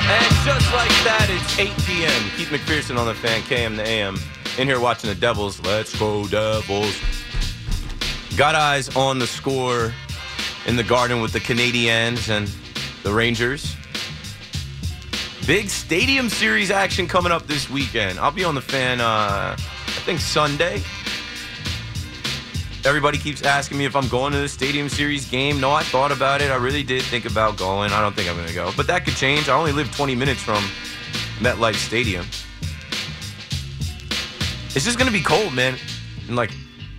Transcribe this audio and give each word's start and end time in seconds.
And 0.00 0.34
just 0.44 0.72
like 0.72 0.90
that, 1.04 1.26
it's 1.28 1.58
8 1.58 1.68
p.m. 1.86 2.30
Keith 2.36 2.48
McPherson 2.48 2.98
on 2.98 3.06
the 3.06 3.14
fan, 3.14 3.40
KM 3.42 3.76
the 3.76 3.86
AM. 3.86 4.18
In 4.58 4.66
here 4.66 4.80
watching 4.80 5.08
the 5.08 5.14
Devils. 5.14 5.60
Let's 5.60 5.96
go, 5.98 6.26
Devils. 6.26 6.96
Got 8.36 8.54
eyes 8.54 8.94
on 8.96 9.18
the 9.18 9.26
score 9.26 9.92
in 10.66 10.76
the 10.76 10.82
garden 10.82 11.20
with 11.20 11.32
the 11.32 11.40
Canadiens 11.40 12.28
and 12.28 12.50
the 13.02 13.12
Rangers. 13.12 13.76
Big 15.46 15.70
Stadium 15.70 16.28
Series 16.28 16.70
action 16.70 17.08
coming 17.08 17.32
up 17.32 17.46
this 17.46 17.70
weekend. 17.70 18.18
I'll 18.18 18.30
be 18.30 18.44
on 18.44 18.54
the 18.54 18.60
fan, 18.60 19.00
uh, 19.00 19.56
I 19.56 20.00
think 20.04 20.20
Sunday. 20.20 20.82
Everybody 22.84 23.18
keeps 23.18 23.42
asking 23.42 23.76
me 23.76 23.84
if 23.84 23.96
I'm 23.96 24.08
going 24.08 24.32
to 24.32 24.38
the 24.38 24.48
Stadium 24.48 24.88
Series 24.88 25.28
game. 25.28 25.60
No, 25.60 25.72
I 25.72 25.82
thought 25.82 26.12
about 26.12 26.40
it. 26.40 26.50
I 26.50 26.56
really 26.56 26.82
did 26.82 27.02
think 27.02 27.24
about 27.24 27.56
going. 27.56 27.92
I 27.92 28.00
don't 28.00 28.14
think 28.14 28.28
I'm 28.30 28.36
going 28.36 28.48
to 28.48 28.54
go. 28.54 28.72
But 28.76 28.86
that 28.86 29.04
could 29.04 29.16
change. 29.16 29.48
I 29.48 29.54
only 29.54 29.72
live 29.72 29.94
20 29.94 30.14
minutes 30.14 30.40
from 30.40 30.62
MetLife 31.40 31.74
Stadium. 31.74 32.24
It's 34.74 34.84
just 34.84 34.96
going 34.96 35.10
to 35.10 35.12
be 35.12 35.22
cold, 35.22 35.52
man. 35.54 35.76
And 36.28 36.36
like, 36.36 36.52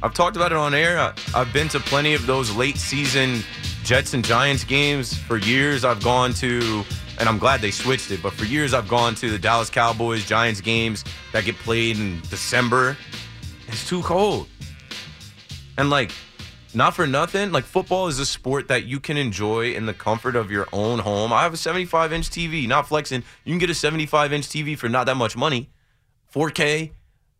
I've 0.03 0.13
talked 0.13 0.35
about 0.35 0.52
it 0.52 0.57
on 0.57 0.73
air. 0.73 1.00
I, 1.00 1.13
I've 1.33 1.53
been 1.53 1.69
to 1.69 1.80
plenty 1.80 2.13
of 2.13 2.25
those 2.25 2.53
late 2.55 2.77
season 2.77 3.41
Jets 3.83 4.13
and 4.13 4.23
Giants 4.23 4.63
games. 4.63 5.17
For 5.17 5.38
years, 5.38 5.85
I've 5.85 6.03
gone 6.03 6.33
to, 6.35 6.83
and 7.19 7.30
I'm 7.30 7.39
glad 7.39 7.61
they 7.61 7.72
switched 7.72 8.11
it, 8.11 8.22
but 8.22 8.33
for 8.33 8.45
years, 8.45 8.73
I've 8.73 8.88
gone 8.88 9.16
to 9.16 9.30
the 9.31 9.39
Dallas 9.39 9.69
Cowboys 9.69 10.25
Giants 10.25 10.61
games 10.61 11.05
that 11.31 11.45
get 11.45 11.55
played 11.55 11.97
in 11.97 12.19
December. 12.30 12.97
It's 13.67 13.88
too 13.88 14.02
cold. 14.03 14.47
And 15.80 15.89
like, 15.89 16.11
not 16.73 16.94
for 16.94 17.08
nothing, 17.08 17.53
like 17.53 17.63
football 17.63 18.08
is 18.09 18.19
a 18.19 18.25
sport 18.25 18.67
that 18.67 18.83
you 18.83 18.99
can 18.99 19.16
enjoy 19.16 19.72
in 19.72 19.85
the 19.85 19.94
comfort 19.94 20.35
of 20.35 20.52
your 20.52 20.67
own 20.73 20.99
home. 20.99 21.31
I 21.31 21.44
have 21.44 21.53
a 21.53 21.58
75 21.58 22.11
inch 22.11 22.30
TV, 22.30 22.67
not 22.67 22.85
flexing. 22.85 23.23
You 23.45 23.53
can 23.53 23.59
get 23.59 23.69
a 23.69 23.73
75 23.73 24.33
inch 24.33 24.45
TV 24.50 24.77
for 24.77 24.89
not 24.89 25.05
that 25.05 25.16
much 25.16 25.38
money, 25.38 25.69
4K. 26.35 26.91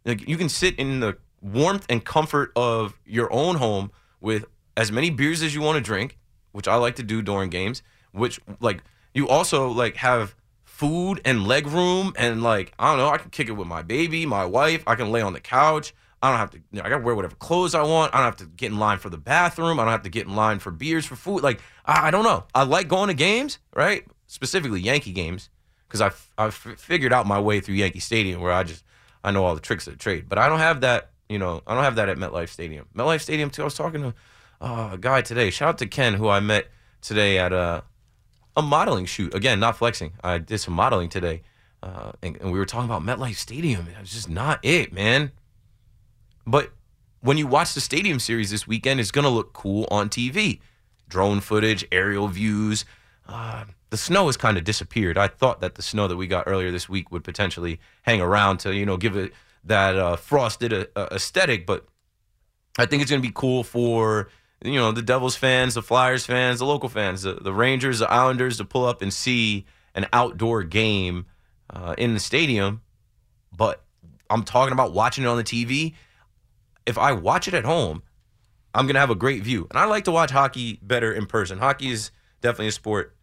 Like 0.05 0.25
you 0.25 0.37
can 0.37 0.47
sit 0.47 0.79
in 0.79 1.01
the 1.01 1.17
warmth 1.41 1.85
and 1.89 2.03
comfort 2.05 2.53
of 2.55 2.97
your 3.05 3.31
own 3.33 3.57
home 3.57 3.91
with 4.22 4.45
as 4.78 4.89
many 4.89 5.09
beers 5.09 5.44
as 5.44 5.53
you 5.53 5.59
want 5.59 5.75
to 5.75 5.81
drink, 5.81 6.17
which 6.53 6.69
I 6.69 6.75
like 6.75 6.95
to 6.95 7.03
do 7.03 7.22
during 7.22 7.49
games. 7.49 7.83
Which 8.13 8.39
like 8.61 8.85
you 9.13 9.28
also 9.28 9.67
like 9.67 9.97
have 9.97 10.33
food 10.63 11.19
and 11.25 11.45
leg 11.45 11.67
room 11.67 12.13
and 12.17 12.41
like 12.41 12.72
I 12.79 12.91
don't 12.91 12.99
know. 12.99 13.09
I 13.09 13.17
can 13.17 13.31
kick 13.31 13.49
it 13.49 13.57
with 13.57 13.67
my 13.67 13.81
baby, 13.81 14.25
my 14.25 14.45
wife. 14.45 14.81
I 14.88 14.95
can 14.95 15.11
lay 15.11 15.22
on 15.22 15.33
the 15.33 15.41
couch. 15.41 15.94
I 16.22 16.30
don't 16.30 16.40
have 16.40 16.52
to. 16.52 16.57
You 16.57 16.80
know, 16.80 16.84
I 16.84 16.90
got 16.90 16.97
to 17.00 17.03
wear 17.03 17.16
whatever 17.16 17.35
clothes 17.35 17.74
I 17.74 17.84
want. 17.84 18.13
I 18.13 18.18
don't 18.18 18.25
have 18.25 18.38
to 18.38 18.46
get 18.46 18.72
in 18.72 18.80
line 18.80 18.97
for 18.97 19.09
the 19.09 19.18
bathroom. 19.18 19.80
I 19.80 19.84
don't 19.84 19.91
have 19.91 20.03
to 20.03 20.09
get 20.09 20.28
in 20.28 20.35
line 20.35 20.59
for 20.59 20.72
beers 20.72 21.06
for 21.06 21.16
food. 21.16 21.44
Like 21.44 21.62
I, 21.85 22.07
I 22.07 22.12
don't 22.12 22.24
know. 22.24 22.46
I 22.53 22.63
like 22.63 22.88
going 22.88 23.07
to 23.07 23.13
games, 23.13 23.59
right? 23.74 24.06
Specifically 24.28 24.81
Yankee 24.81 25.13
games, 25.13 25.50
because 25.88 26.02
I 26.02 26.12
I 26.38 26.50
figured 26.50 27.13
out 27.13 27.25
my 27.25 27.40
way 27.40 27.62
through 27.62 27.75
Yankee 27.75 28.00
Stadium 28.00 28.41
where 28.41 28.52
I 28.52 28.63
just 28.63 28.84
I 29.24 29.31
know 29.31 29.46
all 29.46 29.56
the 29.56 29.62
tricks 29.62 29.88
of 29.88 29.94
the 29.94 30.00
trade. 30.00 30.28
But 30.28 30.38
I 30.38 30.50
don't 30.50 30.59
have 30.59 30.81
that. 30.81 31.12
You 31.29 31.40
know, 31.40 31.62
I 31.68 31.75
don't 31.75 31.84
have 31.84 31.96
that 31.96 32.09
at 32.09 32.18
MetLife 32.18 32.50
Stadium. 32.50 32.88
MetLife 32.96 33.22
Stadium 33.22 33.50
too. 33.50 33.62
I 33.62 33.66
was 33.66 33.75
talking 33.75 34.02
to 34.02 34.13
uh, 34.62 34.90
a 34.94 34.97
guy 34.97 35.22
today. 35.22 35.52
Shout 35.52 35.69
out 35.69 35.78
to 35.78 35.88
Ken 35.88 36.16
who 36.16 36.28
I 36.28 36.40
met 36.40 36.68
today 37.02 37.38
at 37.38 37.53
a 37.53 37.84
a 38.58 38.62
modeling 38.62 39.06
shoot. 39.06 39.34
Again, 39.34 39.59
not 39.59 39.78
flexing. 39.78 40.13
I 40.24 40.38
did 40.40 40.58
some 40.58 40.74
modeling 40.74 41.08
today, 41.08 41.44
uh, 41.81 42.12
and, 42.22 42.35
and 42.41 42.52
we 42.52 42.59
were 42.59 42.66
talking 42.66 42.90
about 42.90 43.03
MetLife 43.03 43.35
Stadium. 43.35 43.88
It 43.88 44.00
was 44.00 44.12
just 44.12 44.29
not 44.29 44.59
it, 44.63 44.91
man. 44.91 45.31
But 46.49 46.71
when 47.21 47.37
you 47.37 47.45
watch 47.45 47.73
the 47.73 47.81
Stadium 47.81 48.19
Series 48.19 48.49
this 48.49 48.67
weekend, 48.67 48.99
it's 48.99 49.11
going 49.11 49.23
to 49.23 49.29
look 49.29 49.53
cool 49.53 49.87
on 49.91 50.09
TV. 50.09 50.59
Drone 51.07 51.41
footage, 51.41 51.85
aerial 51.91 52.27
views. 52.27 52.85
Uh, 53.27 53.65
the 53.91 53.97
snow 53.97 54.25
has 54.25 54.37
kind 54.37 54.57
of 54.57 54.63
disappeared. 54.63 55.17
I 55.17 55.27
thought 55.27 55.61
that 55.61 55.75
the 55.75 55.81
snow 55.81 56.07
that 56.07 56.15
we 56.15 56.25
got 56.25 56.45
earlier 56.47 56.71
this 56.71 56.89
week 56.89 57.11
would 57.11 57.23
potentially 57.23 57.79
hang 58.01 58.19
around 58.19 58.57
to, 58.61 58.73
you 58.73 58.85
know, 58.85 58.97
give 58.97 59.15
it 59.15 59.33
that 59.63 59.95
uh, 59.95 60.15
frosted 60.15 60.73
uh, 60.73 61.07
aesthetic. 61.11 61.67
But 61.67 61.85
I 62.79 62.85
think 62.87 63.01
it's 63.01 63.11
going 63.11 63.21
to 63.21 63.27
be 63.27 63.33
cool 63.35 63.63
for, 63.63 64.29
you 64.63 64.75
know, 64.75 64.91
the 64.91 65.01
Devils 65.03 65.35
fans, 65.35 65.75
the 65.75 65.83
Flyers 65.83 66.25
fans, 66.25 66.59
the 66.59 66.66
local 66.66 66.89
fans, 66.89 67.23
the, 67.23 67.33
the 67.33 67.53
Rangers, 67.53 67.99
the 67.99 68.09
Islanders 68.09 68.57
to 68.57 68.66
pull 68.66 68.85
up 68.85 69.03
and 69.03 69.13
see 69.13 69.66
an 69.93 70.07
outdoor 70.13 70.63
game 70.63 71.27
uh, 71.69 71.93
in 71.97 72.16
the 72.16 72.19
stadium. 72.19 72.81
But 73.55 73.83
I'm 74.29 74.43
talking 74.43 74.73
about 74.73 74.93
watching 74.93 75.25
it 75.25 75.27
on 75.27 75.37
the 75.37 75.43
TV 75.43 75.93
if 76.89 76.97
I 76.97 77.13
watch 77.13 77.47
it 77.47 77.53
at 77.53 77.66
home, 77.66 78.01
I'm 78.73 78.88
gonna 78.88 79.00
have 79.00 79.11
a 79.11 79.16
great 79.16 79.44
view. 79.44 79.67
And 79.69 79.79
I 79.79 79.85
like 79.85 80.03
to 80.05 80.11
watch 80.11 80.31
hockey 80.31 80.79
better 80.81 81.13
in 81.13 81.27
person. 81.27 81.59
Hockey 81.59 81.91
is 81.91 82.11
definitely 82.41 82.67
a 82.67 82.73
sport 82.73 83.16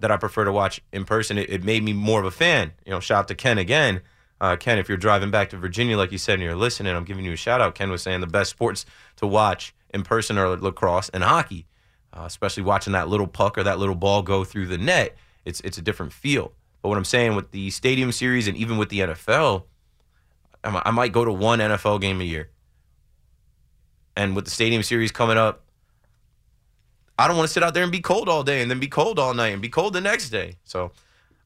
that 0.00 0.10
I 0.10 0.16
prefer 0.18 0.44
to 0.44 0.52
watch 0.52 0.82
in 0.92 1.04
person. 1.04 1.38
It, 1.38 1.50
it 1.50 1.64
made 1.64 1.82
me 1.82 1.94
more 1.94 2.20
of 2.20 2.26
a 2.26 2.30
fan. 2.30 2.72
You 2.84 2.92
know, 2.92 3.00
shout 3.00 3.20
out 3.20 3.28
to 3.28 3.34
Ken 3.34 3.56
again. 3.58 4.02
Uh, 4.38 4.56
Ken, 4.56 4.78
if 4.78 4.88
you're 4.88 4.98
driving 4.98 5.30
back 5.30 5.48
to 5.50 5.56
Virginia, 5.56 5.96
like 5.96 6.12
you 6.12 6.18
said, 6.18 6.34
and 6.34 6.42
you're 6.42 6.54
listening, 6.54 6.94
I'm 6.94 7.04
giving 7.04 7.24
you 7.24 7.32
a 7.32 7.36
shout 7.36 7.62
out. 7.62 7.74
Ken 7.74 7.90
was 7.90 8.02
saying 8.02 8.20
the 8.20 8.26
best 8.26 8.50
sports 8.50 8.84
to 9.16 9.26
watch 9.26 9.74
in 9.94 10.02
person 10.02 10.36
are 10.36 10.54
lacrosse 10.56 11.08
and 11.08 11.24
hockey, 11.24 11.66
uh, 12.12 12.24
especially 12.26 12.62
watching 12.62 12.92
that 12.92 13.08
little 13.08 13.26
puck 13.26 13.56
or 13.56 13.62
that 13.62 13.78
little 13.78 13.94
ball 13.94 14.20
go 14.22 14.44
through 14.44 14.66
the 14.66 14.76
net. 14.76 15.16
It's 15.46 15.60
it's 15.60 15.78
a 15.78 15.82
different 15.82 16.12
feel. 16.12 16.52
But 16.82 16.90
what 16.90 16.98
I'm 16.98 17.04
saying 17.04 17.34
with 17.34 17.50
the 17.52 17.70
Stadium 17.70 18.12
Series 18.12 18.46
and 18.46 18.56
even 18.58 18.76
with 18.76 18.90
the 18.90 19.00
NFL, 19.00 19.64
I 20.62 20.90
might 20.90 21.12
go 21.12 21.24
to 21.24 21.32
one 21.32 21.60
NFL 21.60 22.00
game 22.00 22.20
a 22.20 22.24
year 22.24 22.50
and 24.16 24.34
with 24.34 24.44
the 24.44 24.50
stadium 24.50 24.82
series 24.82 25.12
coming 25.12 25.36
up, 25.36 25.62
I 27.18 27.28
don't 27.28 27.36
want 27.36 27.48
to 27.48 27.52
sit 27.52 27.62
out 27.62 27.74
there 27.74 27.82
and 27.82 27.92
be 27.92 28.00
cold 28.00 28.28
all 28.28 28.42
day 28.42 28.62
and 28.62 28.70
then 28.70 28.80
be 28.80 28.88
cold 28.88 29.18
all 29.18 29.34
night 29.34 29.48
and 29.48 29.62
be 29.62 29.68
cold 29.68 29.92
the 29.92 30.00
next 30.00 30.30
day. 30.30 30.56
So 30.64 30.92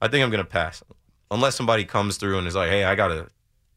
I 0.00 0.08
think 0.08 0.24
I'm 0.24 0.30
going 0.30 0.44
to 0.44 0.50
pass. 0.50 0.82
Unless 1.30 1.54
somebody 1.54 1.84
comes 1.84 2.16
through 2.16 2.38
and 2.38 2.46
is 2.46 2.56
like, 2.56 2.70
hey, 2.70 2.84
I 2.84 2.94
got 2.96 3.12
a 3.12 3.28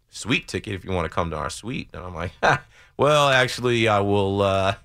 suite 0.09 0.47
ticket 0.47 0.73
if 0.73 0.85
you 0.85 0.91
want 0.91 1.05
to 1.05 1.13
come 1.13 1.29
to 1.31 1.35
our 1.35 1.49
suite. 1.49 1.89
And 1.93 2.03
I'm 2.03 2.15
like, 2.15 2.31
well, 2.97 3.29
actually, 3.29 3.87
I 3.87 3.99
will 3.99 4.41
uh, 4.41 4.75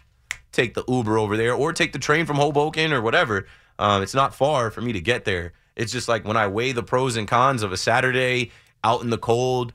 take 0.52 0.74
the 0.74 0.84
Uber 0.86 1.16
over 1.16 1.36
there 1.36 1.54
or 1.54 1.72
take 1.72 1.92
the 1.92 1.98
train 1.98 2.26
from 2.26 2.36
Hoboken 2.36 2.92
or 2.92 3.00
whatever. 3.00 3.47
Um, 3.78 4.02
it's 4.02 4.14
not 4.14 4.34
far 4.34 4.70
for 4.70 4.80
me 4.80 4.92
to 4.92 5.00
get 5.00 5.24
there. 5.24 5.52
It's 5.76 5.92
just 5.92 6.08
like 6.08 6.26
when 6.26 6.36
I 6.36 6.47
weigh 6.48 6.72
the 6.72 6.82
pros 6.82 7.16
and 7.16 7.28
cons 7.28 7.62
of 7.62 7.72
a 7.72 7.77
Saturday 7.77 8.50
out 8.84 9.03
in 9.03 9.10
the 9.10 9.18
cold 9.18 9.72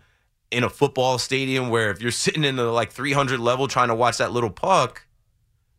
in 0.54 0.64
a 0.64 0.70
football 0.70 1.18
stadium 1.18 1.70
where 1.70 1.90
if 1.92 2.02
you're 2.02 2.12
sitting 2.12 2.44
in 2.44 2.56
the 2.56 2.66
like 2.66 2.92
300 2.92 3.40
level 3.40 3.68
trying 3.68 3.90
to 3.90 3.96
watch 3.96 4.18
that 4.20 4.32
little 4.32 4.50
puck, 4.50 5.06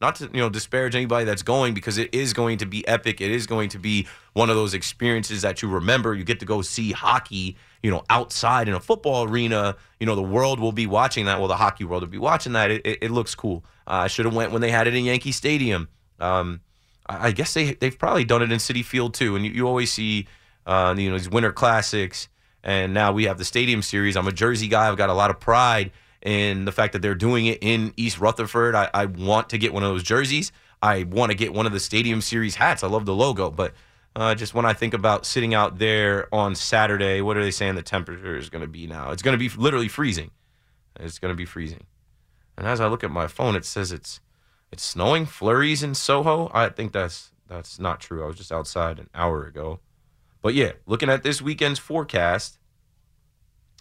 not 0.00 0.17
to 0.17 0.25
you 0.25 0.41
know 0.41 0.50
disparage 0.50 0.94
anybody 0.94 1.25
that's 1.25 1.43
going 1.43 1.73
because 1.73 1.97
it 1.97 2.15
is 2.15 2.32
going 2.32 2.59
to 2.59 2.67
be 2.67 2.87
epic. 2.87 3.21
It 3.21 3.31
is 3.31 3.47
going 3.47 3.71
to 3.71 3.79
be 3.79 4.06
one 4.35 4.50
of 4.50 4.56
those 4.56 4.75
experiences 4.75 5.43
that 5.43 5.62
you 5.62 5.69
remember. 5.69 6.15
You 6.15 6.25
get 6.25 6.41
to 6.41 6.47
go 6.47 6.61
see 6.61 6.93
hockey, 6.93 7.56
you 7.82 7.91
know, 7.91 8.03
outside 8.11 8.69
in 8.69 8.75
a 8.75 8.81
football 8.81 9.29
arena. 9.29 9.76
You 10.00 10.06
know, 10.06 10.17
the 10.17 10.23
world 10.23 10.61
will 10.61 10.73
be 10.73 10.87
watching 10.87 11.27
that. 11.27 11.38
Well, 11.38 11.49
the 11.49 11.56
hockey 11.56 11.85
world 11.85 12.03
will 12.03 12.11
be 12.11 12.19
watching 12.19 12.53
that. 12.53 12.70
It, 12.70 12.82
it, 12.85 12.99
it 13.03 13.11
looks 13.11 13.35
cool. 13.35 13.65
Uh, 13.87 14.05
I 14.05 14.06
should 14.09 14.27
have 14.27 14.35
went 14.35 14.53
when 14.53 14.61
they 14.61 14.70
had 14.70 14.87
it 14.87 14.94
in 14.94 15.05
Yankee 15.05 15.32
Stadium. 15.32 15.88
Um, 16.20 16.61
I, 17.09 17.29
I, 17.29 17.31
guess 17.31 17.55
they 17.55 17.75
they've 17.75 17.99
probably 17.99 18.25
done 18.25 18.43
it 18.43 18.53
in 18.53 18.59
Citi 18.59 18.85
Field 18.85 19.15
too. 19.15 19.37
And 19.37 19.47
you, 19.47 19.53
you 19.53 19.67
always 19.67 19.93
see, 19.93 20.27
uh, 20.67 20.94
you 20.97 21.11
know, 21.11 21.17
these 21.17 21.31
Winter 21.31 21.53
Classics 21.53 22.29
and 22.64 22.93
now 22.93 23.12
we 23.12 23.25
have 23.26 23.38
the 23.38 23.44
Stadium 23.44 23.82
Series. 23.82 24.16
I'm 24.16 24.26
a 24.26 24.32
Jersey 24.32 24.66
guy. 24.66 24.88
I've 24.88 24.96
got 24.96 25.11
a 25.11 25.14
lot 25.14 25.31
of 25.31 25.38
pride 25.38 25.93
in 26.22 26.64
the 26.64 26.72
fact 26.72 26.94
that 26.94 27.02
they're 27.02 27.14
doing 27.14 27.46
it 27.46 27.58
in 27.61 27.93
East 27.96 28.19
Rutherford. 28.19 28.75
I, 28.75 28.90
I 28.93 29.05
want 29.06 29.50
to 29.50 29.58
get 29.58 29.72
one 29.72 29.84
of 29.84 29.90
those 29.90 30.02
jerseys. 30.02 30.50
I 30.82 31.05
want 31.05 31.31
to 31.31 31.37
get 31.37 31.55
one 31.55 31.66
of 31.66 31.72
the 31.72 31.81
Stadium 31.81 32.20
Series 32.20 32.56
hats. 32.56 32.82
I 32.82 32.88
love 32.88 33.06
the 33.06 33.14
logo, 33.14 33.50
but 33.50 33.72
Uh, 34.16 34.32
just 34.32 34.55
when 34.55 34.64
I 34.64 34.75
think 34.75 34.94
about 34.94 35.26
sitting 35.26 35.55
out 35.55 35.78
there 35.78 36.28
on 36.32 36.55
Saturday, 36.55 37.20
what 37.20 37.37
are 37.37 37.43
they 37.43 37.50
saying 37.50 37.75
the 37.75 37.82
temperature 37.82 38.37
is 38.38 38.49
going 38.49 38.62
to 38.62 38.70
be 38.70 38.87
now? 38.87 39.10
It's 39.10 39.22
going 39.22 39.37
to 39.37 39.49
be 39.49 39.50
literally 39.60 39.88
freezing. 39.88 40.31
It's 41.00 41.19
going 41.19 41.32
to 41.32 41.37
be 41.37 41.44
freezing. 41.44 41.87
And 42.56 42.64
as 42.64 42.81
I 42.81 42.87
look 42.87 43.02
at 43.02 43.10
my 43.10 43.26
phone, 43.26 43.56
it 43.56 43.64
says 43.64 43.90
it's 43.90 44.20
it's 44.70 44.84
snowing, 44.84 45.26
flurries 45.26 45.82
in 45.82 45.94
Soho. 45.94 46.49
I 46.55 46.69
think 46.69 46.93
that's 46.93 47.32
that's 47.49 47.81
not 47.81 47.99
true. 48.00 48.22
I 48.22 48.28
was 48.28 48.37
just 48.37 48.52
outside 48.52 49.00
an 49.00 49.10
hour 49.14 49.46
ago. 49.46 49.81
But 50.44 50.52
yeah, 50.52 50.73
looking 50.85 51.08
at 51.08 51.23
this 51.23 51.41
weekend's 51.41 51.79
forecast, 51.79 52.58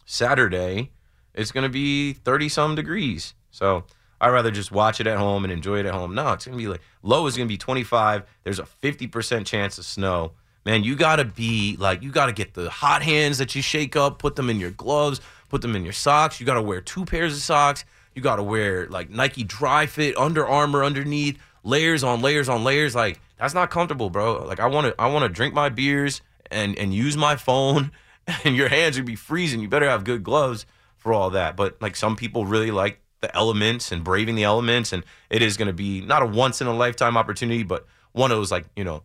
Saturday, 0.06 0.94
it's 1.34 1.52
going 1.52 1.66
to 1.66 1.70
be 1.70 2.14
30 2.14 2.48
some 2.48 2.74
degrees. 2.74 3.34
So 3.52 3.84
I'd 4.22 4.30
rather 4.30 4.50
just 4.50 4.72
watch 4.72 5.02
it 5.02 5.06
at 5.06 5.18
home 5.18 5.44
and 5.44 5.52
enjoy 5.52 5.80
it 5.80 5.86
at 5.86 5.94
home. 5.94 6.16
No, 6.16 6.32
it's 6.32 6.46
going 6.46 6.58
to 6.58 6.64
be 6.64 6.70
like 6.70 6.80
low 7.02 7.28
is 7.28 7.36
going 7.36 7.50
to 7.50 7.54
be 7.54 7.58
25. 7.58 8.24
There's 8.46 8.60
a 8.60 8.64
50% 8.82 9.46
chance 9.46 9.78
of 9.78 9.84
snow. 9.84 10.32
Man, 10.66 10.86
you 10.86 10.96
got 10.96 11.18
to 11.18 11.26
be 11.26 11.76
like, 11.78 12.02
you 12.02 12.12
got 12.14 12.28
to 12.28 12.32
get 12.32 12.54
the 12.54 12.70
hot 12.70 13.04
hands 13.04 13.40
that 13.40 13.54
you 13.56 13.62
shake 13.62 13.98
up, 13.98 14.18
put 14.20 14.38
them 14.38 14.50
in 14.50 14.58
your 14.58 14.72
gloves, 14.72 15.20
put 15.50 15.62
them 15.62 15.76
in 15.76 15.84
your 15.84 15.92
socks. 15.92 16.40
You 16.40 16.46
got 16.46 16.54
to 16.54 16.62
wear 16.62 16.80
two 16.80 17.04
pairs 17.04 17.34
of 17.34 17.42
socks. 17.42 17.84
You 18.16 18.22
got 18.22 18.38
to 18.38 18.44
wear 18.44 18.88
like 18.88 19.10
Nike 19.10 19.44
Dri-FIT, 19.44 20.16
Under 20.16 20.48
Armour 20.48 20.86
underneath, 20.86 21.38
layers 21.66 22.06
on 22.06 22.22
layers 22.22 22.48
on 22.48 22.64
layers. 22.64 22.96
Like, 22.96 23.20
that's 23.38 23.54
not 23.54 23.70
comfortable, 23.70 24.10
bro. 24.10 24.46
Like, 24.46 24.62
I 24.62 24.68
want 24.68 24.88
to, 24.88 24.96
I 24.98 25.08
want 25.08 25.24
to 25.24 25.30
drink 25.30 25.54
my 25.54 25.68
beers 25.68 26.22
and, 26.54 26.78
and 26.78 26.94
use 26.94 27.18
my 27.18 27.36
phone, 27.36 27.92
and 28.44 28.56
your 28.56 28.70
hands 28.70 28.98
would 28.98 29.06
be 29.06 29.16
freezing. 29.16 29.60
You 29.62 29.68
better 29.68 29.90
have 29.90 30.04
good 30.04 30.24
gloves 30.24 30.66
for 30.98 31.14
all 31.14 31.30
that. 31.32 31.58
But 31.58 31.82
like, 31.82 31.96
some 31.96 32.16
people 32.16 32.46
really 32.46 32.72
like 32.72 33.02
the 33.24 33.36
elements 33.36 33.92
and 33.92 34.04
braving 34.04 34.36
the 34.36 34.44
elements. 34.44 34.94
And 34.94 35.04
it 35.30 35.42
is 35.42 35.58
going 35.58 35.68
to 35.68 35.74
be 35.74 36.02
not 36.02 36.22
a 36.22 36.26
once 36.26 36.62
in 36.62 36.68
a 36.68 36.74
lifetime 36.74 37.18
opportunity, 37.18 37.64
but 37.64 37.88
one 38.12 38.32
of 38.32 38.38
those 38.38 38.52
like, 38.52 38.66
you 38.76 38.84
know, 38.84 39.04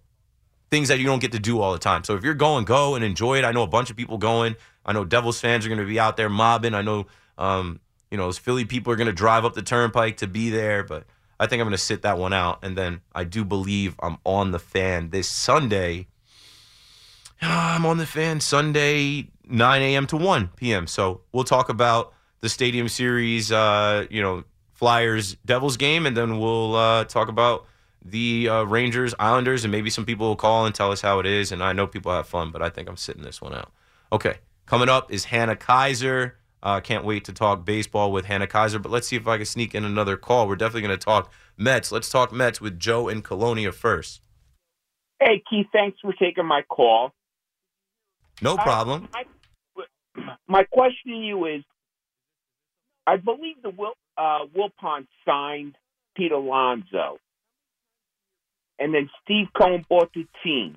things 0.70 0.88
that 0.88 0.98
you 0.98 1.06
don't 1.06 1.20
get 1.20 1.32
to 1.32 1.38
do 1.38 1.60
all 1.60 1.72
the 1.72 1.78
time. 1.78 2.04
So 2.04 2.14
if 2.14 2.24
you're 2.24 2.34
going, 2.34 2.64
go 2.64 2.94
and 2.94 3.04
enjoy 3.04 3.38
it. 3.38 3.44
I 3.44 3.52
know 3.52 3.62
a 3.62 3.68
bunch 3.68 3.90
of 3.90 3.96
people 3.96 4.18
going. 4.18 4.56
I 4.84 4.92
know 4.92 5.04
Devils 5.04 5.40
fans 5.40 5.64
are 5.64 5.68
going 5.68 5.80
to 5.80 5.86
be 5.86 5.98
out 5.98 6.16
there 6.16 6.28
mobbing. 6.28 6.74
I 6.74 6.82
know, 6.82 7.06
um, 7.38 7.80
you 8.10 8.18
know, 8.18 8.24
those 8.24 8.38
Philly 8.38 8.64
people 8.64 8.92
are 8.92 8.96
going 8.96 9.06
to 9.06 9.12
drive 9.12 9.44
up 9.44 9.54
the 9.54 9.62
turnpike 9.62 10.18
to 10.18 10.26
be 10.26 10.50
there. 10.50 10.82
But 10.82 11.04
I 11.40 11.46
think 11.46 11.60
I'm 11.60 11.66
going 11.66 11.72
to 11.72 11.78
sit 11.78 12.02
that 12.02 12.18
one 12.18 12.32
out. 12.32 12.58
And 12.62 12.76
then 12.76 13.00
I 13.14 13.24
do 13.24 13.44
believe 13.44 13.94
I'm 14.00 14.18
on 14.24 14.50
the 14.50 14.58
fan 14.58 15.10
this 15.10 15.28
Sunday. 15.28 16.08
I'm 17.40 17.86
on 17.86 17.98
the 17.98 18.06
fan 18.06 18.40
Sunday, 18.40 19.28
9 19.44 19.82
a.m. 19.82 20.06
to 20.08 20.16
1 20.16 20.50
p.m. 20.56 20.86
So 20.86 21.22
we'll 21.32 21.44
talk 21.44 21.68
about 21.68 22.12
the 22.40 22.48
Stadium 22.48 22.88
Series, 22.88 23.52
uh, 23.52 24.06
you 24.10 24.22
know, 24.22 24.44
Flyers 24.72 25.36
Devils 25.44 25.76
game, 25.76 26.06
and 26.06 26.16
then 26.16 26.38
we'll 26.38 26.74
uh, 26.76 27.04
talk 27.04 27.28
about 27.28 27.66
the 28.04 28.48
uh, 28.48 28.62
Rangers 28.62 29.14
Islanders, 29.18 29.64
and 29.64 29.72
maybe 29.72 29.90
some 29.90 30.04
people 30.04 30.28
will 30.28 30.36
call 30.36 30.66
and 30.66 30.74
tell 30.74 30.92
us 30.92 31.00
how 31.00 31.18
it 31.18 31.26
is. 31.26 31.52
And 31.52 31.62
I 31.62 31.72
know 31.72 31.86
people 31.86 32.12
have 32.12 32.28
fun, 32.28 32.50
but 32.50 32.62
I 32.62 32.68
think 32.68 32.88
I'm 32.88 32.96
sitting 32.96 33.22
this 33.22 33.40
one 33.40 33.54
out. 33.54 33.72
Okay, 34.12 34.38
coming 34.66 34.88
up 34.88 35.12
is 35.12 35.26
Hannah 35.26 35.56
Keyser. 35.56 36.32
Uh, 36.62 36.80
can't 36.80 37.04
wait 37.04 37.24
to 37.24 37.32
talk 37.32 37.64
baseball 37.64 38.10
with 38.10 38.26
Hannah 38.26 38.46
Keyser, 38.46 38.82
but 38.82 38.90
let's 38.90 39.06
see 39.06 39.16
if 39.16 39.28
I 39.28 39.36
can 39.36 39.46
sneak 39.46 39.74
in 39.74 39.84
another 39.84 40.16
call. 40.16 40.48
We're 40.48 40.56
definitely 40.56 40.82
going 40.82 40.98
to 40.98 41.04
talk 41.04 41.32
Mets. 41.56 41.92
Let's 41.92 42.08
talk 42.08 42.32
Mets 42.32 42.60
with 42.60 42.78
Joe 42.78 43.08
and 43.08 43.22
Colonia 43.22 43.70
first. 43.70 44.22
Hey, 45.20 45.42
Keith, 45.48 45.66
thanks 45.72 45.98
for 46.00 46.12
taking 46.12 46.46
my 46.46 46.62
call. 46.62 47.12
No 48.40 48.56
problem. 48.56 49.08
I, 49.14 49.24
my, 49.76 50.36
my 50.46 50.62
question 50.64 51.12
to 51.12 51.18
you 51.18 51.46
is 51.46 51.64
I 53.06 53.16
believe 53.16 53.56
the 53.62 53.70
Will, 53.70 53.94
uh, 54.18 54.40
Wilpon 54.54 55.06
signed 55.24 55.76
Pete 56.14 56.30
Alonso, 56.30 57.18
and 58.78 58.92
then 58.92 59.08
Steve 59.22 59.46
Cohen 59.58 59.84
bought 59.88 60.12
the 60.12 60.26
team. 60.44 60.76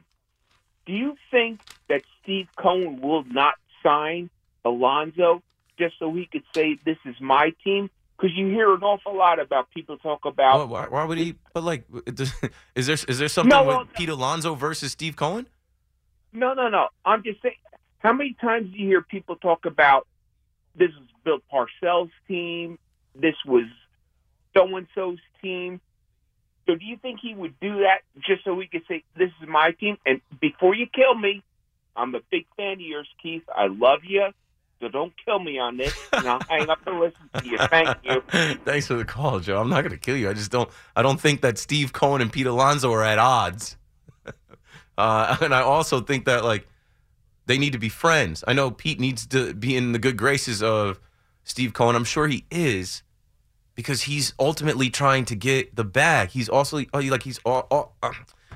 Do 0.86 0.94
you 0.94 1.16
think 1.30 1.60
that 1.90 2.04
Steve 2.22 2.48
Cohen 2.56 3.02
will 3.02 3.24
not 3.26 3.56
sign 3.84 4.30
Alonso 4.64 5.44
just 5.78 5.96
so 6.00 6.14
he 6.14 6.26
could 6.32 6.44
say 6.56 6.80
this 6.86 6.98
is 7.06 7.16
my 7.20 7.52
team? 7.64 7.90
Because 8.16 8.36
you 8.38 8.48
hear 8.48 8.74
an 8.74 8.84
awful 8.84 9.18
lot 9.18 9.40
about 9.40 9.70
people 9.72 9.98
talk 9.98 10.26
about. 10.26 10.70
Why, 10.70 10.88
why 10.88 11.04
would 11.04 11.18
he? 11.18 11.36
But 11.54 11.64
like, 11.64 11.86
is 12.76 12.88
there 12.88 12.98
is 13.08 13.20
there 13.20 13.28
something 13.28 13.50
No, 13.50 13.64
with 13.64 13.76
well, 13.76 13.86
Pete 13.94 14.10
Alonso 14.10 14.56
versus 14.56 14.94
Steve 14.94 15.16
Cohen? 15.16 15.48
No, 16.34 16.54
no, 16.54 16.70
no. 16.70 16.88
I'm 17.06 17.24
just 17.24 17.42
saying. 17.42 17.56
How 18.00 18.14
many 18.14 18.36
times 18.42 18.72
do 18.72 18.78
you 18.78 18.88
hear 18.88 19.02
people 19.02 19.36
talk 19.36 19.66
about 19.66 20.08
this 20.76 20.90
was 20.90 21.08
Bill 21.24 21.40
Parcells' 21.54 22.10
team, 22.28 22.80
this 23.16 23.36
was 23.46 23.66
so 24.56 24.76
and 24.76 24.88
so's 24.96 25.20
team? 25.42 25.80
So 26.66 26.76
do 26.76 26.86
you 26.86 26.98
think 26.98 27.20
he 27.22 27.36
would 27.36 27.60
do 27.60 27.80
that 27.80 28.00
just 28.26 28.44
so 28.44 28.60
he 28.60 28.68
could 28.68 28.84
say 28.88 29.04
this 29.16 29.30
is 29.42 29.48
my 29.48 29.72
team? 29.72 29.98
And 30.06 30.22
before 30.40 30.74
you 30.74 30.88
kill 30.88 31.16
me, 31.16 31.44
I'm 31.96 32.16
a 32.16 32.22
big 32.32 32.46
fan 32.56 32.74
of 32.74 32.82
yours, 32.82 33.08
Keith. 33.22 33.44
I 33.56 33.68
love 33.68 34.00
you. 34.04 34.30
So 34.80 34.88
don't 34.88 35.14
kill 35.24 35.40
me 35.40 35.60
on 35.60 35.78
this. 35.78 35.96
And 36.12 36.28
I'll 36.28 36.42
hang 36.50 36.70
up 36.70 36.80
and 36.88 37.00
listen 37.00 37.30
to 37.36 37.46
you. 37.46 37.58
Thank 37.58 37.98
you. 38.04 38.22
Thanks 38.66 38.88
for 38.88 38.96
the 38.96 39.06
call, 39.06 39.40
Joe. 39.40 39.62
I'm 39.62 39.70
not 39.70 39.82
going 39.82 39.92
to 39.92 39.98
kill 39.98 40.18
you. 40.18 40.30
I 40.30 40.34
just 40.34 40.52
don't. 40.52 40.70
I 40.96 41.04
don't 41.04 41.22
think 41.22 41.42
that 41.42 41.60
Steve 41.60 41.94
Cohen 41.94 42.22
and 42.22 42.34
Pete 42.34 42.48
Alonso 42.48 42.92
are 42.92 43.04
at 43.04 43.20
odds. 43.20 43.78
Uh, 45.02 45.38
and 45.42 45.54
I 45.54 45.62
also 45.62 46.02
think 46.02 46.26
that 46.26 46.44
like 46.44 46.68
they 47.48 47.58
need 47.58 47.74
to 47.74 47.80
be 47.80 47.90
friends. 47.90 48.44
I 48.48 48.54
know 48.54 48.72
Pete 48.72 49.00
needs 49.00 49.26
to 49.28 49.54
be 49.54 49.76
in 49.76 49.92
the 49.92 50.00
good 50.00 50.18
graces 50.18 50.62
of 50.62 51.00
Steve 51.44 51.74
Cohen. 51.74 51.96
I'm 51.96 52.04
sure 52.04 52.28
he 52.28 52.46
is 52.52 53.04
because 53.76 54.04
he's 54.04 54.34
ultimately 54.40 54.90
trying 54.90 55.26
to 55.26 55.36
get 55.36 55.76
the 55.76 55.84
bag. 55.84 56.30
He's 56.30 56.50
also 56.50 56.84
oh, 56.94 57.00
like 57.00 57.24
he's 57.24 57.40
all, 57.46 57.68
all 57.72 57.96
uh, 58.04 58.12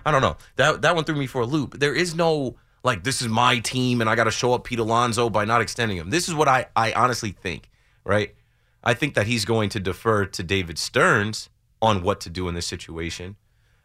I 0.05 0.11
don't 0.11 0.21
know. 0.21 0.37
That 0.57 0.81
that 0.83 0.95
one 0.95 1.03
threw 1.03 1.15
me 1.15 1.27
for 1.27 1.41
a 1.41 1.45
loop. 1.45 1.79
There 1.79 1.95
is 1.95 2.15
no 2.15 2.57
like 2.83 3.03
this 3.03 3.21
is 3.21 3.27
my 3.27 3.59
team 3.59 4.01
and 4.01 4.09
I 4.09 4.15
got 4.15 4.25
to 4.25 4.31
show 4.31 4.53
up 4.53 4.65
Pete 4.65 4.79
Alonso 4.79 5.29
by 5.29 5.45
not 5.45 5.61
extending 5.61 5.97
him. 5.97 6.11
This 6.11 6.27
is 6.27 6.35
what 6.35 6.47
I 6.47 6.67
I 6.75 6.93
honestly 6.93 7.31
think, 7.31 7.69
right? 8.03 8.35
I 8.83 8.93
think 8.93 9.15
that 9.15 9.25
he's 9.25 9.45
going 9.45 9.69
to 9.69 9.79
defer 9.79 10.27
to 10.27 10.43
David 10.43 10.77
Stearns 10.77 11.49
on 11.81 12.03
what 12.03 12.21
to 12.21 12.29
do 12.29 12.47
in 12.47 12.53
this 12.53 12.67
situation. 12.67 13.35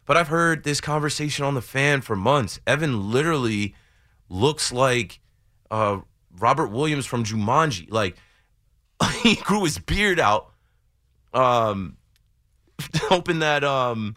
But 0.05 0.17
I've 0.17 0.27
heard 0.27 0.63
this 0.63 0.81
conversation 0.81 1.45
on 1.45 1.53
the 1.53 1.61
fan 1.61 2.01
for 2.01 2.15
months. 2.15 2.59
Evan 2.65 3.11
literally 3.11 3.75
looks 4.29 4.71
like 4.71 5.19
uh, 5.69 5.99
Robert 6.37 6.67
Williams 6.67 7.05
from 7.05 7.23
Jumanji. 7.23 7.91
Like 7.91 8.17
he 9.21 9.35
grew 9.35 9.63
his 9.63 9.77
beard 9.77 10.19
out, 10.19 10.51
um, 11.33 11.97
hoping 12.95 13.39
that 13.39 13.63
um, 13.63 14.15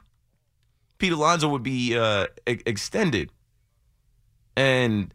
Pete 0.99 1.13
Alonso 1.13 1.49
would 1.49 1.63
be 1.63 1.97
uh, 1.97 2.27
e- 2.49 2.63
extended. 2.67 3.31
And 4.57 5.13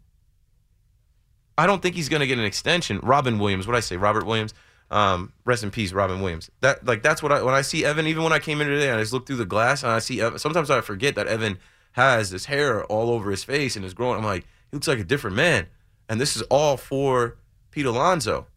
I 1.58 1.66
don't 1.66 1.82
think 1.82 1.96
he's 1.96 2.10
going 2.10 2.22
to 2.22 2.28
get 2.28 2.38
an 2.38 2.46
extension. 2.46 3.00
Robin 3.02 3.40
Williams, 3.40 3.68
what 3.68 3.76
I 3.76 3.80
say, 3.80 3.98
Robert 3.98 4.26
Williams. 4.26 4.54
Um, 4.92 5.34
rest 5.46 5.64
in 5.64 5.70
peace, 5.70 5.92
Robin 5.94 6.22
Williams. 6.22 6.50
That 6.62 6.86
like 6.86 7.04
that's 7.04 7.22
what 7.22 7.32
I 7.32 7.44
when 7.44 7.54
I 7.54 7.62
see 7.62 7.86
Evan. 7.86 8.08
Even 8.08 8.24
when 8.24 8.34
I 8.34 8.40
came 8.40 8.60
in 8.60 8.68
today, 8.68 8.92
I 8.92 9.00
just 9.00 9.14
look 9.14 9.28
through 9.28 9.36
the 9.36 9.46
glass 9.46 9.84
and 9.84 9.92
I 9.92 10.00
see 10.00 10.20
Evan. 10.22 10.40
Sometimes 10.40 10.70
I 10.70 10.82
forget 10.82 11.16
that 11.16 11.28
Evan 11.28 11.60
has 11.94 12.32
this 12.32 12.46
hair 12.46 12.84
all 12.86 13.12
over 13.12 13.32
his 13.32 13.44
face 13.44 13.76
and 13.76 13.86
is 13.86 13.94
growing. 13.94 14.18
I'm 14.18 14.26
like, 14.26 14.44
he 14.72 14.76
looks 14.76 14.88
like 14.88 15.00
a 15.00 15.04
different 15.04 15.36
man. 15.36 15.68
And 16.08 16.20
this 16.20 16.36
is 16.36 16.42
all 16.44 16.78
for 16.78 17.38
Pete 17.72 17.86
Alonso. 17.86 18.48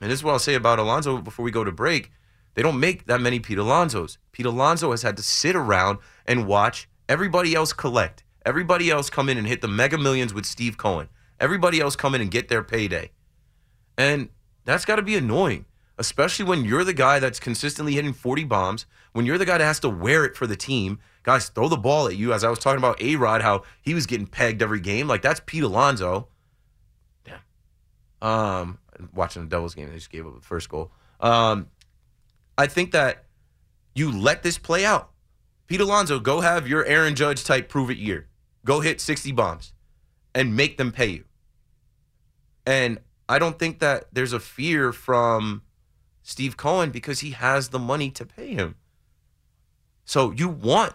And 0.00 0.10
this 0.10 0.18
is 0.18 0.24
what 0.24 0.32
I'll 0.32 0.38
say 0.40 0.54
about 0.54 0.80
Alonso 0.80 1.18
before 1.18 1.44
we 1.44 1.52
go 1.52 1.62
to 1.62 1.70
break. 1.70 2.10
They 2.54 2.62
don't 2.62 2.80
make 2.80 3.06
that 3.06 3.20
many 3.20 3.38
Pete 3.38 3.58
Alonsos. 3.58 4.18
Pete 4.32 4.46
Alonso 4.46 4.90
has 4.90 5.02
had 5.02 5.16
to 5.16 5.22
sit 5.22 5.54
around 5.54 5.98
and 6.26 6.46
watch 6.46 6.88
everybody 7.08 7.54
else 7.54 7.72
collect. 7.72 8.24
Everybody 8.44 8.90
else 8.90 9.08
come 9.08 9.28
in 9.28 9.38
and 9.38 9.46
hit 9.46 9.60
the 9.60 9.68
mega 9.68 9.96
millions 9.96 10.34
with 10.34 10.44
Steve 10.44 10.76
Cohen. 10.76 11.08
Everybody 11.38 11.80
else 11.80 11.96
come 11.96 12.14
in 12.14 12.20
and 12.20 12.30
get 12.30 12.48
their 12.48 12.62
payday. 12.62 13.10
And 13.96 14.28
that's 14.64 14.84
got 14.84 14.96
to 14.96 15.02
be 15.02 15.16
annoying, 15.16 15.66
especially 15.98 16.44
when 16.44 16.64
you're 16.64 16.84
the 16.84 16.94
guy 16.94 17.18
that's 17.18 17.40
consistently 17.40 17.94
hitting 17.94 18.12
40 18.12 18.44
bombs, 18.44 18.86
when 19.12 19.26
you're 19.26 19.38
the 19.38 19.46
guy 19.46 19.58
that 19.58 19.64
has 19.64 19.80
to 19.80 19.88
wear 19.88 20.24
it 20.24 20.36
for 20.36 20.46
the 20.46 20.56
team. 20.56 20.98
Guys, 21.22 21.48
throw 21.48 21.68
the 21.68 21.76
ball 21.76 22.08
at 22.08 22.16
you. 22.16 22.32
As 22.32 22.42
I 22.42 22.50
was 22.50 22.58
talking 22.58 22.78
about 22.78 23.00
A 23.00 23.16
Rod, 23.16 23.42
how 23.42 23.62
he 23.80 23.94
was 23.94 24.06
getting 24.06 24.26
pegged 24.26 24.62
every 24.62 24.80
game. 24.80 25.06
Like, 25.06 25.22
that's 25.22 25.40
Pete 25.46 25.62
Alonso. 25.62 26.28
Damn. 27.24 28.28
Um, 28.28 28.78
watching 29.14 29.42
the 29.42 29.48
Devils 29.48 29.74
game, 29.74 29.88
they 29.88 29.94
just 29.94 30.10
gave 30.10 30.26
up 30.26 30.34
the 30.34 30.40
first 30.40 30.68
goal. 30.68 30.90
Um, 31.20 31.68
I 32.58 32.66
think 32.66 32.90
that 32.92 33.24
you 33.94 34.10
let 34.10 34.42
this 34.42 34.58
play 34.58 34.84
out. 34.84 35.10
Pete 35.66 35.80
Alonso, 35.80 36.18
go 36.18 36.40
have 36.40 36.66
your 36.66 36.84
Aaron 36.84 37.14
Judge 37.14 37.44
type 37.44 37.68
prove 37.68 37.90
it 37.90 37.98
year. 37.98 38.26
Go 38.64 38.80
hit 38.80 39.00
60 39.00 39.32
bombs 39.32 39.72
and 40.34 40.56
make 40.56 40.76
them 40.76 40.92
pay 40.92 41.06
you. 41.06 41.24
And 42.66 42.98
I 43.28 43.38
don't 43.38 43.58
think 43.58 43.78
that 43.78 44.06
there's 44.12 44.32
a 44.32 44.40
fear 44.40 44.92
from 44.92 45.62
Steve 46.22 46.56
Cohen 46.56 46.90
because 46.90 47.20
he 47.20 47.30
has 47.30 47.68
the 47.68 47.78
money 47.78 48.10
to 48.10 48.24
pay 48.24 48.54
him. 48.54 48.76
So 50.04 50.32
you 50.32 50.48
want 50.48 50.94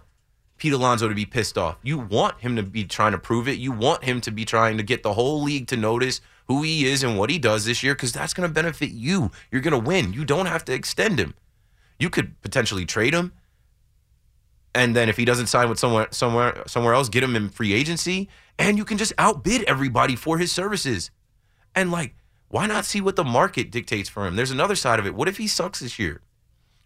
Pete 0.58 0.74
Alonso 0.74 1.08
to 1.08 1.16
be 1.16 1.26
pissed 1.26 1.58
off. 1.58 1.78
You 1.84 1.98
want 1.98 2.42
him 2.42 2.56
to 2.56 2.64
be 2.64 2.84
trying 2.84 3.12
to 3.12 3.18
prove 3.18 3.48
it. 3.48 3.60
You 3.60 3.72
want 3.72 4.04
him 4.04 4.22
to 4.22 4.32
be 4.32 4.46
trying 4.46 4.78
to 4.78 4.84
get 4.84 5.04
the 5.04 5.14
whole 5.14 5.42
league 5.42 5.68
to 5.68 5.78
notice 5.78 6.20
who 6.48 6.64
he 6.64 6.88
is 6.88 7.04
and 7.04 7.18
what 7.18 7.30
he 7.30 7.38
does 7.38 7.66
this 7.66 7.84
year 7.84 7.94
because 7.94 8.12
that's 8.12 8.34
going 8.34 8.48
to 8.48 8.54
benefit 8.54 8.92
you. 8.92 9.32
You're 9.52 9.62
going 9.62 9.72
to 9.72 9.88
win. 9.88 10.14
You 10.14 10.26
don't 10.26 10.46
have 10.48 10.66
to 10.66 10.74
extend 10.74 11.20
him. 11.20 11.36
You 12.00 12.10
could 12.10 12.42
potentially 12.42 12.86
trade 12.86 13.14
him. 13.14 13.34
And 14.74 14.96
then 14.96 15.10
if 15.10 15.18
he 15.18 15.26
doesn't 15.26 15.48
sign 15.48 15.70
with 15.70 15.80
somewhere 15.80 16.08
somewhere 16.12 16.64
somewhere 16.68 16.94
else, 16.94 17.10
get 17.10 17.24
him 17.24 17.36
in 17.36 17.50
free 17.50 17.74
agency 17.74 18.30
and 18.60 18.78
you 18.78 18.86
can 18.86 18.98
just 18.98 19.14
outbid 19.18 19.64
everybody 19.64 20.16
for 20.16 20.38
his 20.38 20.52
services. 20.52 21.10
And 21.78 21.92
like, 21.92 22.16
why 22.48 22.66
not 22.66 22.86
see 22.86 23.02
what 23.02 23.18
the 23.18 23.24
market 23.24 23.70
dictates 23.70 24.10
for 24.10 24.26
him? 24.26 24.36
There's 24.36 24.50
another 24.50 24.76
side 24.76 24.98
of 24.98 25.06
it. 25.06 25.14
What 25.14 25.28
if 25.28 25.38
he 25.38 25.48
sucks 25.48 25.80
this 25.80 26.00
year? 26.00 26.22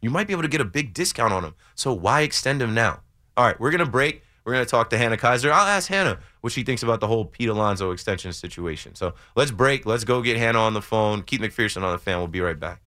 You 0.01 0.10
might 0.10 0.27
be 0.27 0.33
able 0.33 0.41
to 0.41 0.50
get 0.50 0.60
a 0.60 0.65
big 0.65 0.93
discount 0.93 1.31
on 1.31 1.45
him. 1.45 1.55
So 1.75 1.93
why 1.93 2.21
extend 2.21 2.62
him 2.62 2.74
now? 2.74 3.00
All 3.38 3.45
right, 3.45 3.57
we're 3.57 3.71
gonna 3.71 3.86
break. 3.86 4.21
We're 4.43 4.51
gonna 4.51 4.65
talk 4.65 4.89
to 4.89 4.98
Hannah 4.98 5.15
Keyser. 5.15 5.50
I'll 5.50 5.67
ask 5.67 5.88
Hannah 5.88 6.19
what 6.41 6.51
she 6.51 6.63
thinks 6.63 6.83
about 6.83 7.00
the 7.00 7.07
whole 7.07 7.24
Pete 7.24 7.48
Alonso 7.48 7.91
extension 7.91 8.33
situation. 8.33 8.93
So 8.95 9.13
let's 9.38 9.51
break. 9.51 9.86
Let's 9.86 10.03
go 10.03 10.21
get 10.21 10.36
Hannah 10.36 10.60
on 10.60 10.74
the 10.74 10.81
phone. 10.81 11.24
Keith 11.24 11.39
McPherson 11.39 11.83
on 11.83 11.93
the 11.93 11.98
fan. 11.98 12.17
We'll 12.17 12.27
be 12.27 12.41
right 12.41 12.60
back. 12.60 12.81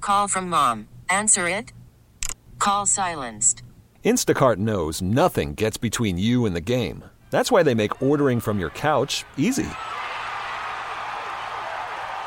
Call 0.00 0.28
from 0.28 0.48
mom. 0.48 0.88
Answer 1.10 1.46
it. 1.46 1.74
Call 2.58 2.86
silenced. 2.86 3.62
Instacart 4.02 4.56
knows 4.56 5.02
nothing 5.02 5.52
gets 5.52 5.76
between 5.76 6.16
you 6.16 6.46
and 6.46 6.56
the 6.56 6.62
game. 6.62 7.04
That's 7.28 7.52
why 7.52 7.62
they 7.62 7.74
make 7.74 8.00
ordering 8.00 8.40
from 8.40 8.58
your 8.58 8.70
couch 8.70 9.26
easy. 9.36 9.68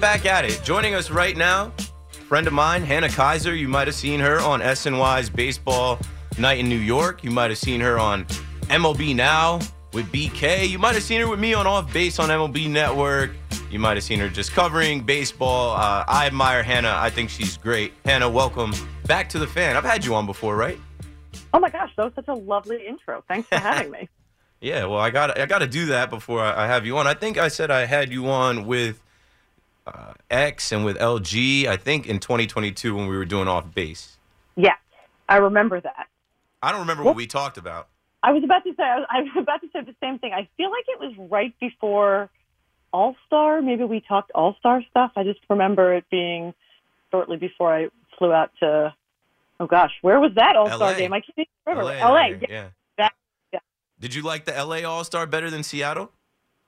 right 0.00 0.20
back 0.20 0.26
at 0.26 0.44
it. 0.46 0.60
Joining 0.64 0.94
us 0.94 1.10
right 1.10 1.36
now, 1.36 1.72
friend 2.08 2.46
of 2.46 2.54
mine, 2.54 2.82
Hannah 2.82 3.08
Keyser. 3.08 3.58
You 3.58 3.68
might 3.68 3.86
have 3.86 3.94
seen 3.94 4.18
her 4.20 4.40
on 4.40 4.60
SNY's 4.60 5.28
Baseball 5.28 5.98
Night 6.38 6.58
in 6.58 6.68
New 6.70 6.78
York. 6.78 7.22
You 7.22 7.30
might 7.30 7.50
have 7.50 7.58
seen 7.58 7.80
her 7.80 7.98
on 7.98 8.24
MLB 8.70 9.14
Now 9.14 9.58
with 9.92 10.06
BK. 10.06 10.68
You 10.68 10.78
might 10.78 10.94
have 10.94 11.02
seen 11.02 11.20
her 11.20 11.28
with 11.28 11.38
me 11.38 11.52
on 11.52 11.66
Off 11.66 11.92
Base 11.92 12.18
on 12.18 12.30
MLB 12.30 12.70
Network. 12.70 13.32
You 13.70 13.78
might 13.78 13.96
have 13.98 14.04
seen 14.04 14.18
her 14.20 14.30
just 14.30 14.52
covering 14.52 15.02
baseball. 15.02 15.76
Uh, 15.76 16.04
I 16.08 16.26
admire 16.26 16.62
Hannah. 16.62 16.94
I 16.96 17.10
think 17.10 17.28
she's 17.28 17.58
great. 17.58 17.92
Hannah, 18.06 18.30
welcome 18.30 18.72
back 19.04 19.28
to 19.30 19.38
the 19.38 19.46
fan. 19.46 19.76
I've 19.76 19.84
had 19.84 20.02
you 20.04 20.14
on 20.14 20.24
before, 20.24 20.56
right? 20.56 20.78
Oh 21.52 21.60
my 21.60 21.68
gosh, 21.68 21.90
that 21.96 22.04
was 22.04 22.14
such 22.14 22.28
a 22.28 22.34
lovely 22.34 22.86
intro. 22.86 23.22
Thanks 23.28 23.48
for 23.48 23.56
having 23.56 23.90
me. 23.90 24.08
Yeah, 24.62 24.84
well, 24.84 24.98
I 24.98 25.08
got 25.08 25.38
I 25.38 25.46
got 25.46 25.60
to 25.60 25.66
do 25.66 25.86
that 25.86 26.10
before 26.10 26.42
I, 26.42 26.64
I 26.64 26.66
have 26.66 26.84
you 26.84 26.98
on. 26.98 27.06
I 27.06 27.14
think 27.14 27.38
I 27.38 27.48
said 27.48 27.70
I 27.70 27.86
had 27.86 28.12
you 28.12 28.28
on 28.28 28.66
with 28.66 29.00
uh, 29.92 30.12
X 30.30 30.72
and 30.72 30.84
with 30.84 30.96
LG. 30.98 31.66
I 31.66 31.76
think 31.76 32.06
in 32.06 32.18
2022 32.18 32.94
when 32.94 33.06
we 33.06 33.16
were 33.16 33.24
doing 33.24 33.48
off 33.48 33.74
base. 33.74 34.18
Yes, 34.56 34.78
I 35.28 35.38
remember 35.38 35.80
that. 35.80 36.08
I 36.62 36.72
don't 36.72 36.80
remember 36.80 37.02
what 37.02 37.16
we 37.16 37.26
talked 37.26 37.56
about. 37.56 37.88
I 38.22 38.32
was 38.32 38.44
about 38.44 38.64
to 38.64 38.74
say 38.76 38.82
I 38.82 38.96
was, 38.98 39.06
I 39.10 39.20
was 39.22 39.30
about 39.36 39.60
to 39.62 39.68
say 39.72 39.80
the 39.80 39.94
same 40.00 40.18
thing. 40.18 40.32
I 40.32 40.48
feel 40.56 40.70
like 40.70 40.84
it 40.88 41.00
was 41.00 41.30
right 41.30 41.54
before 41.58 42.28
All 42.92 43.16
Star. 43.26 43.62
Maybe 43.62 43.84
we 43.84 44.00
talked 44.00 44.30
All 44.32 44.56
Star 44.58 44.82
stuff. 44.90 45.12
I 45.16 45.24
just 45.24 45.40
remember 45.48 45.94
it 45.94 46.04
being 46.10 46.52
shortly 47.10 47.38
before 47.38 47.74
I 47.74 47.88
flew 48.18 48.32
out 48.32 48.50
to. 48.60 48.94
Oh 49.58 49.66
gosh, 49.66 49.92
where 50.02 50.20
was 50.20 50.32
that 50.36 50.56
All 50.56 50.66
Star 50.66 50.94
game? 50.94 51.12
I 51.12 51.20
can't 51.20 51.38
even 51.38 51.46
remember. 51.66 51.98
LA, 51.98 52.08
LA. 52.08 52.20
yeah, 52.20 52.28
yeah. 52.28 52.46
yeah. 52.48 52.68
That, 52.98 53.12
yeah. 53.52 53.58
Did 53.98 54.14
you 54.14 54.22
like 54.22 54.44
the 54.44 54.52
LA 54.52 54.88
All 54.88 55.04
Star 55.04 55.26
better 55.26 55.50
than 55.50 55.62
Seattle? 55.62 56.12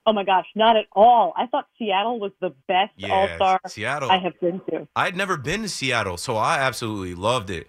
Oh 0.05 0.13
my 0.13 0.23
gosh, 0.23 0.45
not 0.55 0.75
at 0.75 0.85
all. 0.91 1.33
I 1.37 1.47
thought 1.47 1.67
Seattle 1.79 2.19
was 2.19 2.31
the 2.41 2.53
best 2.67 2.91
Yeah, 2.97 3.13
All 3.13 3.27
Star 3.35 3.61
Seattle. 3.67 4.11
I 4.11 4.17
have 4.17 4.37
been 4.39 4.59
to. 4.69 4.87
I'd 4.95 5.15
never 5.15 5.37
been 5.37 5.61
to 5.61 5.69
Seattle, 5.69 6.17
so 6.17 6.35
I 6.35 6.57
absolutely 6.57 7.15
loved 7.15 7.49
it. 7.49 7.67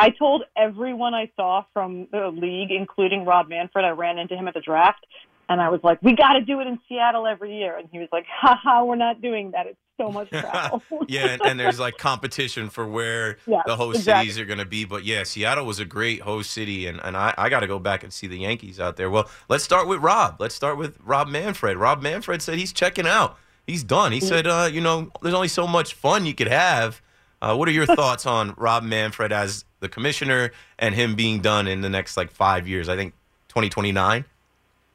I 0.00 0.10
told 0.10 0.44
everyone 0.56 1.14
I 1.14 1.30
saw 1.36 1.64
from 1.72 2.08
the 2.10 2.28
league, 2.28 2.70
including 2.70 3.24
Rob 3.24 3.48
Manfred, 3.48 3.84
I 3.84 3.90
ran 3.90 4.18
into 4.18 4.36
him 4.36 4.46
at 4.48 4.54
the 4.54 4.60
draft, 4.60 5.04
and 5.48 5.60
I 5.60 5.68
was 5.70 5.80
like, 5.82 6.02
"We 6.02 6.14
got 6.14 6.34
to 6.34 6.40
do 6.40 6.60
it 6.60 6.66
in 6.66 6.78
Seattle 6.88 7.26
every 7.26 7.56
year." 7.56 7.76
And 7.76 7.88
he 7.90 7.98
was 7.98 8.08
like, 8.12 8.26
"Ha 8.28 8.58
ha, 8.62 8.84
we're 8.84 8.96
not 8.96 9.20
doing 9.20 9.52
that. 9.52 9.66
It's 9.66 9.78
so 9.98 10.10
much 10.10 10.30
travel." 10.30 10.82
yeah, 11.08 11.26
and, 11.26 11.42
and 11.42 11.60
there's 11.60 11.78
like 11.78 11.98
competition 11.98 12.70
for 12.70 12.86
where 12.86 13.36
Yeah, 13.46 13.62
the 13.66 13.76
host 13.76 13.98
exactly. 13.98 14.28
cities 14.28 14.40
are 14.40 14.46
going 14.46 14.58
to 14.58 14.64
be. 14.64 14.84
But 14.86 15.04
yeah, 15.04 15.24
Seattle 15.24 15.66
was 15.66 15.78
a 15.78 15.84
great 15.84 16.22
host 16.22 16.50
city, 16.50 16.86
and, 16.86 17.00
and 17.04 17.16
I, 17.16 17.34
I 17.36 17.48
got 17.50 17.60
to 17.60 17.66
go 17.66 17.78
back 17.78 18.02
and 18.02 18.12
see 18.12 18.26
the 18.26 18.38
Yankees 18.38 18.80
out 18.80 18.96
there. 18.96 19.10
Well, 19.10 19.28
let's 19.50 19.64
start 19.64 19.86
with 19.86 20.00
Rob. 20.00 20.40
Let's 20.40 20.54
start 20.54 20.78
with 20.78 20.96
Rob 21.04 21.28
Manfred. 21.28 21.76
Rob 21.76 22.00
Manfred 22.00 22.40
said 22.40 22.58
he's 22.58 22.72
checking 22.72 23.06
out. 23.06 23.36
He's 23.66 23.84
done. 23.84 24.12
He 24.12 24.20
said, 24.20 24.46
uh, 24.46 24.70
you 24.72 24.80
know, 24.80 25.10
there's 25.20 25.34
only 25.34 25.48
so 25.48 25.66
much 25.66 25.92
fun 25.92 26.24
you 26.24 26.34
could 26.34 26.48
have. 26.48 27.02
Uh, 27.42 27.54
what 27.54 27.68
are 27.68 27.72
your 27.72 27.86
thoughts 27.96 28.24
on 28.24 28.54
Rob 28.56 28.82
Manfred 28.82 29.30
as 29.30 29.66
the 29.80 29.90
commissioner 29.90 30.52
and 30.78 30.94
him 30.94 31.14
being 31.14 31.40
done 31.40 31.68
in 31.68 31.82
the 31.82 31.90
next 31.90 32.16
like 32.16 32.30
five 32.30 32.66
years? 32.66 32.88
I 32.88 32.96
think 32.96 33.12
2029. 33.48 34.24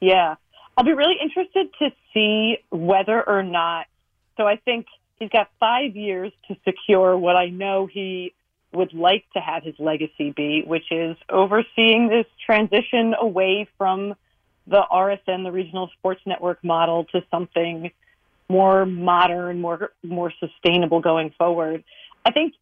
Yeah. 0.01 0.35
I'll 0.75 0.83
be 0.83 0.93
really 0.93 1.17
interested 1.21 1.69
to 1.79 1.91
see 2.13 2.57
whether 2.71 3.21
or 3.27 3.43
not. 3.43 3.85
So 4.37 4.47
I 4.47 4.57
think 4.57 4.87
he's 5.19 5.29
got 5.29 5.49
five 5.59 5.95
years 5.95 6.31
to 6.47 6.55
secure 6.65 7.17
what 7.17 7.35
I 7.35 7.47
know 7.47 7.85
he 7.85 8.33
would 8.73 8.93
like 8.93 9.25
to 9.33 9.39
have 9.39 9.63
his 9.63 9.75
legacy 9.77 10.31
be, 10.31 10.63
which 10.65 10.91
is 10.91 11.15
overseeing 11.29 12.07
this 12.07 12.25
transition 12.45 13.13
away 13.19 13.67
from 13.77 14.15
the 14.65 14.81
RSN, 14.91 15.43
the 15.43 15.51
regional 15.51 15.89
sports 15.99 16.21
network 16.25 16.63
model, 16.63 17.05
to 17.05 17.23
something 17.29 17.91
more 18.49 18.85
modern, 18.85 19.61
more 19.61 19.91
more 20.03 20.31
sustainable 20.39 21.01
going 21.01 21.31
forward. 21.37 21.83
I 22.25 22.31
think 22.31 22.53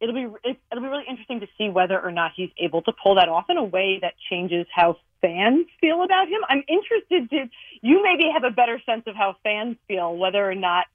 it'll 0.00 0.14
be 0.14 0.26
it- 0.44 0.58
it'll 0.70 0.82
be 0.82 0.88
really 0.88 1.04
interesting 1.06 1.40
to 1.40 1.48
see 1.56 1.68
whether 1.68 2.00
or 2.00 2.10
not 2.10 2.32
he's 2.34 2.50
able 2.58 2.82
to 2.82 2.92
pull 2.92 3.14
that 3.16 3.28
off 3.28 3.48
in 3.48 3.56
a 3.56 3.64
way 3.64 3.98
that 4.00 4.14
changes 4.30 4.66
how 4.70 4.98
fans 5.20 5.66
feel 5.80 6.02
about 6.02 6.28
him. 6.28 6.40
I'm 6.48 6.62
interested 6.68 7.30
to 7.30 7.48
you 7.80 8.02
maybe 8.02 8.28
have 8.30 8.44
a 8.44 8.50
better 8.50 8.80
sense 8.80 9.06
of 9.06 9.16
how 9.16 9.36
fans 9.42 9.76
feel, 9.88 10.14
whether 10.16 10.48
or 10.48 10.54
not 10.54 10.86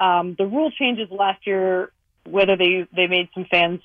um, 0.00 0.34
the 0.38 0.46
rule 0.46 0.70
changes 0.70 1.08
last 1.10 1.46
year, 1.46 1.92
whether 2.24 2.56
they 2.56 2.86
they 2.94 3.06
made 3.06 3.28
some 3.34 3.46
fans 3.50 3.80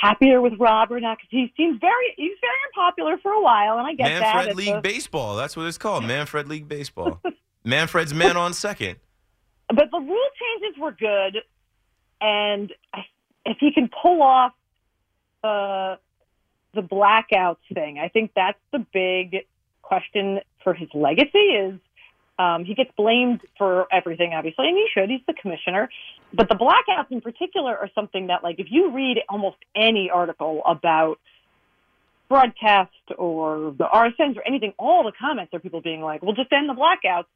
happier 0.00 0.40
with 0.40 0.54
Rob 0.58 0.92
or 0.92 1.00
not, 1.00 1.18
because 1.18 1.30
he 1.30 1.52
seems 1.56 1.80
very 1.80 2.14
he's 2.16 2.36
very 2.40 2.56
unpopular 2.68 3.18
for 3.18 3.32
a 3.32 3.42
while, 3.42 3.78
and 3.78 3.86
I 3.86 3.94
get 3.94 4.20
that. 4.20 4.34
Manfred 4.34 4.56
League 4.56 4.74
a- 4.74 4.80
Baseball. 4.80 5.36
That's 5.36 5.56
what 5.56 5.66
it's 5.66 5.78
called. 5.78 6.04
Manfred 6.06 6.48
League 6.48 6.68
Baseball. 6.68 7.20
Manfred's 7.64 8.14
man 8.14 8.36
on 8.36 8.54
second. 8.54 8.96
but 9.68 9.90
the 9.90 9.98
rule 9.98 10.28
changes 10.40 10.80
were 10.80 10.92
good, 10.92 11.42
and 12.20 12.72
I, 12.94 13.00
if 13.44 13.58
he 13.60 13.72
can 13.72 13.88
pull 14.02 14.22
off 14.22 14.52
the 15.42 15.98
the 16.74 16.82
blackouts 16.82 17.56
thing, 17.72 17.98
I 17.98 18.08
think 18.08 18.32
that's 18.36 18.58
the 18.72 18.84
big 18.92 19.46
question 19.82 20.40
for 20.62 20.74
his 20.74 20.88
legacy. 20.94 21.38
Is 21.38 21.80
um, 22.38 22.64
he 22.64 22.74
gets 22.74 22.90
blamed 22.96 23.40
for 23.56 23.86
everything, 23.92 24.32
obviously, 24.32 24.68
and 24.68 24.76
he 24.76 24.86
should. 24.94 25.10
He's 25.10 25.20
the 25.26 25.34
commissioner, 25.34 25.90
but 26.32 26.48
the 26.48 26.54
blackouts 26.54 27.10
in 27.10 27.20
particular 27.20 27.76
are 27.76 27.90
something 27.94 28.28
that, 28.28 28.44
like, 28.44 28.56
if 28.58 28.68
you 28.70 28.92
read 28.92 29.18
almost 29.28 29.56
any 29.74 30.10
article 30.10 30.62
about 30.64 31.18
broadcast 32.28 32.92
or 33.16 33.74
the 33.76 33.84
RSNs 33.84 34.36
or 34.36 34.46
anything, 34.46 34.72
all 34.78 35.02
the 35.02 35.12
comments 35.18 35.52
are 35.54 35.58
people 35.58 35.80
being 35.80 36.00
like, 36.00 36.22
"Well, 36.22 36.34
just 36.34 36.52
end 36.52 36.68
the 36.68 36.74
blackouts," 36.74 37.26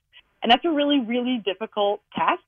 and 0.42 0.52
that's 0.52 0.64
a 0.64 0.70
really, 0.70 1.00
really 1.00 1.38
difficult 1.44 2.00
task. 2.14 2.42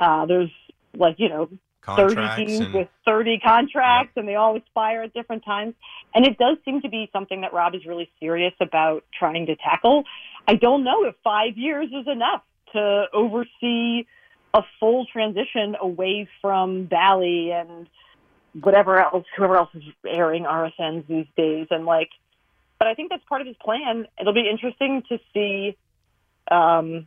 Uh, 0.00 0.26
there's 0.26 0.50
like 0.94 1.16
you 1.18 1.28
know 1.28 1.48
30 1.84 2.14
teams 2.36 2.60
and 2.60 2.74
with 2.74 2.88
30 3.04 3.40
contracts 3.40 4.12
and 4.16 4.26
they 4.28 4.36
all 4.36 4.56
expire 4.56 5.02
at 5.02 5.12
different 5.12 5.44
times. 5.44 5.74
And 6.14 6.24
it 6.24 6.38
does 6.38 6.56
seem 6.64 6.80
to 6.82 6.88
be 6.88 7.10
something 7.12 7.40
that 7.40 7.52
Rob 7.52 7.74
is 7.74 7.84
really 7.86 8.10
serious 8.20 8.54
about 8.60 9.04
trying 9.18 9.46
to 9.46 9.56
tackle. 9.56 10.04
I 10.46 10.56
don't 10.56 10.84
know 10.84 11.04
if 11.04 11.14
five 11.22 11.56
years 11.56 11.88
is 11.88 12.06
enough 12.06 12.42
to 12.72 13.04
oversee 13.12 14.06
a 14.54 14.62
full 14.80 15.06
transition 15.06 15.76
away 15.80 16.28
from 16.40 16.84
Bally 16.84 17.50
and 17.52 17.88
whatever 18.60 19.00
else, 19.00 19.24
whoever 19.36 19.56
else 19.56 19.70
is 19.74 19.82
airing 20.06 20.44
RSNs 20.44 21.06
these 21.06 21.26
days. 21.36 21.68
And 21.70 21.86
like, 21.86 22.10
but 22.78 22.88
I 22.88 22.94
think 22.94 23.10
that's 23.10 23.24
part 23.28 23.40
of 23.40 23.46
his 23.46 23.56
plan. 23.62 24.06
It'll 24.20 24.34
be 24.34 24.48
interesting 24.50 25.02
to 25.08 25.18
see. 25.32 25.76
Um, 26.50 27.06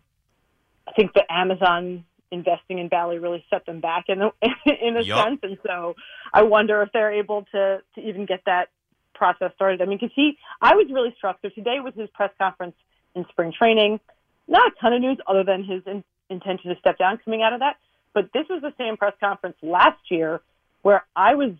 I 0.87 0.91
think 0.93 1.13
the 1.13 1.23
Amazon 1.29 2.05
investing 2.31 2.79
in 2.79 2.87
Bally 2.87 3.19
really 3.19 3.43
set 3.49 3.65
them 3.65 3.81
back 3.81 4.05
in 4.07 4.21
a, 4.21 4.31
in 4.81 4.97
a 4.97 5.01
Yup. 5.01 5.25
sense, 5.25 5.39
and 5.43 5.57
so 5.65 5.95
I 6.33 6.43
wonder 6.43 6.81
if 6.81 6.89
they're 6.93 7.13
able 7.13 7.45
to 7.51 7.81
to 7.95 8.01
even 8.01 8.25
get 8.25 8.41
that 8.45 8.69
process 9.13 9.51
started. 9.55 9.81
I 9.81 9.85
mean, 9.85 9.97
because 9.99 10.13
he, 10.15 10.37
I 10.61 10.75
was 10.75 10.87
really 10.91 11.13
struck. 11.17 11.39
So 11.41 11.49
today 11.49 11.79
was 11.79 11.93
his 11.95 12.09
press 12.13 12.31
conference 12.37 12.75
in 13.15 13.25
spring 13.29 13.53
training. 13.57 13.99
Not 14.47 14.71
a 14.71 14.75
ton 14.79 14.93
of 14.93 15.01
news 15.01 15.17
other 15.27 15.43
than 15.43 15.63
his 15.63 15.81
in, 15.85 16.03
intention 16.29 16.73
to 16.73 16.79
step 16.79 16.97
down 16.97 17.19
coming 17.23 17.41
out 17.41 17.53
of 17.53 17.59
that. 17.59 17.77
But 18.13 18.29
this 18.33 18.45
was 18.49 18.61
the 18.61 18.73
same 18.77 18.97
press 18.97 19.13
conference 19.19 19.57
last 19.61 19.99
year 20.09 20.41
where 20.81 21.05
I 21.15 21.35
was 21.35 21.51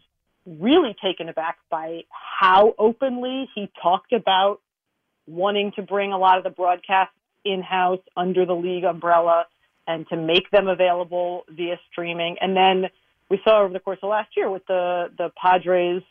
really 0.46 0.96
taken 1.04 1.30
aback 1.30 1.58
by 1.70 2.02
how 2.10 2.76
openly 2.78 3.50
he 3.56 3.70
talked 3.82 4.14
about 4.14 4.60
wanting 5.28 5.72
to 5.76 5.82
bring 5.82 6.14
a 6.14 6.18
lot 6.18 6.38
of 6.38 6.44
the 6.44 6.52
broadcasts 6.52 7.16
in 7.44 7.62
house 7.62 8.00
under 8.16 8.46
the 8.46 8.54
league 8.54 8.84
umbrella 8.84 9.46
and 9.88 10.08
to 10.10 10.16
make 10.16 10.50
them 10.52 10.68
available 10.68 11.44
via 11.50 11.80
streaming. 11.92 12.38
And 12.40 12.56
then 12.56 12.90
we 13.30 13.40
saw 13.44 13.64
over 13.64 13.74
the 13.74 13.80
course 13.80 14.00
of 14.04 14.10
last 14.10 14.30
year 14.38 14.50
with 14.50 14.66
the 14.68 15.12
the 15.18 15.32
Padres 15.42 16.04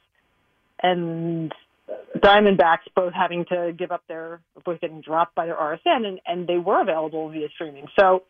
and 0.82 1.52
Diamondbacks 2.16 2.86
both 2.94 3.12
having 3.12 3.44
to 3.46 3.72
give 3.76 3.92
up 3.92 4.02
their 4.08 4.40
both 4.64 4.80
getting 4.80 5.00
dropped 5.00 5.34
by 5.34 5.46
their 5.46 5.56
RSN 5.56 6.06
and, 6.06 6.20
and 6.26 6.46
they 6.46 6.56
were 6.56 6.80
available 6.80 7.28
via 7.30 7.48
streaming. 7.54 7.86
So 7.98 8.22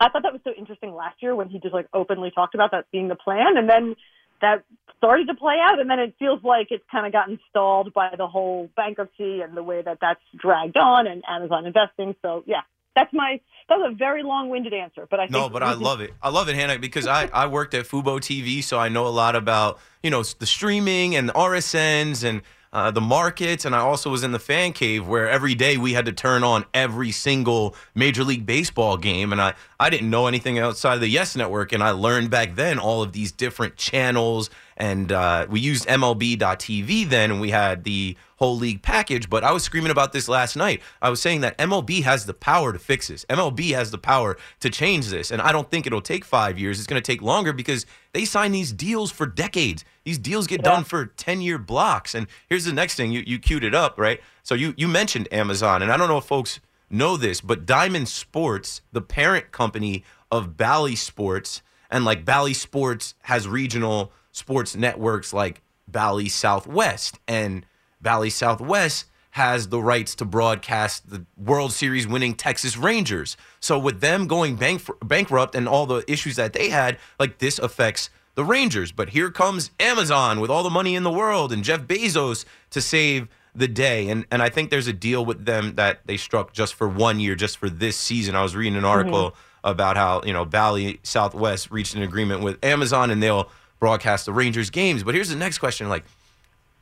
I 0.00 0.08
thought 0.08 0.22
that 0.22 0.32
was 0.32 0.40
so 0.42 0.52
interesting 0.56 0.94
last 0.94 1.22
year 1.22 1.36
when 1.36 1.48
he 1.48 1.60
just 1.60 1.74
like 1.74 1.86
openly 1.94 2.32
talked 2.34 2.54
about 2.54 2.72
that 2.72 2.90
being 2.90 3.08
the 3.08 3.14
plan 3.14 3.56
and 3.56 3.68
then 3.68 3.94
that 4.40 4.64
started 4.96 5.28
to 5.28 5.34
play 5.34 5.56
out 5.62 5.78
and 5.78 5.88
then 5.88 5.98
it 6.00 6.14
feels 6.18 6.42
like 6.42 6.68
it's 6.70 6.84
kind 6.90 7.06
of 7.06 7.12
gotten 7.12 7.38
stalled 7.50 7.94
by 7.94 8.10
the 8.16 8.26
whole 8.26 8.68
bankruptcy 8.76 9.40
and 9.40 9.56
the 9.56 9.62
way 9.62 9.80
that 9.82 9.98
that's 10.00 10.20
dragged 10.36 10.76
on 10.76 11.06
and 11.06 11.22
Amazon 11.28 11.66
investing. 11.66 12.16
So 12.22 12.42
yeah, 12.46 12.62
that's 12.96 13.12
my 13.12 13.40
that 13.68 13.76
was 13.76 13.92
a 13.92 13.94
very 13.96 14.22
long-winded 14.22 14.74
answer, 14.74 15.06
but 15.10 15.20
I 15.20 15.24
think 15.24 15.32
No, 15.32 15.48
but 15.48 15.62
I 15.62 15.72
love 15.72 16.00
it. 16.00 16.12
I 16.22 16.28
love 16.28 16.48
it, 16.48 16.54
Hannah, 16.54 16.78
because 16.78 17.06
I, 17.06 17.30
I 17.32 17.46
worked 17.46 17.74
at 17.74 17.86
Fubo 17.86 18.18
TV, 18.18 18.62
so 18.62 18.78
I 18.78 18.88
know 18.88 19.06
a 19.06 19.08
lot 19.08 19.36
about 19.36 19.78
you 20.02 20.10
know 20.10 20.22
the 20.22 20.46
streaming 20.46 21.16
and 21.16 21.28
the 21.28 21.32
RSNs 21.32 22.24
and 22.24 22.42
uh, 22.74 22.90
the 22.90 23.00
markets, 23.00 23.64
and 23.64 23.74
I 23.74 23.78
also 23.78 24.10
was 24.10 24.24
in 24.24 24.32
the 24.32 24.40
fan 24.40 24.72
cave 24.72 25.06
where 25.06 25.30
every 25.30 25.54
day 25.54 25.76
we 25.76 25.92
had 25.92 26.06
to 26.06 26.12
turn 26.12 26.42
on 26.42 26.64
every 26.74 27.12
single 27.12 27.76
Major 27.94 28.24
League 28.24 28.44
Baseball 28.44 28.96
game, 28.96 29.30
and 29.30 29.40
I 29.40 29.54
I 29.78 29.90
didn't 29.90 30.10
know 30.10 30.26
anything 30.26 30.58
outside 30.58 30.94
of 30.94 31.00
the 31.00 31.08
Yes 31.08 31.36
Network, 31.36 31.72
and 31.72 31.84
I 31.84 31.90
learned 31.90 32.30
back 32.30 32.56
then 32.56 32.80
all 32.80 33.00
of 33.00 33.12
these 33.12 33.30
different 33.30 33.76
channels, 33.76 34.50
and 34.76 35.12
uh, 35.12 35.46
we 35.48 35.60
used 35.60 35.86
MLB.TV 35.86 37.08
then, 37.08 37.30
and 37.30 37.40
we 37.40 37.50
had 37.50 37.84
the 37.84 38.16
whole 38.36 38.56
league 38.56 38.82
package. 38.82 39.30
But 39.30 39.44
I 39.44 39.52
was 39.52 39.62
screaming 39.62 39.90
about 39.90 40.12
this 40.12 40.28
last 40.28 40.56
night. 40.56 40.82
I 41.00 41.10
was 41.10 41.20
saying 41.20 41.40
that 41.42 41.56
MLB 41.58 42.02
has 42.02 42.26
the 42.26 42.34
power 42.34 42.72
to 42.72 42.78
fix 42.78 43.08
this. 43.08 43.24
MLB 43.26 43.74
has 43.74 43.90
the 43.90 43.98
power 43.98 44.36
to 44.60 44.70
change 44.70 45.08
this. 45.08 45.30
And 45.30 45.40
I 45.40 45.52
don't 45.52 45.70
think 45.70 45.86
it'll 45.86 46.00
take 46.00 46.24
five 46.24 46.58
years. 46.58 46.78
It's 46.78 46.86
going 46.86 47.00
to 47.00 47.12
take 47.12 47.22
longer 47.22 47.52
because 47.52 47.86
they 48.12 48.24
sign 48.24 48.52
these 48.52 48.72
deals 48.72 49.10
for 49.10 49.26
decades. 49.26 49.84
These 50.04 50.18
deals 50.18 50.46
get 50.46 50.62
done 50.62 50.84
for 50.84 51.06
10 51.06 51.40
year 51.40 51.58
blocks. 51.58 52.14
And 52.14 52.26
here's 52.48 52.64
the 52.64 52.72
next 52.72 52.94
thing 52.96 53.12
you, 53.12 53.22
you 53.26 53.38
queued 53.38 53.64
it 53.64 53.74
up, 53.74 53.98
right? 53.98 54.20
So 54.42 54.54
you, 54.54 54.74
you 54.76 54.88
mentioned 54.88 55.28
Amazon. 55.32 55.82
And 55.82 55.92
I 55.92 55.96
don't 55.96 56.08
know 56.08 56.18
if 56.18 56.24
folks 56.24 56.60
know 56.90 57.16
this, 57.16 57.40
but 57.40 57.66
Diamond 57.66 58.08
Sports, 58.08 58.82
the 58.92 59.00
parent 59.00 59.52
company 59.52 60.04
of 60.30 60.56
Bally 60.56 60.96
Sports, 60.96 61.62
and 61.90 62.04
like 62.04 62.24
Bally 62.24 62.54
Sports 62.54 63.14
has 63.22 63.46
regional 63.46 64.12
sports 64.32 64.74
networks 64.74 65.32
like 65.32 65.62
Bally 65.86 66.28
Southwest 66.28 67.18
and 67.28 67.64
Bally 68.04 68.30
Southwest 68.30 69.06
has 69.30 69.68
the 69.68 69.80
rights 69.80 70.14
to 70.14 70.24
broadcast 70.24 71.10
the 71.10 71.24
World 71.36 71.72
Series 71.72 72.06
winning 72.06 72.34
Texas 72.34 72.76
Rangers. 72.76 73.36
So 73.58 73.76
with 73.76 74.00
them 74.00 74.28
going 74.28 74.54
bank 74.54 74.82
bankrupt 75.04 75.56
and 75.56 75.66
all 75.66 75.86
the 75.86 76.08
issues 76.08 76.36
that 76.36 76.52
they 76.52 76.68
had, 76.68 76.98
like 77.18 77.38
this 77.38 77.58
affects 77.58 78.10
the 78.36 78.44
Rangers. 78.44 78.92
But 78.92 79.08
here 79.08 79.32
comes 79.32 79.72
Amazon 79.80 80.38
with 80.38 80.50
all 80.50 80.62
the 80.62 80.70
money 80.70 80.94
in 80.94 81.02
the 81.02 81.10
world 81.10 81.52
and 81.52 81.64
Jeff 81.64 81.80
Bezos 81.80 82.44
to 82.70 82.80
save 82.80 83.26
the 83.56 83.66
day. 83.66 84.08
And 84.08 84.24
and 84.30 84.40
I 84.40 84.50
think 84.50 84.70
there's 84.70 84.86
a 84.86 84.92
deal 84.92 85.24
with 85.24 85.46
them 85.46 85.74
that 85.74 86.06
they 86.06 86.16
struck 86.16 86.52
just 86.52 86.74
for 86.74 86.86
one 86.88 87.18
year, 87.18 87.34
just 87.34 87.58
for 87.58 87.68
this 87.68 87.96
season. 87.96 88.36
I 88.36 88.42
was 88.44 88.54
reading 88.54 88.76
an 88.76 88.82
mm-hmm. 88.82 88.86
article 88.86 89.34
about 89.64 89.96
how, 89.96 90.22
you 90.24 90.32
know, 90.32 90.44
Bally 90.44 91.00
Southwest 91.02 91.72
reached 91.72 91.96
an 91.96 92.02
agreement 92.02 92.42
with 92.42 92.64
Amazon 92.64 93.10
and 93.10 93.20
they'll 93.20 93.50
broadcast 93.80 94.26
the 94.26 94.32
Rangers 94.32 94.70
games. 94.70 95.02
But 95.02 95.16
here's 95.16 95.30
the 95.30 95.36
next 95.36 95.58
question 95.58 95.88
like 95.88 96.04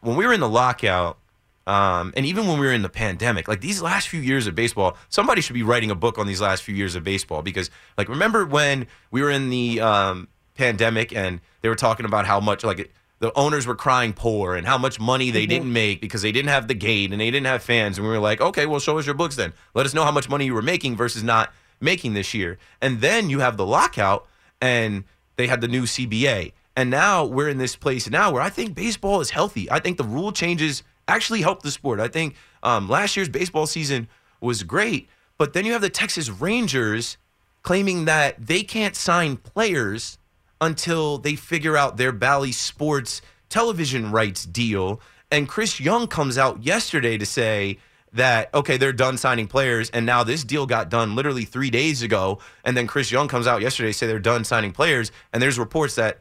when 0.03 0.17
we 0.17 0.27
were 0.27 0.33
in 0.33 0.41
the 0.41 0.49
lockout, 0.49 1.19
um, 1.67 2.12
and 2.17 2.27
even 2.27 2.47
when 2.47 2.59
we 2.59 2.67
were 2.67 2.73
in 2.73 2.83
the 2.83 2.88
pandemic, 2.88 3.49
like 3.49 3.61
these 3.61 3.81
last 3.81 4.09
few 4.09 4.21
years 4.21 4.47
of 4.47 4.55
baseball, 4.55 4.97
somebody 5.09 5.41
should 5.41 5.55
be 5.55 5.62
writing 5.62 5.91
a 5.91 5.95
book 5.95 6.19
on 6.19 6.27
these 6.27 6.41
last 6.41 6.62
few 6.62 6.75
years 6.75 6.95
of 6.95 7.05
baseball 7.05 7.41
because, 7.41 7.71
like, 7.97 8.09
remember 8.09 8.45
when 8.45 8.87
we 9.11 9.23
were 9.23 9.31
in 9.31 9.49
the 9.49 9.81
um, 9.81 10.29
pandemic 10.57 11.15
and 11.15 11.41
they 11.62 11.69
were 11.69 11.77
talking 11.77 12.05
about 12.05 12.27
how 12.27 12.41
much, 12.41 12.65
like, 12.65 12.93
the 13.21 13.33
owners 13.38 13.69
were 13.69 13.77
crying 13.77 14.12
poor 14.12 14.57
and 14.57 14.67
how 14.67 14.77
much 14.77 14.99
money 14.99 15.31
they 15.31 15.47
didn't 15.47 15.73
make 15.73 16.01
because 16.01 16.23
they 16.23 16.33
didn't 16.33 16.49
have 16.49 16.67
the 16.67 16.75
gate 16.75 17.12
and 17.12 17.21
they 17.21 17.31
didn't 17.31 17.47
have 17.47 17.62
fans. 17.62 17.97
And 17.97 18.05
we 18.05 18.12
were 18.12 18.19
like, 18.19 18.41
okay, 18.41 18.67
well, 18.67 18.81
show 18.81 18.99
us 18.99 19.07
your 19.07 19.15
books 19.15 19.37
then. 19.37 19.53
Let 19.75 19.87
us 19.87 19.95
know 19.95 20.03
how 20.03 20.11
much 20.11 20.29
money 20.29 20.47
you 20.47 20.55
were 20.55 20.62
making 20.62 20.97
versus 20.97 21.23
not 21.23 21.53
making 21.81 22.15
this 22.15 22.35
year. 22.35 22.59
And 22.81 23.01
then 23.01 23.31
you 23.31 23.38
have 23.38 23.57
the 23.57 23.65
lockout 23.65 24.27
and 24.61 25.05
they 25.37 25.47
had 25.47 25.61
the 25.61 25.69
new 25.69 25.85
CBA. 25.85 26.53
And 26.77 26.91
now 26.91 27.25
we're 27.25 27.49
in 27.49 27.59
this 27.59 27.77
place 27.77 28.09
now 28.09 28.33
where 28.33 28.43
I 28.43 28.49
think 28.49 28.75
baseball 28.75 29.21
is 29.21 29.31
healthy. 29.31 29.71
I 29.71 29.79
think 29.79 29.99
the 29.99 30.05
rule 30.05 30.33
changes 30.33 30.83
actually 31.07 31.43
helped 31.43 31.63
the 31.63 31.71
sport. 31.71 32.01
I 32.01 32.09
think 32.09 32.35
um, 32.63 32.89
last 32.89 33.17
year's 33.17 33.29
baseball 33.29 33.67
season 33.67 34.09
was 34.41 34.63
great, 34.63 35.09
but 35.37 35.53
then 35.53 35.65
you 35.65 35.73
have 35.73 35.83
the 35.83 35.91
Texas 35.91 36.31
Rangers 36.31 37.19
claiming 37.63 38.07
that 38.07 38.45
they 38.45 38.63
can't 38.63 38.97
sign 38.97 39.37
players 39.37 40.19
until 40.61 41.19
they 41.19 41.35
figure 41.35 41.77
out 41.77 41.97
their 41.97 42.13
Bally 42.13 42.53
Sports 42.53 43.21
television 43.49 44.11
rights 44.11 44.45
deal. 44.45 45.01
And 45.31 45.49
Chris 45.49 45.81
Young 45.81 46.07
comes 46.07 46.39
out 46.39 46.63
yesterday 46.63 47.19
to 47.19 47.27
say 47.27 47.79
that, 48.13 48.53
okay, 48.55 48.77
they're 48.77 48.93
done 48.93 49.17
signing 49.17 49.47
players. 49.47 49.91
And 49.91 50.07
now 50.07 50.23
this 50.23 50.45
deal 50.45 50.67
got 50.67 50.89
done 50.89 51.15
literally 51.17 51.45
three 51.45 51.71
days 51.71 52.03
ago. 52.03 52.39
And 52.65 52.77
then 52.77 52.87
Chris 52.87 53.11
Young 53.11 53.29
comes 53.29 53.47
out 53.47 53.63
yesterday 53.63 53.93
say 53.93 54.07
they're 54.07 54.19
done 54.19 54.45
signing 54.45 54.73
players. 54.73 55.11
And 55.33 55.43
there's 55.43 55.59
reports 55.59 55.95
that 55.97 56.21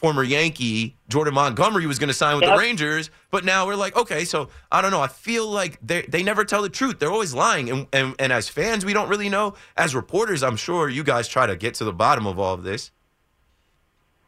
former 0.00 0.24
Yankee 0.24 0.96
Jordan 1.08 1.34
Montgomery 1.34 1.86
was 1.86 1.98
going 1.98 2.08
to 2.08 2.14
sign 2.14 2.36
with 2.36 2.44
Yep. 2.44 2.54
the 2.54 2.58
Rangers, 2.58 3.10
but 3.30 3.44
now 3.44 3.66
we're 3.66 3.76
like, 3.76 3.94
okay, 3.96 4.24
so 4.24 4.48
I 4.72 4.80
don't 4.80 4.90
know. 4.90 5.00
I 5.02 5.08
feel 5.08 5.46
like 5.46 5.78
they 5.82 6.02
they 6.02 6.22
never 6.22 6.44
tell 6.44 6.62
the 6.62 6.70
truth. 6.70 6.98
They're 6.98 7.12
always 7.12 7.34
lying, 7.34 7.68
and, 7.70 7.86
and 7.92 8.14
and 8.18 8.32
as 8.32 8.48
fans, 8.48 8.84
we 8.84 8.92
don't 8.94 9.08
really 9.08 9.28
know. 9.28 9.54
As 9.76 9.94
reporters, 9.94 10.42
I'm 10.42 10.56
sure 10.56 10.88
you 10.88 11.04
guys 11.04 11.28
try 11.28 11.46
to 11.46 11.54
get 11.54 11.74
to 11.74 11.84
the 11.84 11.92
bottom 11.92 12.26
of 12.26 12.38
all 12.38 12.54
of 12.54 12.62
this. 12.62 12.90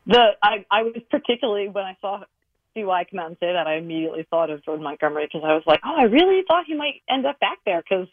The 0.06 0.32
I, 0.42 0.64
I 0.70 0.82
was 0.82 0.94
particularly 1.10 1.68
when 1.68 1.84
I 1.84 1.96
saw 2.00 2.22
CY 2.74 3.04
come 3.10 3.20
out 3.20 3.28
and 3.28 3.36
say 3.38 3.52
that, 3.52 3.66
I 3.66 3.76
immediately 3.76 4.26
thought 4.30 4.50
of 4.50 4.64
Jordan 4.64 4.84
Montgomery 4.84 5.26
because 5.26 5.42
I 5.44 5.54
was 5.54 5.62
like, 5.66 5.80
oh, 5.84 5.94
I 5.96 6.04
really 6.04 6.42
thought 6.46 6.64
he 6.66 6.74
might 6.74 7.02
end 7.08 7.26
up 7.26 7.38
back 7.40 7.58
there 7.64 7.82
because 7.82 8.08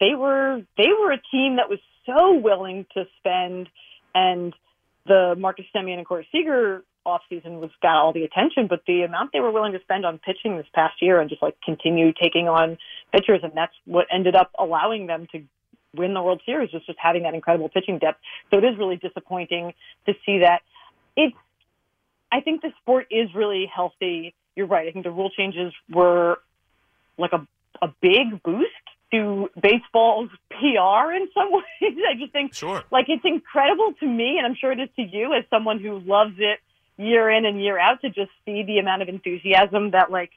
they 0.00 0.14
were 0.16 0.62
they 0.76 0.88
were 0.98 1.12
a 1.12 1.20
team 1.30 1.56
that 1.56 1.68
was 1.68 1.78
so 2.06 2.34
willing 2.34 2.86
to 2.94 3.04
spend, 3.18 3.68
and 4.14 4.52
the 5.06 5.34
Marcus 5.36 5.66
Semien 5.74 5.98
and 5.98 6.06
Corey 6.06 6.26
Seager 6.32 6.84
offseason 7.06 7.60
was 7.60 7.70
got 7.82 7.96
all 7.96 8.12
the 8.12 8.22
attention, 8.22 8.68
but 8.68 8.82
the 8.86 9.02
amount 9.02 9.30
they 9.32 9.40
were 9.40 9.50
willing 9.50 9.72
to 9.72 9.80
spend 9.80 10.06
on 10.06 10.18
pitching 10.18 10.56
this 10.56 10.66
past 10.74 11.02
year 11.02 11.20
and 11.20 11.28
just 11.28 11.42
like 11.42 11.56
continue 11.64 12.12
taking 12.12 12.48
on 12.48 12.78
pitchers, 13.12 13.40
and 13.42 13.52
that's 13.54 13.74
what 13.84 14.06
ended 14.12 14.36
up 14.36 14.50
allowing 14.58 15.06
them 15.06 15.26
to 15.32 15.42
win 15.94 16.14
the 16.14 16.22
World 16.22 16.40
Series 16.46 16.72
was 16.72 16.84
just 16.86 16.98
having 16.98 17.24
that 17.24 17.34
incredible 17.34 17.68
pitching 17.68 17.98
depth. 17.98 18.20
So 18.50 18.58
it 18.58 18.64
is 18.64 18.78
really 18.78 18.96
disappointing 18.96 19.74
to 20.06 20.14
see 20.24 20.38
that. 20.38 20.62
It's 21.16 21.36
I 22.30 22.40
think 22.40 22.62
the 22.62 22.72
sport 22.80 23.08
is 23.10 23.28
really 23.34 23.66
healthy. 23.72 24.34
You're 24.56 24.66
right. 24.66 24.88
I 24.88 24.92
think 24.92 25.04
the 25.04 25.10
rule 25.10 25.30
changes 25.30 25.72
were 25.90 26.38
like 27.18 27.32
a 27.32 27.46
a 27.82 27.92
big 28.00 28.42
boost 28.42 28.70
to 29.12 29.48
baseball's 29.60 30.30
PR 30.50 31.12
in 31.12 31.28
some 31.34 31.52
ways. 31.52 31.96
I 32.10 32.14
just 32.18 32.32
think 32.32 32.54
Sure. 32.54 32.82
like 32.90 33.06
it's 33.08 33.24
incredible 33.24 33.92
to 34.00 34.06
me, 34.06 34.38
and 34.38 34.46
I'm 34.46 34.54
sure 34.54 34.72
it 34.72 34.80
is 34.80 34.88
to 34.96 35.02
you 35.02 35.32
as 35.34 35.44
someone 35.50 35.78
who 35.80 35.98
loves 36.00 36.34
it 36.38 36.58
year 36.96 37.30
in 37.30 37.44
and 37.46 37.60
year 37.62 37.78
out 37.78 38.00
to 38.02 38.08
just 38.08 38.30
see 38.44 38.62
the 38.64 38.78
amount 38.78 39.02
of 39.02 39.08
enthusiasm 39.08 39.90
that 39.92 40.10
like 40.10 40.30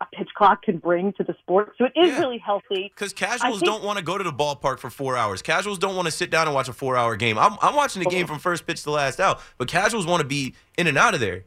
a 0.00 0.06
pitch 0.14 0.28
clock 0.36 0.62
can 0.62 0.78
bring 0.78 1.12
to 1.14 1.24
the 1.24 1.34
sport. 1.40 1.74
So 1.76 1.84
it 1.86 1.92
is 1.96 2.10
Yeah. 2.12 2.20
really 2.20 2.38
healthy. 2.38 2.92
Because 2.94 3.12
casuals 3.12 3.58
think- 3.60 3.70
don't 3.72 3.82
want 3.82 3.98
to 3.98 4.04
go 4.04 4.16
to 4.16 4.22
the 4.22 4.32
ballpark 4.32 4.78
for 4.78 4.90
four 4.90 5.16
hours. 5.16 5.42
Casuals 5.42 5.76
don't 5.78 5.96
want 5.96 6.06
to 6.06 6.12
sit 6.12 6.30
down 6.30 6.46
and 6.46 6.54
watch 6.54 6.68
a 6.68 6.72
four-hour 6.72 7.16
game. 7.16 7.36
I'm, 7.36 7.56
I'm 7.60 7.74
watching 7.74 8.02
the 8.04 8.08
game 8.08 8.26
from 8.28 8.38
first 8.38 8.64
pitch 8.66 8.84
to 8.84 8.90
last 8.92 9.18
out, 9.18 9.40
but 9.58 9.66
casuals 9.66 10.06
want 10.06 10.20
to 10.20 10.26
be 10.26 10.54
in 10.76 10.86
and 10.86 10.96
out 10.96 11.14
of 11.14 11.20
there. 11.20 11.44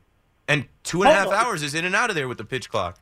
And 0.49 0.67
two 0.83 1.01
and 1.03 1.11
a 1.11 1.13
half 1.13 1.27
hours 1.29 1.63
is 1.63 1.73
in 1.73 1.85
and 1.85 1.95
out 1.95 2.09
of 2.09 2.15
there 2.17 2.27
with 2.27 2.37
the 2.39 2.43
pitch 2.43 2.69
clock. 2.69 2.99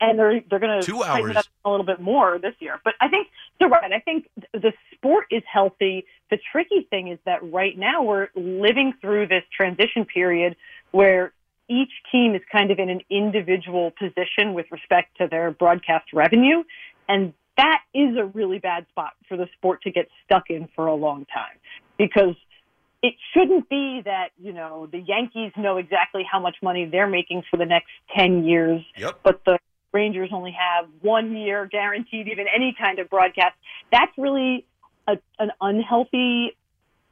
And 0.00 0.18
they're 0.18 0.40
they're 0.48 0.58
going 0.58 0.80
to 0.80 0.86
Two 0.86 0.98
tighten 1.00 1.30
hours. 1.30 1.36
up 1.36 1.46
a 1.64 1.70
little 1.70 1.86
bit 1.86 2.00
more 2.00 2.38
this 2.38 2.54
year. 2.60 2.80
But 2.84 2.94
I 3.00 3.08
think 3.08 3.28
you're 3.60 3.68
right. 3.68 3.92
I 3.92 4.00
think 4.00 4.28
the 4.52 4.72
sport 4.94 5.26
is 5.30 5.42
healthy. 5.52 6.04
The 6.30 6.38
tricky 6.52 6.86
thing 6.90 7.08
is 7.08 7.18
that 7.24 7.40
right 7.52 7.76
now 7.76 8.02
we're 8.02 8.28
living 8.34 8.94
through 9.00 9.28
this 9.28 9.42
transition 9.56 10.04
period 10.04 10.56
where 10.92 11.32
each 11.68 11.90
team 12.10 12.34
is 12.34 12.42
kind 12.50 12.70
of 12.70 12.78
in 12.78 12.88
an 12.88 13.00
individual 13.10 13.90
position 13.98 14.54
with 14.54 14.66
respect 14.70 15.18
to 15.18 15.26
their 15.28 15.50
broadcast 15.50 16.12
revenue. 16.14 16.62
And 17.08 17.34
that 17.56 17.80
is 17.92 18.16
a 18.16 18.24
really 18.24 18.58
bad 18.58 18.86
spot 18.90 19.12
for 19.28 19.36
the 19.36 19.48
sport 19.56 19.82
to 19.82 19.90
get 19.90 20.08
stuck 20.24 20.44
in 20.48 20.68
for 20.74 20.86
a 20.86 20.94
long 20.94 21.26
time 21.26 21.58
because 21.98 22.36
it 23.02 23.14
shouldn't 23.32 23.68
be 23.68 24.00
that, 24.04 24.28
you 24.42 24.52
know, 24.52 24.86
the 24.90 24.98
Yankees 24.98 25.52
know 25.56 25.76
exactly 25.76 26.22
how 26.30 26.40
much 26.40 26.56
money 26.62 26.84
they're 26.90 27.06
making 27.06 27.42
for 27.50 27.56
the 27.56 27.64
next 27.66 27.88
10 28.16 28.44
years, 28.44 28.82
Yep. 28.96 29.20
but 29.22 29.44
the 29.44 29.58
Rangers 29.92 30.30
only 30.32 30.52
have 30.52 30.88
one 31.00 31.36
year 31.36 31.66
guaranteed 31.66 32.28
even 32.28 32.46
any 32.54 32.76
kind 32.78 32.98
of 32.98 33.08
broadcast. 33.08 33.54
That's 33.90 34.12
really 34.18 34.66
a, 35.06 35.18
an 35.38 35.50
unhealthy 35.60 36.56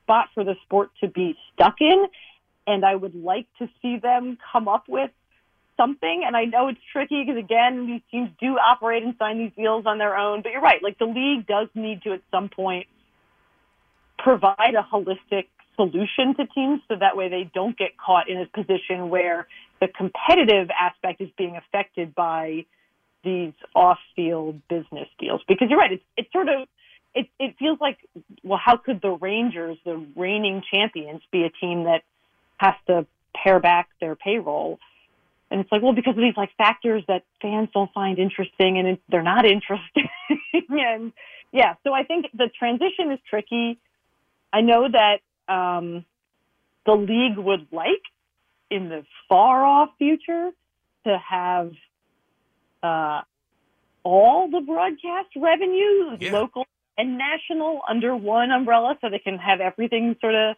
spot 0.02 0.28
for 0.34 0.44
the 0.44 0.54
sport 0.64 0.90
to 1.00 1.08
be 1.08 1.36
stuck 1.54 1.76
in. 1.80 2.06
And 2.66 2.84
I 2.84 2.94
would 2.94 3.14
like 3.14 3.46
to 3.58 3.68
see 3.80 3.98
them 3.98 4.38
come 4.52 4.68
up 4.68 4.84
with 4.88 5.10
something. 5.76 6.22
And 6.26 6.36
I 6.36 6.44
know 6.44 6.68
it's 6.68 6.80
tricky 6.92 7.22
because, 7.24 7.38
again, 7.38 7.86
these 7.86 8.02
teams 8.10 8.30
do 8.40 8.56
operate 8.58 9.02
and 9.02 9.14
sign 9.18 9.38
these 9.38 9.52
deals 9.56 9.86
on 9.86 9.98
their 9.98 10.16
own. 10.16 10.42
But 10.42 10.52
you're 10.52 10.60
right. 10.60 10.82
Like 10.82 10.98
the 10.98 11.06
league 11.06 11.46
does 11.46 11.68
need 11.74 12.02
to, 12.02 12.12
at 12.12 12.22
some 12.30 12.48
point, 12.48 12.86
provide 14.18 14.74
a 14.76 14.82
holistic 14.82 15.46
solution 15.76 16.34
to 16.36 16.46
teams 16.46 16.80
so 16.88 16.96
that 16.98 17.16
way 17.16 17.28
they 17.28 17.50
don't 17.54 17.76
get 17.76 17.96
caught 17.98 18.28
in 18.28 18.38
a 18.38 18.46
position 18.46 19.10
where 19.10 19.46
the 19.80 19.88
competitive 19.88 20.68
aspect 20.70 21.20
is 21.20 21.28
being 21.36 21.56
affected 21.56 22.14
by 22.14 22.64
these 23.24 23.52
off-field 23.74 24.60
business 24.68 25.08
deals. 25.18 25.42
Because 25.48 25.68
you're 25.68 25.78
right, 25.78 25.92
it's 25.92 26.04
it's 26.16 26.32
sort 26.32 26.48
of 26.48 26.68
it 27.14 27.28
it 27.38 27.56
feels 27.58 27.78
like 27.80 27.98
well, 28.42 28.60
how 28.62 28.76
could 28.76 29.00
the 29.02 29.10
Rangers, 29.10 29.78
the 29.84 30.04
reigning 30.14 30.62
champions, 30.72 31.22
be 31.30 31.42
a 31.42 31.50
team 31.50 31.84
that 31.84 32.02
has 32.58 32.74
to 32.86 33.06
pare 33.34 33.60
back 33.60 33.88
their 34.00 34.14
payroll? 34.14 34.78
And 35.50 35.60
it's 35.60 35.70
like, 35.70 35.82
well, 35.82 35.92
because 35.92 36.16
of 36.16 36.22
these 36.22 36.36
like 36.36 36.50
factors 36.56 37.04
that 37.08 37.22
fans 37.40 37.68
don't 37.72 37.92
find 37.92 38.18
interesting, 38.18 38.78
and 38.78 38.88
it, 38.88 39.02
they're 39.08 39.22
not 39.22 39.44
interesting. 39.56 40.08
and 40.68 41.12
yeah, 41.52 41.74
so 41.84 41.92
I 41.92 42.04
think 42.04 42.26
the 42.32 42.48
transition 42.58 43.12
is 43.12 43.18
tricky. 43.28 43.78
I 44.52 44.60
know 44.60 44.88
that 44.90 45.20
um, 45.52 46.04
the 46.84 46.94
league 46.94 47.36
would 47.36 47.66
like 47.72 48.02
in 48.70 48.88
the 48.88 49.04
far 49.28 49.64
off 49.64 49.90
future 49.98 50.50
to 51.04 51.18
have 51.18 51.72
uh, 52.82 53.22
all 54.02 54.48
the 54.50 54.60
broadcast 54.60 55.28
revenue, 55.36 56.16
Yeah. 56.18 56.32
local 56.32 56.66
and 56.98 57.18
national, 57.18 57.82
under 57.88 58.16
one 58.16 58.50
umbrella, 58.50 58.96
so 59.00 59.10
they 59.10 59.18
can 59.18 59.38
have 59.38 59.60
everything 59.60 60.16
sort 60.20 60.34
of 60.34 60.56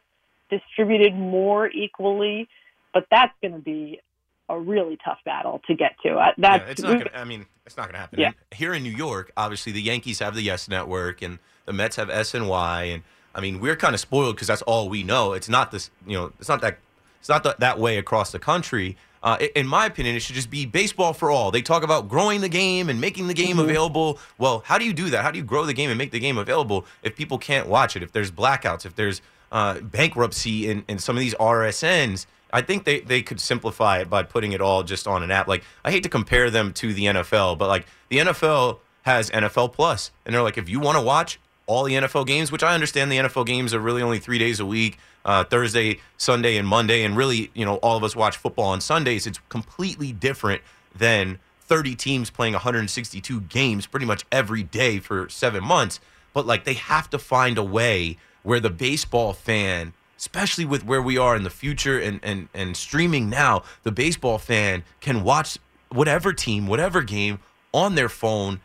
distributed 0.51 1.15
more 1.15 1.69
equally. 1.69 2.49
But 2.95 3.07
that's 3.11 3.35
going 3.43 3.55
to 3.55 3.59
be 3.61 4.01
a 4.49 4.59
really 4.59 4.97
tough 5.05 5.19
battle 5.25 5.61
to 5.67 5.75
get 5.75 5.97
to. 6.03 6.15
Uh, 6.15 6.33
That's 6.39 6.65
yeah, 6.65 6.71
it's 6.71 6.81
not 6.83 6.99
gonna. 7.05 7.11
I 7.15 7.25
mean, 7.25 7.45
it's 7.67 7.77
not 7.77 7.87
gonna 7.87 7.99
happen. 7.99 8.19
Yeah. 8.19 8.33
Here 8.55 8.73
in 8.73 8.83
New 8.83 8.95
York, 8.95 9.31
obviously, 9.37 9.73
the 9.73 9.83
Yankees 9.83 10.21
have 10.21 10.35
the 10.35 10.41
Yes 10.43 10.69
Network, 10.69 11.21
and 11.21 11.39
the 11.67 11.73
Mets 11.75 11.97
have 11.97 12.09
SNY, 12.09 12.95
and 12.95 13.03
I 13.35 13.41
mean, 13.41 13.61
we're 13.61 13.77
kind 13.77 13.95
of 13.95 14.01
spoiled 14.01 14.37
because 14.37 14.49
that's 14.49 14.63
all 14.63 14.89
we 14.89 15.03
know. 15.03 15.35
It's 15.35 15.51
not 15.51 15.71
this, 15.71 15.91
you 16.07 16.17
know, 16.17 16.33
it's 16.39 16.49
not 16.49 16.63
that, 16.63 16.79
it's 17.19 17.29
not 17.29 17.43
that, 17.45 17.61
that 17.61 17.79
way 17.79 17.99
across 17.99 18.33
the 18.33 18.39
country. 18.39 18.97
Uh, 19.23 19.37
in 19.57 19.67
my 19.67 19.87
opinion, 19.87 20.15
it 20.15 20.21
should 20.21 20.37
just 20.37 20.51
be 20.51 20.65
baseball 20.65 21.13
for 21.13 21.31
all. 21.31 21.51
They 21.51 21.63
talk 21.63 21.83
about 21.83 22.09
growing 22.09 22.41
the 22.41 22.49
game 22.49 22.89
and 22.89 23.01
making 23.01 23.27
the 23.27 23.35
game 23.35 23.59
available. 23.59 24.19
Well, 24.39 24.63
how 24.65 24.79
do 24.79 24.85
you 24.85 24.93
do 24.93 25.11
that? 25.11 25.25
How 25.25 25.31
do 25.31 25.39
you 25.39 25.45
grow 25.45 25.67
the 25.67 25.75
game 25.75 25.91
and 25.91 25.99
make 25.99 26.13
the 26.13 26.21
game 26.21 26.39
available 26.39 26.87
if 27.03 27.17
people 27.17 27.37
can't 27.39 27.67
watch 27.67 27.97
it? 27.97 28.03
If 28.03 28.13
there's 28.13 28.31
blackouts, 28.31 28.87
if 28.87 28.95
there's 28.95 29.21
uh, 29.51 29.81
bankruptcy 29.81 30.69
in, 30.69 30.85
in 30.89 30.99
some 30.99 31.17
of 31.17 31.21
these 31.21 31.35
RSNs, 31.35 32.27
I 32.53 32.63
think 32.63 32.85
they, 32.85 33.01
they 33.01 33.23
could 33.23 33.41
simplify 33.41 33.99
it 33.99 34.09
by 34.09 34.23
putting 34.23 34.53
it 34.53 34.61
all 34.61 34.83
just 34.83 35.07
on 35.07 35.23
an 35.23 35.31
app. 35.31 35.49
Like 35.49 35.65
I 35.85 35.91
hate 35.91 36.05
to 36.05 36.09
compare 36.09 36.51
them 36.51 36.73
to 36.75 36.95
the 36.95 37.07
NFL, 37.07 37.59
but 37.59 37.69
like 37.69 37.87
the 38.09 38.19
NFL 38.19 38.79
has 39.03 39.31
NFL 39.31 39.73
Plus, 39.73 40.11
and 40.25 40.35
they're 40.35 40.43
like, 40.43 40.59
if 40.59 40.69
you 40.69 40.81
want 40.81 40.97
to 40.97 41.03
watch 41.03 41.41
all 41.69 41.85
the 41.85 41.95
NFL 41.95 42.27
games, 42.27 42.51
which 42.51 42.65
I 42.65 42.75
understand 42.75 43.13
the 43.13 43.19
NFL 43.19 43.47
games 43.47 43.73
are 43.73 43.79
really 43.79 44.03
only 44.03 44.19
three 44.19 44.39
days 44.39 44.59
a 44.59 44.67
week, 44.67 44.99
uh, 45.25 45.45
Thursday, 45.45 46.01
Sunday, 46.17 46.57
and 46.57 46.67
Monday, 46.67 47.05
and 47.05 47.17
really, 47.17 47.51
you 47.55 47.65
know, 47.65 47.77
all 47.77 47.97
of 47.97 48.03
us 48.03 48.17
watch 48.17 48.37
football 48.37 48.71
on 48.71 48.81
Sundays. 48.81 49.27
It's 49.27 49.39
completely 49.49 50.13
different 50.13 50.63
than 50.93 51.39
30 51.61 51.95
teams 51.95 52.31
playing 52.31 52.55
162 52.55 53.43
games 53.43 53.87
pretty 53.87 54.07
much 54.07 54.25
every 54.33 54.65
day 54.65 54.99
for 54.99 55.29
seven 55.29 55.63
months. 55.63 56.01
But 56.33 56.47
like 56.47 56.65
they 56.65 56.75
have 56.75 57.09
to 57.11 57.19
find 57.19 57.59
a 57.59 57.63
way 57.63 58.17
where 58.43 58.59
the 58.59 58.71
baseball 58.71 59.33
fan 59.33 59.93
especially 60.19 60.65
with 60.65 60.85
where 60.85 61.01
we 61.01 61.17
are 61.17 61.37
in 61.37 61.45
the 61.45 61.51
future 61.51 61.99
and, 61.99 62.19
and, 62.25 62.49
and 62.53 62.77
streaming 62.77 63.31
now, 63.31 63.63
the 63.85 63.93
baseball 63.93 64.37
fan 64.37 64.83
can 65.01 65.23
watch 65.23 65.59
whatever 65.91 66.33
team, 66.33 66.67
whatever 66.67 67.03
game 67.03 67.39
on 67.73 67.95
their 67.95 68.09
phone. 68.09 68.61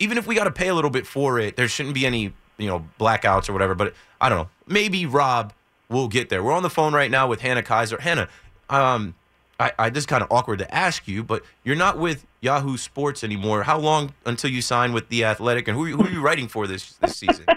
Even 0.00 0.18
if 0.18 0.26
we 0.26 0.34
got 0.34 0.44
to 0.44 0.50
pay 0.50 0.68
a 0.68 0.74
little 0.74 0.90
bit 0.90 1.06
for 1.06 1.38
it, 1.38 1.56
there 1.56 1.68
shouldn't 1.68 1.94
be 1.94 2.04
any, 2.04 2.34
you 2.58 2.66
know, 2.66 2.86
blackouts 2.98 3.48
or 3.48 3.52
whatever. 3.52 3.74
But 3.74 3.94
I 4.20 4.28
don't 4.28 4.38
know. 4.38 4.48
Maybe 4.66 5.06
Rob 5.06 5.52
will 5.88 6.08
get 6.08 6.28
there. 6.28 6.42
We're 6.42 6.52
on 6.52 6.62
the 6.62 6.70
phone 6.70 6.94
right 6.94 7.10
now 7.10 7.28
with 7.28 7.40
Hannah 7.40 7.62
Keyser. 7.62 8.00
Hannah, 8.00 8.28
um, 8.68 9.14
I, 9.58 9.72
I 9.78 9.90
this 9.90 10.02
is 10.02 10.06
kind 10.06 10.22
of 10.22 10.30
awkward 10.30 10.58
to 10.58 10.74
ask 10.74 11.06
you, 11.06 11.22
but 11.22 11.42
you're 11.64 11.76
not 11.76 11.98
with 11.98 12.26
Yahoo 12.40 12.76
Sports 12.76 13.24
anymore. 13.24 13.62
How 13.62 13.78
long 13.78 14.12
until 14.24 14.50
you 14.50 14.62
sign 14.62 14.92
with 14.92 15.08
the 15.08 15.24
Athletic, 15.24 15.68
and 15.68 15.76
who, 15.76 15.84
who 15.86 16.04
are 16.04 16.10
you 16.10 16.20
writing 16.20 16.48
for 16.48 16.66
this 16.66 16.92
this 16.94 17.16
season? 17.16 17.46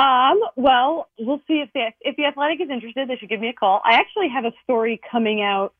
Um, 0.00 0.40
well, 0.56 1.08
we'll 1.18 1.42
see 1.46 1.60
if 1.60 1.70
the 1.74 1.90
if 2.00 2.16
the 2.16 2.24
athletic 2.24 2.58
is 2.62 2.70
interested, 2.70 3.06
they 3.06 3.16
should 3.16 3.28
give 3.28 3.40
me 3.40 3.50
a 3.50 3.52
call. 3.52 3.82
I 3.84 3.96
actually 3.96 4.28
have 4.28 4.46
a 4.46 4.52
story 4.64 4.98
coming 5.10 5.42
out 5.42 5.74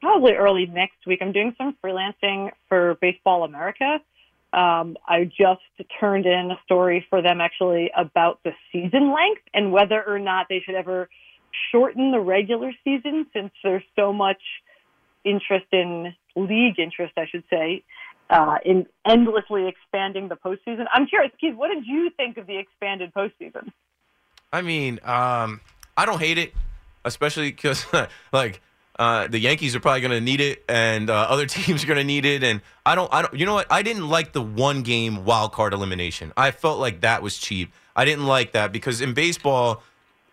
probably 0.00 0.34
early 0.34 0.66
next 0.66 1.04
week. 1.06 1.18
I'm 1.20 1.32
doing 1.32 1.52
some 1.58 1.76
freelancing 1.82 2.52
for 2.68 2.96
Baseball 3.00 3.42
America. 3.42 4.00
Um, 4.52 4.96
I 5.06 5.24
just 5.24 5.62
turned 5.98 6.26
in 6.26 6.50
a 6.50 6.58
story 6.64 7.06
for 7.08 7.22
them 7.22 7.40
actually 7.40 7.90
about 7.96 8.40
the 8.44 8.52
season 8.70 9.14
length 9.14 9.42
and 9.54 9.72
whether 9.72 10.02
or 10.06 10.18
not 10.18 10.46
they 10.48 10.60
should 10.60 10.74
ever 10.74 11.08
shorten 11.70 12.12
the 12.12 12.20
regular 12.20 12.72
season 12.84 13.26
since 13.32 13.50
there's 13.62 13.82
so 13.96 14.12
much 14.12 14.40
interest 15.24 15.66
in 15.72 16.14
league 16.36 16.78
interest, 16.78 17.14
I 17.16 17.26
should 17.26 17.44
say, 17.48 17.84
uh, 18.30 18.56
in 18.64 18.86
endlessly 19.06 19.68
expanding 19.68 20.28
the 20.28 20.36
postseason. 20.36 20.86
I'm 20.92 21.06
curious, 21.06 21.32
Keith, 21.40 21.54
what 21.54 21.68
did 21.68 21.86
you 21.86 22.10
think 22.16 22.36
of 22.36 22.46
the 22.46 22.58
expanded 22.58 23.12
postseason? 23.14 23.72
I 24.52 24.62
mean, 24.62 25.00
um, 25.02 25.60
I 25.96 26.04
don't 26.04 26.20
hate 26.20 26.38
it, 26.38 26.52
especially 27.04 27.50
because 27.50 27.86
like 28.32 28.60
uh, 28.98 29.26
the 29.26 29.38
Yankees 29.38 29.74
are 29.74 29.80
probably 29.80 30.00
going 30.00 30.12
to 30.12 30.20
need 30.20 30.40
it, 30.40 30.64
and 30.68 31.08
uh, 31.10 31.14
other 31.28 31.46
teams 31.56 31.82
are 31.82 31.86
going 31.86 31.98
to 31.98 32.04
need 32.04 32.24
it. 32.24 32.42
And 32.42 32.60
I 32.84 32.94
don't, 32.94 33.12
I 33.12 33.22
don't. 33.22 33.34
You 33.34 33.46
know 33.46 33.54
what? 33.54 33.66
I 33.70 33.82
didn't 33.82 34.08
like 34.08 34.32
the 34.32 34.42
one 34.42 34.82
game 34.82 35.24
wild 35.24 35.52
card 35.52 35.72
elimination. 35.72 36.32
I 36.36 36.50
felt 36.50 36.78
like 36.78 37.00
that 37.00 37.22
was 37.22 37.38
cheap. 37.38 37.72
I 37.96 38.04
didn't 38.04 38.26
like 38.26 38.52
that 38.52 38.72
because 38.72 39.00
in 39.00 39.14
baseball 39.14 39.82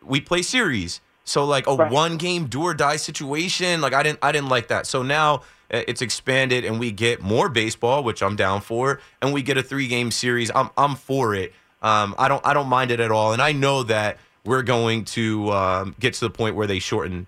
we 0.03 0.21
play 0.21 0.41
series. 0.41 1.01
So 1.25 1.45
like 1.45 1.67
a 1.67 1.75
Right. 1.75 1.91
one 1.91 2.17
game 2.17 2.47
do 2.47 2.63
or 2.63 2.73
die 2.73 2.95
situation, 2.95 3.81
like 3.81 3.93
I 3.93 4.01
didn't 4.01 4.19
I 4.21 4.31
didn't 4.31 4.49
like 4.49 4.69
that. 4.69 4.87
So 4.87 5.03
now 5.03 5.35
uh, 5.71 5.83
it's 5.87 6.01
expanded 6.01 6.65
and 6.65 6.79
we 6.79 6.91
get 6.91 7.21
more 7.21 7.49
baseball, 7.49 8.03
which 8.03 8.23
I'm 8.23 8.35
down 8.35 8.61
for, 8.61 8.99
and 9.21 9.33
we 9.33 9.41
get 9.43 9.57
a 9.57 9.61
three 9.63 9.87
game 9.87 10.09
series. 10.09 10.49
I'm 10.55 10.69
I'm 10.77 10.95
for 10.95 11.35
it. 11.35 11.53
Um, 11.81 12.15
I 12.17 12.27
don't 12.27 12.43
I 12.45 12.53
don't 12.53 12.67
mind 12.67 12.91
it 12.91 12.99
at 12.99 13.11
all, 13.11 13.33
and 13.33 13.41
I 13.41 13.51
know 13.51 13.83
that 13.83 14.17
we're 14.43 14.63
going 14.63 15.05
to 15.05 15.51
um, 15.51 15.95
get 15.99 16.13
to 16.15 16.21
the 16.21 16.29
point 16.29 16.55
where 16.55 16.65
they 16.65 16.79
shorten 16.79 17.27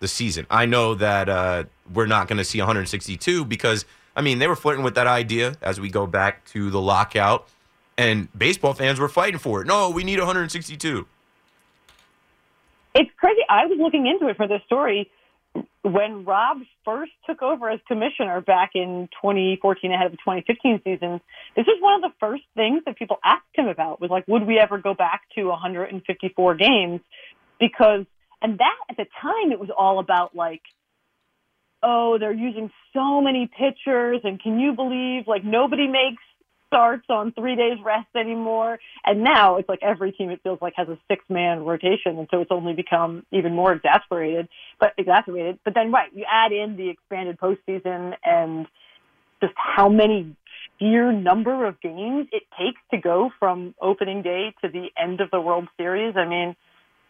the 0.00 0.08
season. 0.08 0.46
I 0.50 0.66
know 0.66 0.94
that 0.94 1.28
uh, 1.28 1.64
we're 1.92 2.06
not 2.06 2.28
going 2.28 2.38
to 2.38 2.44
see 2.44 2.58
162 2.58 3.44
because 3.44 3.84
I 4.14 4.22
mean 4.22 4.38
they 4.38 4.46
were 4.46 4.56
flirting 4.56 4.84
with 4.84 4.94
that 4.94 5.06
idea 5.06 5.56
as 5.62 5.80
we 5.80 5.90
go 5.90 6.06
back 6.06 6.44
to 6.46 6.70
the 6.70 6.80
lockout, 6.80 7.48
and 7.96 8.28
baseball 8.36 8.74
fans 8.74 9.00
were 9.00 9.08
fighting 9.08 9.38
for 9.38 9.62
it. 9.62 9.66
No, 9.66 9.90
we 9.90 10.04
need 10.04 10.18
162. 10.18 11.06
It's 12.94 13.10
crazy. 13.16 13.40
I 13.48 13.66
was 13.66 13.78
looking 13.78 14.06
into 14.06 14.28
it 14.28 14.36
for 14.36 14.48
this 14.48 14.62
story 14.66 15.10
when 15.82 16.24
Rob 16.24 16.58
first 16.84 17.12
took 17.26 17.42
over 17.42 17.70
as 17.70 17.80
commissioner 17.86 18.40
back 18.40 18.70
in 18.74 19.08
2014 19.22 19.92
ahead 19.92 20.06
of 20.06 20.12
the 20.12 20.18
2015 20.18 20.82
season. 20.84 21.20
This 21.56 21.66
was 21.66 21.78
one 21.80 21.94
of 21.94 22.02
the 22.02 22.14
first 22.20 22.42
things 22.54 22.82
that 22.86 22.96
people 22.96 23.18
asked 23.24 23.44
him 23.54 23.68
about 23.68 24.00
was 24.00 24.10
like, 24.10 24.26
would 24.28 24.46
we 24.46 24.58
ever 24.58 24.78
go 24.78 24.94
back 24.94 25.22
to 25.34 25.44
154 25.44 26.54
games? 26.56 27.00
Because, 27.58 28.04
and 28.42 28.58
that 28.58 28.76
at 28.90 28.96
the 28.96 29.06
time, 29.20 29.52
it 29.52 29.58
was 29.58 29.70
all 29.76 29.98
about 29.98 30.34
like, 30.34 30.62
oh, 31.82 32.18
they're 32.18 32.32
using 32.32 32.70
so 32.92 33.20
many 33.20 33.48
pitchers, 33.48 34.20
and 34.24 34.40
can 34.40 34.58
you 34.58 34.72
believe 34.72 35.26
like 35.26 35.44
nobody 35.44 35.86
makes 35.86 36.22
starts 36.66 37.06
on 37.08 37.32
three 37.32 37.56
days 37.56 37.78
rest 37.84 38.08
anymore? 38.14 38.78
And 39.04 39.24
now 39.24 39.56
it's 39.56 39.68
like 39.68 39.80
every 39.82 40.12
team 40.12 40.30
it 40.30 40.40
feels 40.42 40.58
like 40.60 40.74
has 40.76 40.88
a 40.88 40.98
six 41.08 41.24
man 41.28 41.64
rotation, 41.64 42.18
and 42.18 42.28
so 42.30 42.40
it's 42.40 42.52
only 42.52 42.74
become 42.74 43.24
even 43.32 43.54
more 43.54 43.72
exasperated. 43.72 44.48
But 44.78 44.92
exacerbated. 44.96 45.58
But 45.64 45.74
then 45.74 45.90
right, 45.92 46.10
you 46.14 46.24
add 46.30 46.52
in 46.52 46.76
the 46.76 46.90
expanded 46.90 47.38
postseason 47.38 48.14
and 48.24 48.66
just 49.40 49.54
how 49.56 49.88
many 49.88 50.36
sheer 50.78 51.12
number 51.12 51.66
of 51.66 51.80
games 51.80 52.28
it 52.32 52.42
takes 52.58 52.80
to 52.92 52.98
go 52.98 53.30
from 53.38 53.74
opening 53.80 54.22
day 54.22 54.54
to 54.62 54.68
the 54.68 54.88
end 54.96 55.20
of 55.20 55.30
the 55.30 55.40
World 55.40 55.68
Series. 55.76 56.14
I 56.16 56.26
mean, 56.26 56.56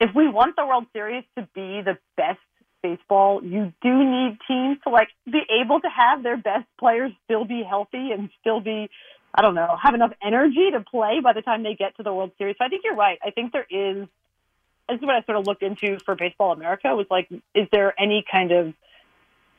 if 0.01 0.15
we 0.15 0.29
want 0.29 0.57
the 0.57 0.65
World 0.65 0.87
Series 0.93 1.25
to 1.37 1.43
be 1.55 1.83
the 1.83 1.99
best 2.17 2.39
baseball, 2.83 3.43
you 3.43 3.73
do 3.83 4.05
need 4.05 4.39
teams 4.47 4.79
to 4.85 4.91
like 4.91 5.09
be 5.27 5.43
able 5.63 5.81
to 5.81 5.89
have 5.89 6.23
their 6.23 6.37
best 6.37 6.67
players 6.79 7.13
still 7.25 7.45
be 7.45 7.63
healthy 7.69 8.13
and 8.13 8.31
still 8.41 8.61
be, 8.61 8.89
I 9.35 9.43
don't 9.43 9.55
know, 9.55 9.77
have 9.83 9.95
enough 9.95 10.13
energy 10.23 10.71
to 10.73 10.81
play 10.81 11.21
by 11.23 11.33
the 11.33 11.43
time 11.43 11.63
they 11.63 11.75
get 11.75 11.97
to 11.97 12.03
the 12.03 12.13
World 12.13 12.33
Series. 12.39 12.57
So 12.59 12.65
I 12.65 12.69
think 12.69 12.83
you're 12.85 12.95
right. 12.95 13.19
I 13.25 13.31
think 13.31 13.53
there 13.53 13.67
is. 13.69 14.07
This 14.89 15.01
is 15.01 15.03
what 15.03 15.17
I 15.17 15.23
sort 15.25 15.37
of 15.37 15.47
looked 15.47 15.63
into 15.63 15.99
for 15.99 16.15
Baseball 16.15 16.53
America 16.53 16.89
was 16.97 17.07
like, 17.11 17.29
is 17.55 17.69
there 17.71 17.93
any 18.01 18.25
kind 18.31 18.53
of 18.53 18.73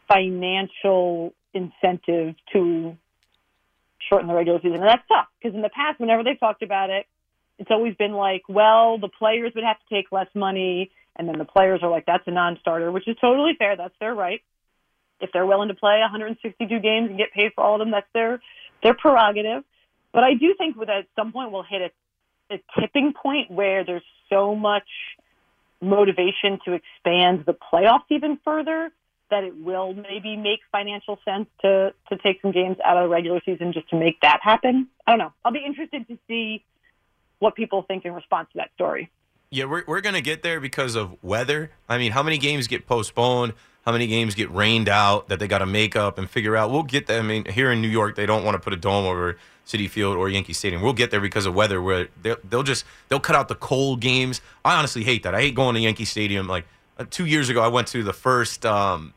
financial 0.07 1.33
incentive 1.53 2.33
to 2.51 2.97
shorten 4.09 4.27
the 4.27 4.33
regular 4.33 4.59
season? 4.59 4.77
And 4.77 4.87
that's 4.87 5.07
tough 5.07 5.27
because 5.39 5.55
in 5.55 5.61
the 5.61 5.69
past, 5.69 5.99
whenever 5.99 6.23
they've 6.23 6.39
talked 6.39 6.63
about 6.63 6.89
it, 6.89 7.05
it's 7.59 7.69
always 7.69 7.93
been 7.95 8.13
like, 8.13 8.43
well, 8.47 8.97
the 8.97 9.09
players 9.09 9.51
would 9.53 9.65
have 9.65 9.77
to 9.77 9.95
take 9.95 10.11
less 10.11 10.27
money, 10.33 10.91
and 11.15 11.27
then 11.27 11.37
the 11.37 11.45
players 11.45 11.81
are 11.83 11.89
like, 11.89 12.05
that's 12.05 12.23
a 12.25 12.31
non-starter, 12.31 12.91
which 12.91 13.07
is 13.07 13.17
totally 13.19 13.51
fair. 13.59 13.75
That's 13.75 13.93
their 13.99 14.15
right. 14.15 14.41
If 15.19 15.31
they're 15.33 15.45
willing 15.45 15.67
to 15.67 15.75
play 15.75 15.99
162 15.99 16.79
games 16.79 17.09
and 17.09 17.17
get 17.17 17.33
paid 17.33 17.51
for 17.53 17.63
all 17.63 17.75
of 17.75 17.79
them, 17.79 17.91
that's 17.91 18.07
their 18.13 18.41
their 18.81 18.93
prerogative. 18.93 19.65
But 20.13 20.23
I 20.23 20.33
do 20.33 20.55
think 20.57 20.79
that 20.79 20.89
at 20.89 21.05
some 21.17 21.33
point 21.33 21.51
we'll 21.51 21.63
hit 21.69 21.81
a, 22.49 22.55
a 22.55 22.59
tipping 22.79 23.13
point 23.21 23.51
where 23.51 23.83
there's 23.83 24.03
so 24.29 24.55
much 24.55 24.87
motivation 25.81 26.59
to 26.63 26.73
expand 26.73 27.43
the 27.45 27.53
playoffs 27.53 28.05
even 28.09 28.39
further 28.45 28.91
that 29.29 29.43
it 29.43 29.53
will 29.61 29.93
maybe 29.93 30.35
make 30.37 30.59
financial 30.71 31.19
sense 31.25 31.47
to 31.61 31.93
to 32.09 32.17
take 32.17 32.41
some 32.41 32.51
games 32.51 32.77
out 32.83 32.97
of 32.97 33.03
the 33.03 33.09
regular 33.09 33.41
season 33.45 33.73
just 33.73 33.89
to 33.89 33.97
make 33.97 34.21
that 34.21 34.39
happen. 34.41 34.87
I 35.05 35.11
don't 35.11 35.19
know. 35.19 35.33
I'll 35.43 35.51
be 35.51 35.63
interested 35.65 36.07
to 36.07 36.17
see 36.27 36.63
what 37.39 37.55
people 37.55 37.83
think 37.83 38.05
in 38.05 38.13
response 38.13 38.49
to 38.53 38.57
that 38.57 38.71
story. 38.75 39.09
Yeah, 39.51 39.65
we're, 39.65 39.83
we're 39.87 40.01
going 40.01 40.15
to 40.15 40.21
get 40.21 40.43
there 40.43 40.59
because 40.59 40.95
of 40.95 41.21
weather. 41.23 41.71
I 41.87 41.97
mean, 41.97 42.11
how 42.11 42.21
many 42.21 42.37
games 42.37 42.67
get 42.67 42.85
postponed? 42.85 43.53
How 43.85 43.91
many 43.91 44.05
games 44.05 44.35
get 44.35 44.51
rained 44.51 44.87
out 44.87 45.29
that 45.29 45.39
they 45.39 45.47
got 45.47 45.59
to 45.59 45.65
make 45.65 45.95
up 45.95 46.19
and 46.19 46.29
figure 46.29 46.55
out? 46.55 46.69
We'll 46.69 46.83
get 46.83 47.07
there. 47.07 47.19
I 47.19 47.23
mean, 47.23 47.45
here 47.45 47.71
in 47.71 47.81
New 47.81 47.87
York, 47.87 48.15
they 48.15 48.27
don't 48.27 48.43
want 48.43 48.55
to 48.55 48.59
put 48.59 48.73
a 48.73 48.77
dome 48.77 49.05
over 49.05 49.37
Citi 49.65 49.89
Field 49.89 50.17
or 50.17 50.29
Yankee 50.29 50.53
Stadium. 50.53 50.81
We'll 50.81 50.93
get 50.93 51.11
there 51.11 51.21
because 51.21 51.45
of 51.45 51.55
weather, 51.55 51.81
where 51.81 52.09
they'll, 52.21 52.37
they'll 52.47 52.63
just 52.63 52.85
they'll 53.07 53.19
cut 53.19 53.35
out 53.35 53.47
the 53.47 53.55
cold 53.55 54.01
games. 54.01 54.41
I 54.65 54.77
honestly 54.77 55.03
hate 55.03 55.23
that. 55.23 55.33
I 55.33 55.41
hate 55.41 55.55
going 55.55 55.75
to 55.75 55.81
Yankee 55.81 56.05
Stadium. 56.05 56.47
Like 56.47 56.65
uh, 56.97 57.05
two 57.09 57.25
years 57.25 57.49
ago, 57.49 57.63
I 57.63 57.67
went 57.67 57.87
to 57.89 58.03
the 58.03 58.13
first 58.13 58.65
um, 58.65 59.13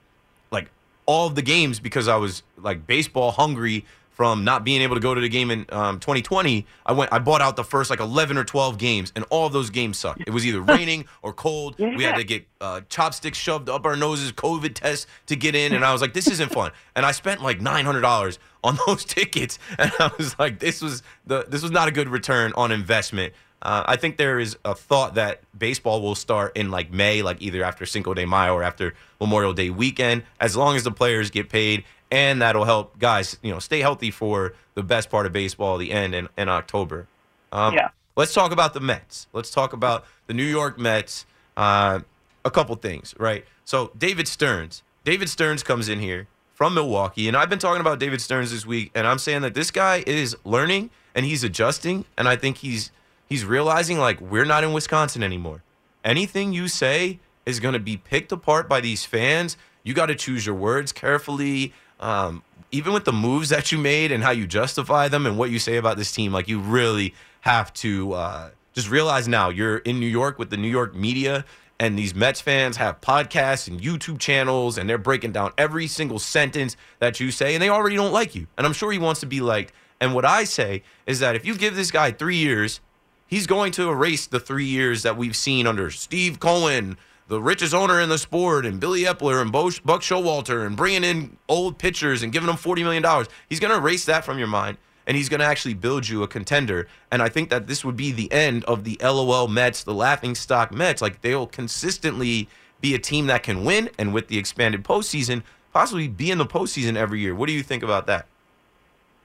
like 0.51 0.71
all 1.07 1.27
of 1.27 1.35
the 1.35 1.43
games 1.43 1.81
because 1.81 2.09
I 2.09 2.17
was 2.17 2.43
like 2.57 2.87
baseball 2.87 3.33
hungry 3.33 3.85
from 4.13 4.45
not 4.45 4.63
being 4.65 4.83
able 4.83 4.95
to 4.95 5.01
go 5.01 5.15
to 5.15 5.21
the 5.21 5.29
game 5.29 5.51
in 5.51 5.67
um, 5.71 5.99
2020, 5.99 6.67
I 6.85 6.93
went. 6.93 7.13
I 7.13 7.19
bought 7.19 7.41
out 7.41 7.57
the 7.57 7.65
first 7.65 7.91
like 7.91 8.01
11 8.01 8.37
or 8.37 8.45
12 8.45 8.79
games, 8.79 9.13
and 9.17 9.25
all 9.31 9.47
of 9.47 9.53
those 9.53 9.71
games 9.71 9.99
sucked. 9.99 10.23
It 10.27 10.31
was 10.31 10.47
either 10.47 10.61
raining 10.77 11.07
or 11.23 11.33
cold. 11.33 11.77
Yeah. 11.79 11.97
We 11.97 12.05
had 12.05 12.17
to 12.17 12.25
get 12.25 12.47
uh, 12.61 12.83
chopsticks 12.89 13.39
shoved 13.39 13.69
up 13.69 13.87
our 13.87 13.97
noses, 13.97 14.33
COVID 14.33 14.75
tests 14.75 15.07
to 15.27 15.37
get 15.37 15.55
in, 15.55 15.73
and 15.73 15.85
I 15.85 15.93
was 15.93 16.03
like, 16.03 16.13
"This 16.13 16.29
isn't 16.29 16.53
fun." 16.53 16.73
And 16.95 17.07
I 17.07 17.13
spent 17.13 17.43
like 17.43 17.61
$900 17.61 18.39
on 18.63 18.79
those 18.87 19.05
tickets, 19.05 19.59
and 19.79 19.91
I 19.99 20.11
was 20.19 20.39
like, 20.39 20.59
"This 20.59 20.83
was 20.83 21.03
the 21.27 21.45
this 21.49 21.63
was 21.63 21.71
not 21.71 21.89
a 21.89 21.91
good 21.91 22.09
return 22.09 22.53
on 22.57 22.71
investment." 22.71 23.33
Uh, 23.63 23.85
I 23.87 23.97
think 23.97 24.17
there 24.17 24.41
is 24.41 24.57
a 24.65 24.75
thought 24.75 25.15
that 25.15 25.41
baseball 25.57 26.03
will 26.03 26.17
start 26.17 26.57
in 26.57 26.71
like 26.73 26.91
May, 26.91 27.23
like 27.23 27.41
either 27.41 27.63
after 27.63 27.87
Cinco 27.87 28.13
de 28.13 28.27
Mayo 28.27 28.55
or 28.55 28.63
after 28.65 28.95
Memorial 29.21 29.53
Day 29.53 29.71
weekend, 29.71 30.25
as 30.41 30.57
long 30.57 30.75
as 30.75 30.83
the 30.83 30.91
players 30.91 31.31
get 31.31 31.49
paid 31.49 31.85
and 32.13 32.43
that'll 32.43 32.67
help 32.67 32.99
guys, 32.99 33.39
you 33.43 33.51
know, 33.51 33.59
stay 33.59 33.81
healthy 33.81 34.11
for 34.11 34.55
the 34.75 34.83
best 34.83 35.09
part 35.09 35.25
of 35.25 35.33
baseball, 35.33 35.79
the 35.79 35.91
end 35.91 36.15
in, 36.15 36.29
in 36.37 36.49
October. 36.49 37.09
Um, 37.51 37.75
Yeah. 37.75 37.89
Let's 38.15 38.35
talk 38.35 38.53
about 38.53 38.75
the 38.75 38.81
Mets. 38.81 39.27
Let's 39.33 39.51
talk 39.51 39.73
about 39.73 40.05
the 40.27 40.35
New 40.35 40.45
York 40.45 40.79
Mets. 40.79 41.25
Uh, 41.57 42.01
a 42.45 42.51
couple 42.51 42.77
things, 42.77 43.15
right? 43.19 43.47
So 43.65 43.91
David 43.97 44.29
Stearns. 44.29 44.83
David 45.05 45.31
Stearns 45.31 45.63
comes 45.63 45.89
in 45.89 45.99
here 45.99 46.29
from 46.53 46.75
Milwaukee, 46.75 47.27
and 47.27 47.37
I've 47.37 47.49
been 47.49 47.59
talking 47.59 47.81
about 47.81 47.99
David 47.99 48.21
Stearns 48.21 48.51
this 48.51 48.67
week, 48.67 48.91
and 48.95 49.07
I'm 49.07 49.19
saying 49.19 49.41
that 49.43 49.55
this 49.55 49.71
guy 49.71 50.05
is 50.07 50.37
learning 50.45 50.91
and 51.15 51.25
he's 51.25 51.43
adjusting, 51.43 52.05
and 52.19 52.29
I 52.29 52.37
think 52.37 52.59
he's 52.59 52.91
he's 53.27 53.47
realizing 53.47 53.99
like 53.99 54.21
we're 54.21 54.45
not 54.45 54.63
in 54.63 54.75
Wisconsin 54.75 55.23
anymore. 55.23 55.63
Anything 56.05 56.53
you 56.53 56.69
say 56.69 57.19
is 57.47 57.61
going 57.61 57.75
to 57.75 57.81
be 57.81 57.97
picked 57.97 58.33
apart 58.33 58.69
by 58.69 58.83
these 58.83 59.07
fans. 59.07 59.57
You 59.85 59.95
got 59.95 60.07
to 60.07 60.15
choose 60.15 60.45
your 60.45 60.55
words 60.55 60.93
carefully. 60.93 61.73
Um, 62.03 62.43
even 62.73 62.93
with 62.93 63.05
the 63.05 63.13
moves 63.13 63.51
that 63.51 63.71
you 63.71 63.79
made 63.79 64.13
and 64.13 64.23
how 64.23 64.33
you 64.33 64.47
justify 64.47 65.09
them 65.09 65.25
and 65.27 65.39
what 65.39 65.51
you 65.51 65.59
say 65.59 65.77
about 65.77 65.97
this 65.97 66.11
team, 66.11 66.33
like 66.33 66.49
you 66.49 66.59
really 66.59 67.15
have 67.43 67.73
to 67.75 68.13
uh, 68.13 68.51
just 68.75 68.91
realize 68.91 69.29
now 69.29 69.51
you're 69.51 69.79
in 69.79 70.01
New 70.01 70.07
York 70.07 70.39
with 70.39 70.51
the 70.51 70.57
New 70.57 70.69
York 70.69 70.95
media, 70.95 71.45
and 71.79 71.99
these 71.99 72.15
Mets 72.15 72.41
fans 72.41 72.77
have 72.79 73.01
podcasts 73.01 73.69
and 73.69 73.81
YouTube 73.81 74.19
channels, 74.19 74.79
and 74.79 74.89
they're 74.89 74.99
breaking 74.99 75.33
down 75.33 75.53
every 75.59 75.87
single 75.87 76.19
sentence 76.19 76.77
that 76.99 77.21
you 77.21 77.31
say, 77.31 77.55
and 77.55 77.63
they 77.63 77.69
already 77.69 77.97
don't 77.97 78.13
like 78.13 78.35
you. 78.35 78.47
And 78.57 78.67
I'm 78.67 78.73
sure 78.73 78.91
he 78.91 78.99
wants 78.99 79.21
to 79.21 79.27
be 79.27 79.41
liked. 79.41 79.73
And 80.01 80.15
what 80.15 80.25
I 80.25 80.45
say 80.45 80.83
is 81.07 81.21
that 81.21 81.37
if 81.37 81.45
you 81.45 81.57
give 81.57 81.77
this 81.77 81.91
guy 81.91 82.11
three 82.11 82.37
years, 82.37 82.81
he's 83.27 83.47
going 83.47 83.73
to 83.73 83.89
erase 83.91 84.27
the 84.27 84.41
three 84.41 84.65
years 84.65 85.03
that 85.03 85.17
we've 85.17 85.37
seen 85.37 85.67
under 85.67 85.91
Steve 85.91 86.41
Cohen, 86.41 86.97
the 87.29 87.41
richest 87.41 87.75
owner 87.75 88.01
in 88.01 88.09
the 88.09 88.19
sport, 88.19 88.67
and 88.67 88.81
Billy 88.81 89.03
Eppler 89.03 89.41
and 89.41 89.51
Bo- 89.53 89.71
Buck 89.85 90.03
Showalter, 90.03 90.67
and 90.67 90.77
bringing 90.77 91.05
in 91.05 91.37
old 91.49 91.79
pitchers 91.79 92.23
and 92.23 92.33
giving 92.33 92.47
them 92.47 92.57
$40 92.57 92.83
million. 92.83 93.27
He's 93.49 93.61
going 93.61 93.73
to 93.73 93.79
erase 93.79 94.05
that 94.07 94.25
from 94.25 94.39
your 94.39 94.49
mind, 94.49 94.79
and 95.07 95.17
he's 95.17 95.29
going 95.29 95.41
to 95.41 95.47
actually 95.47 95.75
build 95.75 96.09
you 96.09 96.23
a 96.23 96.29
contender. 96.29 96.89
And 97.11 97.23
I 97.23 97.29
think 97.29 97.51
that 97.51 97.67
this 97.67 97.85
would 97.85 97.97
be 97.97 98.13
the 98.13 98.31
end 98.33 98.65
of 98.65 98.85
the 98.85 98.99
LOL 99.03 99.49
Mets, 99.49 99.85
the 99.85 99.95
laughing 99.95 100.35
stock 100.35 100.73
Mets. 100.73 101.01
Like, 101.01 101.23
they'll 101.23 101.47
consistently 101.47 102.49
be 102.81 102.95
a 102.95 102.99
team 102.99 103.27
that 103.29 103.43
can 103.43 103.65
win, 103.65 103.89
and 103.99 104.13
with 104.13 104.29
the 104.29 104.39
expanded 104.39 104.85
postseason, 104.85 105.43
possibly 105.73 106.09
be 106.09 106.31
in 106.31 106.39
the 106.39 106.47
postseason 106.47 106.97
every 106.97 107.21
year. 107.21 107.35
What 107.35 107.47
do 107.47 107.53
you 107.53 107.63
think 107.63 107.83
about 107.83 108.07
that? 108.09 108.27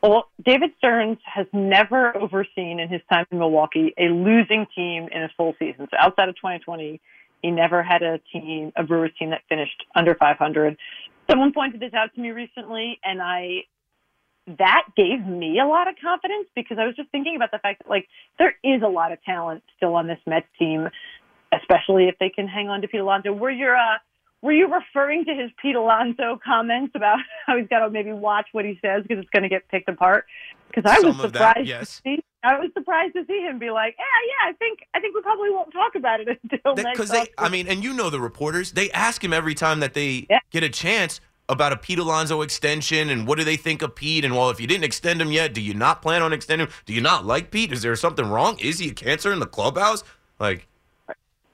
Well, 0.02 0.30
David 0.46 0.72
Stearns 0.78 1.18
has 1.26 1.48
never 1.54 2.16
overseen 2.16 2.80
in 2.80 2.88
his 2.88 3.02
time 3.12 3.26
in 3.32 3.40
Milwaukee 3.40 3.94
a 3.98 4.10
losing 4.10 4.68
team 4.76 5.10
in 5.12 5.24
a 5.24 5.30
full 5.36 5.56
season. 5.58 5.88
So 5.90 5.98
outside 6.00 6.30
of 6.30 6.36
2020, 6.36 7.02
he 7.42 7.52
never 7.52 7.84
had 7.84 8.02
a 8.02 8.20
team, 8.32 8.72
a 8.76 8.84
Brewers 8.84 9.12
team 9.18 9.30
that 9.32 9.42
finished 9.50 9.86
under 9.96 10.16
500. 10.16 10.78
Someone 11.30 11.54
pointed 11.54 11.80
this 11.80 11.94
out 11.94 12.14
to 12.16 12.22
me 12.22 12.32
recently, 12.32 13.00
and 13.04 13.22
I 13.22 13.66
that 14.58 14.84
gave 14.96 15.26
me 15.26 15.60
a 15.60 15.68
lot 15.68 15.90
of 15.90 15.96
confidence 16.02 16.48
because 16.56 16.78
I 16.80 16.86
was 16.86 16.96
just 16.96 17.10
thinking 17.12 17.36
about 17.36 17.52
the 17.52 17.60
fact 17.60 17.84
that 17.84 17.90
like 17.90 18.08
there 18.40 18.56
is 18.64 18.82
a 18.82 18.88
lot 18.88 19.12
of 19.12 19.22
talent 19.24 19.62
still 19.76 19.94
on 19.96 20.08
this 20.08 20.20
Mets 20.26 20.48
team, 20.58 20.88
especially 21.54 22.08
if 22.08 22.16
they 22.20 22.30
can 22.30 22.48
hang 22.48 22.70
on 22.70 22.82
to 22.82 22.88
Pete 22.88 23.02
Alonso. 23.02 23.34
Were 23.34 23.52
you 23.52 23.68
uh, 23.68 23.98
were 24.42 24.54
you 24.54 24.74
referring 24.74 25.26
to 25.26 25.34
his 25.34 25.52
Pete 25.62 25.76
Alonso 25.76 26.40
comments 26.44 26.94
about 26.96 27.18
how 27.46 27.58
he's 27.58 27.68
got 27.68 27.80
to 27.80 27.90
maybe 27.90 28.14
watch 28.14 28.48
what 28.54 28.66
he 28.66 28.80
says 28.82 29.04
because 29.04 29.20
it's 29.20 29.30
going 29.32 29.44
to 29.44 29.50
get 29.50 29.68
picked 29.68 29.90
apart? 29.90 30.26
Because 30.68 30.90
I 30.90 31.00
was 31.00 31.16
Some 31.16 31.32
that, 31.32 31.34
surprised 31.34 31.68
yes. 31.68 31.98
to 31.98 32.02
see. 32.04 32.24
I 32.44 32.60
was 32.60 32.70
surprised 32.74 33.14
to 33.16 33.26
see 33.26 33.42
him 33.42 33.60
be 33.60 33.72
like, 33.72 33.96
"Yeah, 33.98 34.04
yeah, 34.28 34.50
I 34.50 34.54
think 34.54 34.80
I 34.94 35.00
think 35.00 35.16
we 35.16 35.22
probably 35.22 35.50
won't 35.50 35.72
talk 35.74 35.96
about 35.96 36.20
it 36.20 36.28
until 36.44 36.76
next." 36.76 36.92
Because 36.92 37.10
they, 37.10 37.28
I 37.38 37.50
mean, 37.50 37.68
and 37.68 37.84
you 37.84 37.94
know 37.94 38.10
the 38.10 38.20
reporters, 38.20 38.72
they 38.74 38.92
ask 38.92 39.24
him 39.24 39.34
every 39.34 39.56
time 39.56 39.80
that 39.80 39.94
they 39.94 40.28
Yeah. 40.30 40.40
get 40.52 40.64
a 40.64 40.70
chance 40.70 41.20
about 41.50 41.72
a 41.72 41.78
Pete 41.78 41.98
Alonso 42.00 42.42
extension 42.42 43.10
and 43.10 43.26
what 43.26 43.38
do 43.38 43.44
they 43.46 43.56
think 43.56 43.82
of 43.82 43.96
Pete? 43.96 44.26
And 44.26 44.36
well, 44.36 44.50
if 44.50 44.60
you 44.60 44.68
didn't 44.68 44.84
extend 44.84 45.22
him 45.22 45.32
yet, 45.32 45.54
do 45.54 45.62
you 45.62 45.74
not 45.74 46.02
plan 46.02 46.22
on 46.22 46.34
extending 46.34 46.68
him? 46.68 46.74
Do 46.86 46.94
you 46.94 47.00
not 47.02 47.26
like 47.26 47.52
Pete? 47.52 47.72
Is 47.72 47.82
there 47.82 47.96
something 47.96 48.28
wrong? 48.30 48.60
Is 48.60 48.80
he 48.80 48.90
a 48.90 48.94
cancer 48.94 49.32
in 49.32 49.40
the 49.40 49.46
clubhouse? 49.48 50.04
Like, 50.40 50.68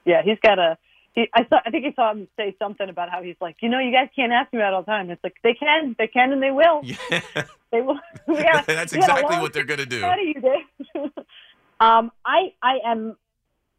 Yeah, 0.04 0.22
he's 0.22 0.38
got 0.40 0.58
a. 0.58 0.76
He, 1.14 1.28
I 1.32 1.46
saw. 1.48 1.60
I 1.64 1.70
think 1.70 1.86
I 1.86 1.92
saw 1.94 2.12
him 2.12 2.28
say 2.36 2.56
something 2.58 2.88
about 2.88 3.08
how 3.08 3.22
he's 3.22 3.36
like, 3.40 3.56
you 3.60 3.68
know, 3.68 3.78
you 3.78 3.92
guys 3.92 4.08
can't 4.16 4.32
ask 4.32 4.52
me 4.52 4.58
that 4.58 4.74
all 4.74 4.82
the 4.82 4.86
time. 4.86 5.10
It's 5.10 5.22
like 5.22 5.36
they 5.42 5.54
can, 5.54 5.94
they 5.98 6.08
can, 6.08 6.32
and 6.32 6.42
they 6.42 6.50
will. 6.50 6.80
yeah, 6.82 6.98
They 7.74 7.80
will. 7.80 7.98
yeah, 8.28 8.62
that's 8.62 8.92
we 8.92 9.00
got 9.00 9.10
a 9.10 9.12
exactly 9.12 9.38
what 9.38 9.52
they're 9.52 9.64
gonna 9.64 9.84
do. 9.84 10.00
How 10.00 10.14
do 10.14 10.22
you 10.22 10.34
do? 10.34 11.00
um, 11.80 12.12
I 12.24 12.52
I 12.62 12.78
am 12.86 13.16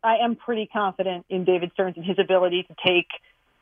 I 0.04 0.18
am 0.18 0.36
pretty 0.36 0.68
confident 0.68 1.26
in 1.30 1.46
David 1.46 1.72
Stearns 1.74 1.96
and 1.96 2.06
his 2.06 2.20
ability 2.20 2.64
to 2.64 2.76
take 2.86 3.08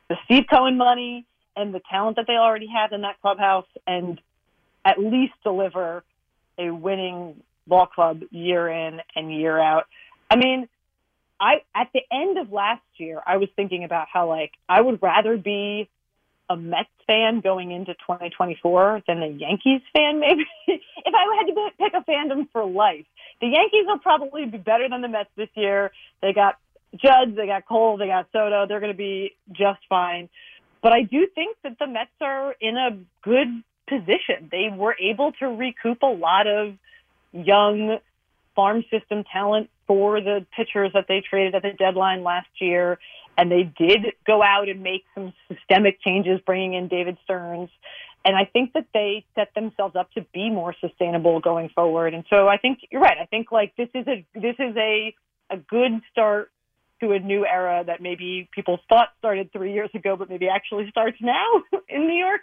the 0.10 0.18
Steve 0.26 0.46
Cohen 0.50 0.76
money 0.76 1.26
and 1.56 1.74
the 1.74 1.82
talent 1.90 2.18
that 2.18 2.26
they 2.28 2.34
already 2.34 2.68
have 2.68 2.94
in 2.94 3.02
that 3.02 3.22
clubhouse 3.22 3.68
and 3.86 4.20
at 4.84 5.00
least 5.00 5.34
deliver 5.44 6.04
a 6.58 6.72
winning 6.72 7.42
ball 7.68 7.86
club 7.86 8.22
year 8.32 8.68
in 8.68 9.02
and 9.16 9.32
year 9.32 9.60
out. 9.60 9.86
I 10.30 10.36
mean, 10.36 10.68
I 11.40 11.62
at 11.76 11.90
the 11.94 12.02
end 12.12 12.38
of 12.38 12.52
last 12.52 12.82
year, 12.98 13.22
I 13.26 13.38
was 13.38 13.50
thinking 13.56 13.84
about 13.84 14.08
how 14.12 14.30
like 14.30 14.52
I 14.70 14.82
would 14.82 15.02
rather 15.02 15.38
be 15.38 15.90
a 16.50 16.58
Mets 16.58 16.90
fan 17.08 17.42
going 17.42 17.72
into 17.72 17.94
2024 17.94 19.04
than 19.08 19.24
a 19.24 19.28
Yankees 19.28 19.82
fan. 19.94 20.20
Maybe 20.20 20.46
if 20.68 20.82
I 21.06 21.38
had 21.38 21.48
to 21.48 21.70
pick 21.78 21.94
a 21.94 22.10
fandom 22.10 22.48
for 22.52 22.66
life, 22.66 23.06
the 23.42 23.48
Yankees 23.48 23.86
will 23.86 24.00
probably 24.00 24.46
be 24.46 24.58
better 24.58 24.88
than 24.90 25.02
the 25.02 25.08
Mets 25.08 25.30
this 25.36 25.50
year. 25.56 25.92
They 26.22 26.34
got 26.34 26.58
Judge, 26.96 27.36
they 27.36 27.48
got 27.48 27.66
Cole, 27.66 27.98
they 27.98 28.08
got 28.08 28.28
Soto. 28.32 28.68
They're 28.68 28.80
going 28.80 28.92
to 28.92 28.98
be 28.98 29.36
just 29.52 29.80
fine. 29.90 30.30
But 30.82 30.94
I 30.94 31.04
do 31.04 31.28
think 31.34 31.58
that 31.64 31.80
the 31.80 31.88
Mets 31.88 32.12
are 32.22 32.54
in 32.60 32.78
a 32.78 32.98
good 33.24 33.48
position. 33.88 34.50
They 34.52 34.70
were 34.76 34.96
able 35.00 35.32
to 35.34 35.48
recoup 35.48 36.04
a 36.04 36.08
lot 36.08 36.46
of 36.48 36.76
young 37.32 38.00
farm 38.56 38.84
system 38.92 39.24
talent 39.32 39.70
for 39.88 40.22
the 40.22 40.46
pitchers 40.56 40.92
that 40.94 41.06
they 41.08 41.22
traded 41.28 41.56
at 41.56 41.62
the 41.64 41.74
deadline 41.74 42.24
last 42.24 42.50
year. 42.60 43.00
and 43.38 43.52
they 43.52 43.64
did 43.64 44.14
go 44.28 44.44
out 44.44 44.70
and 44.70 44.84
make 44.84 45.04
some 45.16 45.34
systemic 45.52 46.00
changes, 46.02 46.40
bringing 46.46 46.76
in 46.76 46.88
David 46.88 47.18
Stearns. 47.24 47.70
And 48.26 48.36
I 48.36 48.46
think 48.46 48.74
that 48.74 48.86
they 48.94 49.26
set 49.36 49.54
themselves 49.54 49.96
up 49.96 50.12
to 50.14 50.22
be 50.34 50.50
more 50.50 50.76
sustainable 50.80 51.40
going 51.40 51.70
forward. 51.70 52.14
And 52.14 52.24
so 52.30 52.48
I 52.48 52.58
think 52.58 52.80
you're 52.92 53.02
right. 53.02 53.18
I 53.20 53.26
think 53.26 53.52
like 53.52 53.76
this 53.76 53.90
is 53.94 54.08
a 54.08 54.26
this 54.34 54.56
is 54.60 54.76
a 54.78 55.14
a 55.50 55.58
good 55.58 56.02
start 56.12 56.52
to 57.02 57.12
a 57.12 57.20
new 57.20 57.46
era 57.46 57.84
that 57.86 58.02
maybe 58.02 58.48
people 58.54 58.80
thought 58.88 59.10
started 59.20 59.52
three 59.52 59.74
years 59.74 59.90
ago, 59.94 60.16
but 60.16 60.30
maybe 60.30 60.48
actually 60.48 60.90
starts 60.90 61.18
now 61.22 61.64
in 61.90 62.08
New 62.08 62.18
York. 62.18 62.42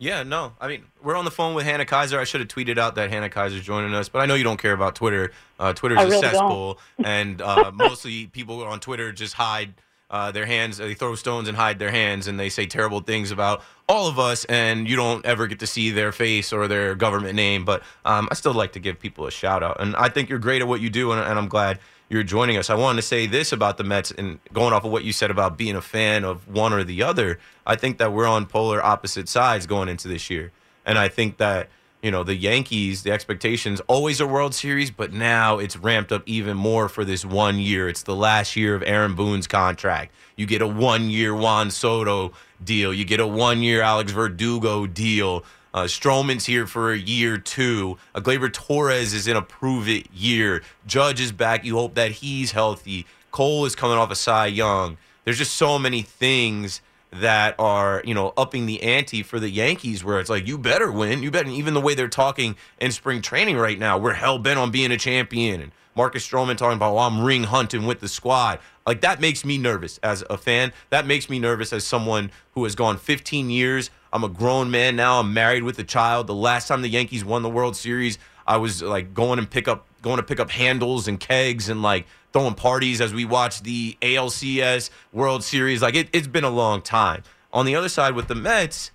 Yeah, 0.00 0.22
no. 0.22 0.54
I 0.58 0.66
mean, 0.66 0.84
we're 1.02 1.14
on 1.14 1.26
the 1.26 1.30
phone 1.30 1.54
with 1.54 1.66
Hannah 1.66 1.84
Keyser. 1.84 2.18
I 2.18 2.24
should 2.24 2.40
have 2.40 2.48
tweeted 2.48 2.78
out 2.78 2.94
that 2.94 3.10
Hannah 3.10 3.28
Keyser's 3.28 3.62
joining 3.62 3.94
us, 3.94 4.08
but 4.08 4.20
I 4.20 4.26
know 4.26 4.34
you 4.34 4.44
don't 4.44 4.56
care 4.60 4.72
about 4.72 4.94
Twitter. 4.94 5.30
Uh, 5.58 5.74
Twitter's 5.74 5.98
I 5.98 6.04
a 6.04 6.08
really 6.08 6.22
cesspool, 6.22 6.78
and 7.04 7.42
uh, 7.42 7.70
mostly 7.74 8.26
people 8.26 8.64
on 8.64 8.80
Twitter 8.80 9.12
just 9.12 9.34
hide 9.34 9.74
uh, 10.08 10.32
their 10.32 10.46
hands. 10.46 10.78
They 10.78 10.94
throw 10.94 11.16
stones 11.16 11.48
and 11.48 11.56
hide 11.56 11.78
their 11.78 11.90
hands, 11.90 12.28
and 12.28 12.40
they 12.40 12.48
say 12.48 12.64
terrible 12.64 13.00
things 13.00 13.30
about 13.30 13.62
all 13.90 14.08
of 14.08 14.18
us, 14.18 14.46
and 14.46 14.88
you 14.88 14.96
don't 14.96 15.22
ever 15.26 15.46
get 15.46 15.58
to 15.58 15.66
see 15.66 15.90
their 15.90 16.12
face 16.12 16.50
or 16.50 16.66
their 16.66 16.94
government 16.94 17.34
name. 17.34 17.66
But 17.66 17.82
um, 18.06 18.26
I 18.30 18.36
still 18.36 18.54
like 18.54 18.72
to 18.72 18.80
give 18.80 18.98
people 18.98 19.26
a 19.26 19.30
shout 19.30 19.62
out, 19.62 19.82
and 19.82 19.94
I 19.96 20.08
think 20.08 20.30
you're 20.30 20.38
great 20.38 20.62
at 20.62 20.68
what 20.68 20.80
you 20.80 20.88
do, 20.88 21.12
and, 21.12 21.20
and 21.20 21.38
I'm 21.38 21.48
glad 21.48 21.78
you're 22.10 22.24
joining 22.24 22.58
us. 22.58 22.68
I 22.68 22.74
wanted 22.74 23.00
to 23.00 23.06
say 23.06 23.26
this 23.26 23.52
about 23.52 23.78
the 23.78 23.84
Mets, 23.84 24.10
and 24.10 24.40
going 24.52 24.74
off 24.74 24.84
of 24.84 24.90
what 24.90 25.04
you 25.04 25.12
said 25.12 25.30
about 25.30 25.56
being 25.56 25.76
a 25.76 25.80
fan 25.80 26.24
of 26.24 26.46
one 26.48 26.72
or 26.72 26.82
the 26.82 27.04
other, 27.04 27.38
I 27.64 27.76
think 27.76 27.98
that 27.98 28.12
we're 28.12 28.26
on 28.26 28.46
polar 28.46 28.84
opposite 28.84 29.28
sides 29.28 29.66
going 29.66 29.88
into 29.88 30.08
this 30.08 30.28
year. 30.28 30.50
And 30.84 30.98
I 30.98 31.06
think 31.08 31.36
that, 31.36 31.68
you 32.02 32.10
know, 32.10 32.24
the 32.24 32.34
Yankees, 32.34 33.04
the 33.04 33.12
expectations 33.12 33.80
always 33.86 34.20
a 34.20 34.26
World 34.26 34.56
Series, 34.56 34.90
but 34.90 35.12
now 35.12 35.58
it's 35.58 35.76
ramped 35.76 36.10
up 36.10 36.24
even 36.26 36.56
more 36.56 36.88
for 36.88 37.04
this 37.04 37.24
one 37.24 37.60
year. 37.60 37.88
It's 37.88 38.02
the 38.02 38.16
last 38.16 38.56
year 38.56 38.74
of 38.74 38.82
Aaron 38.84 39.14
Boone's 39.14 39.46
contract. 39.46 40.12
You 40.34 40.46
get 40.46 40.62
a 40.62 40.66
one 40.66 41.10
year 41.10 41.32
Juan 41.32 41.70
Soto 41.70 42.32
deal, 42.62 42.92
you 42.92 43.04
get 43.04 43.20
a 43.20 43.26
one 43.26 43.62
year 43.62 43.82
Alex 43.82 44.10
Verdugo 44.10 44.86
deal. 44.86 45.44
Uh, 45.72 45.84
Stroman's 45.84 46.46
here 46.46 46.66
for 46.66 46.92
a 46.92 46.98
year 46.98 47.38
two. 47.38 47.96
Uh, 48.14 48.20
Gleyber 48.20 48.52
Torres 48.52 49.14
is 49.14 49.28
in 49.28 49.36
a 49.36 49.42
prove 49.42 49.88
it 49.88 50.10
year. 50.12 50.62
Judge 50.86 51.20
is 51.20 51.32
back. 51.32 51.64
You 51.64 51.76
hope 51.76 51.94
that 51.94 52.10
he's 52.10 52.52
healthy. 52.52 53.06
Cole 53.30 53.64
is 53.64 53.76
coming 53.76 53.96
off 53.96 54.10
a 54.10 54.16
Cy 54.16 54.46
Young. 54.46 54.96
There's 55.24 55.38
just 55.38 55.54
so 55.54 55.78
many 55.78 56.02
things 56.02 56.80
that 57.12 57.56
are 57.58 58.02
you 58.04 58.14
know 58.14 58.32
upping 58.36 58.66
the 58.66 58.82
ante 58.82 59.22
for 59.22 59.38
the 59.40 59.50
Yankees, 59.50 60.02
where 60.04 60.20
it's 60.20 60.30
like 60.30 60.46
you 60.46 60.58
better 60.58 60.90
win, 60.90 61.22
you 61.22 61.30
better. 61.30 61.48
Even 61.48 61.74
the 61.74 61.80
way 61.80 61.94
they're 61.94 62.08
talking 62.08 62.56
in 62.80 62.90
spring 62.92 63.22
training 63.22 63.56
right 63.56 63.78
now, 63.78 63.98
we're 63.98 64.14
hell 64.14 64.38
bent 64.38 64.58
on 64.58 64.70
being 64.70 64.90
a 64.90 64.96
champion. 64.96 65.60
And 65.60 65.72
Marcus 65.94 66.26
Stroman 66.26 66.56
talking 66.56 66.76
about, 66.76 66.94
well, 66.94 67.04
I'm 67.04 67.20
ring 67.22 67.44
hunting 67.44 67.86
with 67.86 68.00
the 68.00 68.08
squad. 68.08 68.60
Like 68.86 69.00
that 69.02 69.20
makes 69.20 69.44
me 69.44 69.58
nervous 69.58 69.98
as 70.02 70.24
a 70.30 70.36
fan. 70.36 70.72
That 70.90 71.06
makes 71.06 71.28
me 71.28 71.38
nervous 71.38 71.72
as 71.72 71.84
someone 71.84 72.30
who 72.52 72.64
has 72.64 72.74
gone 72.74 72.96
15 72.96 73.50
years. 73.50 73.90
I'm 74.12 74.24
a 74.24 74.28
grown 74.28 74.70
man 74.70 74.96
now. 74.96 75.20
I'm 75.20 75.32
married 75.32 75.62
with 75.62 75.78
a 75.78 75.84
child. 75.84 76.26
The 76.26 76.34
last 76.34 76.68
time 76.68 76.82
the 76.82 76.88
Yankees 76.88 77.24
won 77.24 77.42
the 77.42 77.48
World 77.48 77.76
Series, 77.76 78.18
I 78.46 78.56
was 78.56 78.82
like 78.82 79.14
going 79.14 79.38
and 79.38 79.48
pick 79.48 79.68
up 79.68 79.86
going 80.02 80.16
to 80.16 80.22
pick 80.22 80.40
up 80.40 80.50
handles 80.50 81.06
and 81.08 81.20
kegs 81.20 81.68
and 81.68 81.82
like 81.82 82.06
throwing 82.32 82.54
parties 82.54 83.00
as 83.00 83.12
we 83.12 83.24
watch 83.24 83.62
the 83.62 83.96
ALCS 84.02 84.90
World 85.12 85.44
Series. 85.44 85.82
Like 85.82 85.94
it, 85.94 86.08
it's 86.12 86.26
been 86.26 86.44
a 86.44 86.50
long 86.50 86.82
time. 86.82 87.22
On 87.52 87.66
the 87.66 87.74
other 87.74 87.88
side 87.88 88.14
with 88.14 88.28
the 88.28 88.34
Mets, 88.34 88.90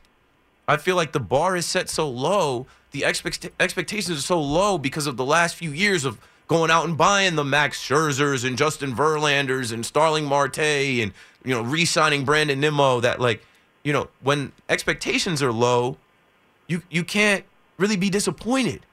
I 0.67 0.77
feel 0.77 0.95
like 0.95 1.11
the 1.11 1.19
bar 1.19 1.55
is 1.55 1.65
set 1.65 1.89
so 1.89 2.09
low. 2.09 2.65
The 2.91 3.03
expect- 3.03 3.49
expectations 3.59 4.17
are 4.17 4.21
so 4.21 4.41
low 4.41 4.77
because 4.77 5.07
of 5.07 5.17
the 5.17 5.25
last 5.25 5.55
few 5.55 5.71
years 5.71 6.05
of 6.05 6.19
going 6.47 6.71
out 6.71 6.85
and 6.85 6.97
buying 6.97 7.35
the 7.35 7.43
Max 7.43 7.81
Scherzers 7.81 8.45
and 8.45 8.57
Justin 8.57 8.95
Verlanders 8.95 9.71
and 9.71 9.85
Starling 9.85 10.25
Marte 10.25 10.59
and 10.59 11.11
you 11.43 11.53
know 11.53 11.61
re-signing 11.61 12.25
Brandon 12.25 12.59
Nimmo. 12.59 13.01
That 13.01 13.19
like 13.19 13.45
you 13.85 13.93
know 13.93 14.09
when 14.21 14.51
expectations 14.67 15.41
are 15.41 15.53
low, 15.53 15.95
you 16.67 16.81
you 16.89 17.05
can't 17.05 17.45
really 17.77 17.95
be 17.95 18.09
disappointed. 18.09 18.85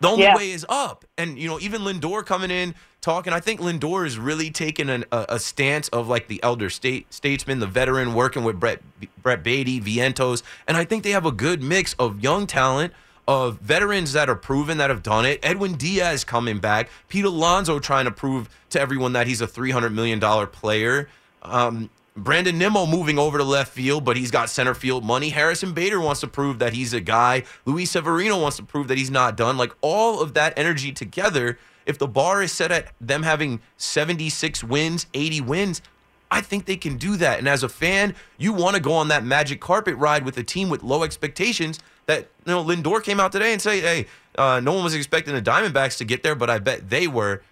The 0.00 0.08
only 0.08 0.24
Yeah. 0.24 0.36
way 0.36 0.50
is 0.50 0.66
up. 0.68 1.04
And, 1.16 1.38
you 1.38 1.48
know, 1.48 1.58
even 1.60 1.82
Lindor 1.82 2.26
coming 2.26 2.50
in 2.50 2.74
talking, 3.00 3.32
I 3.32 3.40
think 3.40 3.60
Lindor 3.60 4.04
is 4.06 4.18
really 4.18 4.50
taking 4.50 4.90
an, 4.90 5.04
a, 5.12 5.24
a 5.30 5.38
stance 5.38 5.88
of 5.88 6.08
like 6.08 6.26
the 6.28 6.42
elder 6.42 6.68
state 6.68 7.06
statesman, 7.14 7.60
the 7.60 7.66
veteran 7.66 8.12
working 8.12 8.44
with 8.44 8.58
Brett, 8.60 8.80
Brett 9.22 9.42
Baty, 9.42 9.80
Vientos. 9.80 10.42
And 10.68 10.76
I 10.76 10.84
think 10.84 11.04
they 11.04 11.10
have 11.12 11.24
a 11.24 11.32
good 11.32 11.62
mix 11.62 11.94
of 11.94 12.20
young 12.22 12.46
talent, 12.46 12.92
of 13.26 13.58
veterans 13.60 14.12
that 14.12 14.28
are 14.28 14.34
proven 14.36 14.78
that 14.78 14.90
have 14.90 15.02
done 15.02 15.24
it. 15.24 15.40
Edwin 15.42 15.74
Diaz 15.74 16.24
coming 16.24 16.58
back, 16.58 16.90
Pete 17.08 17.24
Alonso 17.24 17.78
trying 17.78 18.04
to 18.04 18.10
prove 18.10 18.48
to 18.70 18.80
everyone 18.80 19.12
that 19.14 19.26
he's 19.26 19.40
a 19.40 19.46
$300 19.46 19.92
million 19.92 20.20
player. 20.48 21.08
Um, 21.42 21.88
Brandon 22.16 22.56
Nimmo 22.56 22.86
moving 22.86 23.18
over 23.18 23.38
to 23.38 23.44
left 23.44 23.72
field, 23.72 24.04
but 24.04 24.16
he's 24.16 24.30
got 24.30 24.48
center 24.48 24.72
field 24.72 25.04
money. 25.04 25.30
Harrison 25.30 25.72
Bader 25.72 26.00
wants 26.00 26.20
to 26.20 26.28
prove 26.28 26.60
that 26.60 26.72
he's 26.72 26.92
a 26.92 27.00
guy. 27.00 27.42
Luis 27.64 27.90
Severino 27.90 28.40
wants 28.40 28.56
to 28.58 28.62
prove 28.62 28.86
that 28.86 28.98
he's 28.98 29.10
not 29.10 29.36
done. 29.36 29.56
Like 29.56 29.72
all 29.80 30.20
of 30.20 30.34
that 30.34 30.56
energy 30.56 30.92
together, 30.92 31.58
if 31.86 31.98
the 31.98 32.06
bar 32.06 32.40
is 32.40 32.52
set 32.52 32.70
at 32.70 32.92
them 33.00 33.24
having 33.24 33.60
76 33.78 34.62
wins, 34.62 35.06
80 35.12 35.40
wins, 35.40 35.82
I 36.30 36.40
think 36.40 36.66
they 36.66 36.76
can 36.76 36.98
do 36.98 37.16
that. 37.16 37.40
And 37.40 37.48
as 37.48 37.64
a 37.64 37.68
fan, 37.68 38.14
you 38.38 38.52
want 38.52 38.76
to 38.76 38.82
go 38.82 38.92
on 38.92 39.08
that 39.08 39.24
magic 39.24 39.60
carpet 39.60 39.96
ride 39.96 40.24
with 40.24 40.38
a 40.38 40.44
team 40.44 40.68
with 40.68 40.84
low 40.84 41.02
expectations. 41.02 41.80
That 42.06 42.28
you 42.46 42.52
know, 42.52 42.62
Lindor 42.64 43.02
came 43.02 43.18
out 43.18 43.32
today 43.32 43.52
and 43.52 43.60
say, 43.60 43.80
"Hey, 43.80 44.06
uh, 44.36 44.60
no 44.60 44.72
one 44.72 44.84
was 44.84 44.94
expecting 44.94 45.34
the 45.34 45.42
Diamondbacks 45.42 45.96
to 45.98 46.04
get 46.04 46.22
there, 46.22 46.34
but 46.34 46.50
I 46.50 46.58
bet 46.58 46.90
they 46.90 47.08
were." 47.08 47.42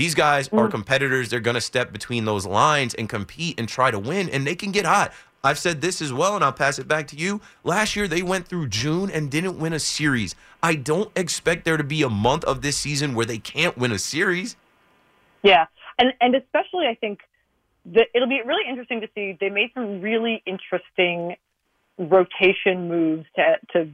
These 0.00 0.14
guys 0.14 0.48
are 0.48 0.66
mm. 0.66 0.70
competitors. 0.70 1.28
They're 1.28 1.40
going 1.40 1.56
to 1.56 1.60
step 1.60 1.92
between 1.92 2.24
those 2.24 2.46
lines 2.46 2.94
and 2.94 3.06
compete 3.06 3.60
and 3.60 3.68
try 3.68 3.90
to 3.90 3.98
win, 3.98 4.30
and 4.30 4.46
they 4.46 4.54
can 4.54 4.70
get 4.70 4.86
hot. 4.86 5.12
I've 5.44 5.58
said 5.58 5.82
this 5.82 6.00
as 6.00 6.10
well, 6.10 6.34
and 6.34 6.42
I'll 6.42 6.54
pass 6.54 6.78
it 6.78 6.88
back 6.88 7.06
to 7.08 7.16
you. 7.16 7.42
Last 7.64 7.96
year, 7.96 8.08
they 8.08 8.22
went 8.22 8.48
through 8.48 8.68
June 8.68 9.10
and 9.10 9.30
didn't 9.30 9.58
win 9.58 9.74
a 9.74 9.78
series. 9.78 10.34
I 10.62 10.76
don't 10.76 11.12
expect 11.14 11.66
there 11.66 11.76
to 11.76 11.84
be 11.84 12.02
a 12.02 12.08
month 12.08 12.44
of 12.44 12.62
this 12.62 12.78
season 12.78 13.14
where 13.14 13.26
they 13.26 13.36
can't 13.36 13.76
win 13.76 13.92
a 13.92 13.98
series. 13.98 14.56
Yeah, 15.42 15.66
and 15.98 16.14
and 16.18 16.34
especially 16.34 16.86
I 16.86 16.94
think 16.94 17.20
that 17.84 18.06
it'll 18.14 18.26
be 18.26 18.40
really 18.40 18.66
interesting 18.70 19.02
to 19.02 19.08
see. 19.14 19.36
They 19.38 19.50
made 19.50 19.68
some 19.74 20.00
really 20.00 20.42
interesting 20.46 21.36
rotation 21.98 22.88
moves 22.88 23.26
to 23.36 23.56
to 23.74 23.90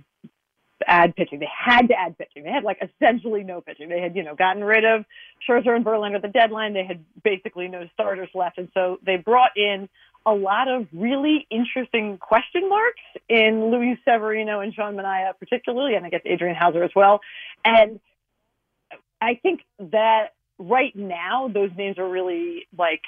add 0.86 1.16
pitching. 1.16 1.38
They 1.38 1.48
had 1.52 1.88
to 1.88 1.94
add 1.94 2.18
pitching. 2.18 2.44
They 2.44 2.50
had 2.50 2.64
like 2.64 2.78
essentially 2.82 3.42
no 3.42 3.60
pitching. 3.60 3.88
They 3.88 4.00
had 4.00 4.14
you 4.14 4.22
know 4.22 4.34
gotten 4.34 4.62
rid 4.62 4.84
of 4.84 5.04
Scherzer 5.48 5.74
and 5.74 5.84
Verlander 5.84 6.16
at 6.16 6.22
the 6.22 6.28
deadline. 6.28 6.74
They 6.74 6.84
had 6.84 7.04
basically 7.22 7.68
no 7.68 7.86
starters 7.94 8.28
left, 8.34 8.58
and 8.58 8.68
so 8.74 8.98
they 9.04 9.16
brought 9.16 9.56
in 9.56 9.88
a 10.26 10.32
lot 10.32 10.68
of 10.68 10.86
really 10.92 11.46
interesting 11.50 12.18
question 12.18 12.68
marks 12.68 13.00
in 13.28 13.70
Luis 13.70 13.96
Severino 14.04 14.60
and 14.60 14.74
Sean 14.74 14.96
Manaea 14.96 15.32
particularly, 15.38 15.94
and 15.94 16.04
I 16.04 16.10
guess 16.10 16.22
Adrian 16.24 16.56
Houser 16.56 16.82
as 16.82 16.90
well. 16.96 17.20
And 17.64 18.00
I 19.20 19.38
think 19.40 19.60
that 19.78 20.34
right 20.58 20.94
now 20.96 21.48
those 21.48 21.70
names 21.76 21.98
are 21.98 22.08
really 22.08 22.66
like 22.76 23.02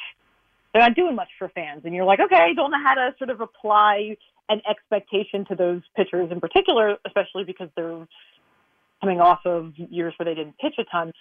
they're 0.72 0.82
not 0.82 0.94
doing 0.94 1.14
much 1.14 1.28
for 1.38 1.48
fans, 1.48 1.82
and 1.84 1.94
you're 1.94 2.04
like, 2.04 2.20
okay, 2.20 2.36
I 2.36 2.52
don't 2.54 2.70
know 2.70 2.82
how 2.82 2.94
to 2.94 3.14
sort 3.18 3.30
of 3.30 3.40
apply 3.40 4.16
an 4.48 4.62
expectation 4.68 5.44
to 5.46 5.54
those 5.54 5.82
pitchers 5.96 6.30
in 6.30 6.40
particular, 6.40 6.96
especially 7.06 7.44
because 7.44 7.68
they're 7.76 8.06
coming 9.00 9.20
off 9.20 9.40
of 9.44 9.72
years 9.76 10.14
where 10.18 10.24
they 10.24 10.34
didn't 10.34 10.58
pitch 10.58 10.74
a 10.78 10.84
ton. 10.84 11.12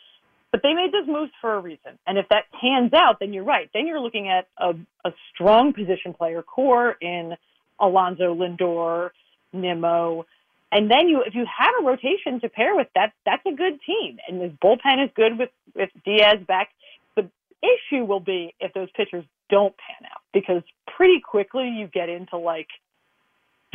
But 0.51 0.61
they 0.63 0.73
made 0.73 0.91
those 0.93 1.07
moves 1.07 1.31
for 1.41 1.55
a 1.55 1.59
reason, 1.59 1.99
and 2.07 2.17
if 2.17 2.29
that 2.29 2.45
pans 2.59 2.93
out, 2.93 3.19
then 3.19 3.33
you're 3.33 3.43
right. 3.43 3.69
Then 3.73 3.85
you're 3.85 3.99
looking 3.99 4.29
at 4.29 4.47
a, 4.57 4.73
a 5.03 5.13
strong 5.33 5.73
position 5.73 6.13
player 6.13 6.41
core 6.41 6.95
in 7.01 7.35
Alonso 7.79 8.33
Lindor, 8.33 9.09
Nimmo, 9.51 10.25
and 10.71 10.91
then 10.91 11.07
you, 11.07 11.23
if 11.25 11.33
you 11.33 11.45
have 11.45 11.73
a 11.81 11.85
rotation 11.85 12.41
to 12.41 12.49
pair 12.49 12.75
with 12.75 12.87
that, 12.95 13.13
that's 13.25 13.45
a 13.45 13.53
good 13.53 13.79
team. 13.85 14.17
And 14.27 14.41
this 14.41 14.51
bullpen 14.63 15.03
is 15.03 15.11
good 15.15 15.37
with 15.37 15.49
with 15.75 15.89
Diaz 16.05 16.37
back. 16.47 16.69
The 17.15 17.29
issue 17.61 18.03
will 18.03 18.19
be 18.19 18.53
if 18.59 18.73
those 18.73 18.89
pitchers 18.95 19.25
don't 19.49 19.75
pan 19.77 20.09
out, 20.11 20.21
because 20.33 20.63
pretty 20.95 21.21
quickly 21.21 21.69
you 21.69 21.87
get 21.87 22.09
into 22.09 22.37
like 22.37 22.67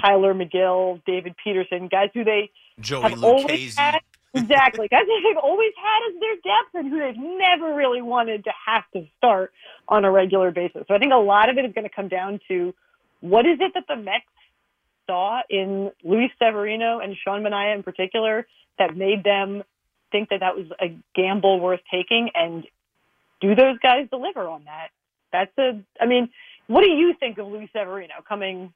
Tylor 0.00 0.34
Megill, 0.34 1.02
David 1.06 1.34
Peterson, 1.42 1.88
guys 1.88 2.10
who 2.14 2.24
they 2.24 2.50
Joey 2.80 3.02
have 3.02 3.22
always 3.22 3.76
had 3.76 4.00
exactly 4.34 4.88
guys 4.88 5.02
who 5.06 5.28
they've 5.28 5.42
always 5.42 5.72
had 5.76 6.14
as 6.14 6.20
their 6.20 6.34
depth 6.36 6.74
and 6.74 6.88
who 6.90 6.98
they've 6.98 7.38
never 7.38 7.74
really 7.74 8.02
wanted 8.02 8.44
to 8.44 8.50
have 8.66 8.84
to 8.94 9.06
start 9.18 9.52
on 9.88 10.04
a 10.04 10.10
regular 10.10 10.50
basis. 10.50 10.84
So 10.88 10.94
I 10.94 10.98
think 10.98 11.12
a 11.12 11.16
lot 11.16 11.50
of 11.50 11.58
it 11.58 11.64
is 11.64 11.72
going 11.74 11.88
to 11.88 11.94
come 11.94 12.08
down 12.08 12.40
to 12.48 12.74
what 13.20 13.46
is 13.46 13.58
it 13.60 13.72
that 13.74 13.84
the 13.88 13.96
Mets 13.96 14.24
saw 15.06 15.40
in 15.50 15.90
Luis 16.02 16.30
Severino 16.42 16.98
and 17.00 17.16
Sean 17.22 17.42
Manaea 17.42 17.74
in 17.74 17.82
particular 17.82 18.46
that 18.78 18.96
made 18.96 19.22
them 19.24 19.62
think 20.10 20.30
that 20.30 20.40
that 20.40 20.56
was 20.56 20.66
a 20.80 20.96
gamble 21.14 21.60
worth 21.60 21.80
taking, 21.90 22.30
and 22.34 22.64
do 23.40 23.54
those 23.54 23.78
guys 23.78 24.08
deliver 24.10 24.46
on 24.48 24.64
that? 24.64 24.88
That's 25.32 25.52
a. 25.58 25.82
I 26.00 26.06
mean, 26.06 26.30
what 26.66 26.82
do 26.82 26.90
you 26.90 27.14
think 27.18 27.38
of 27.38 27.46
Luis 27.48 27.70
Severino 27.72 28.14
coming 28.28 28.72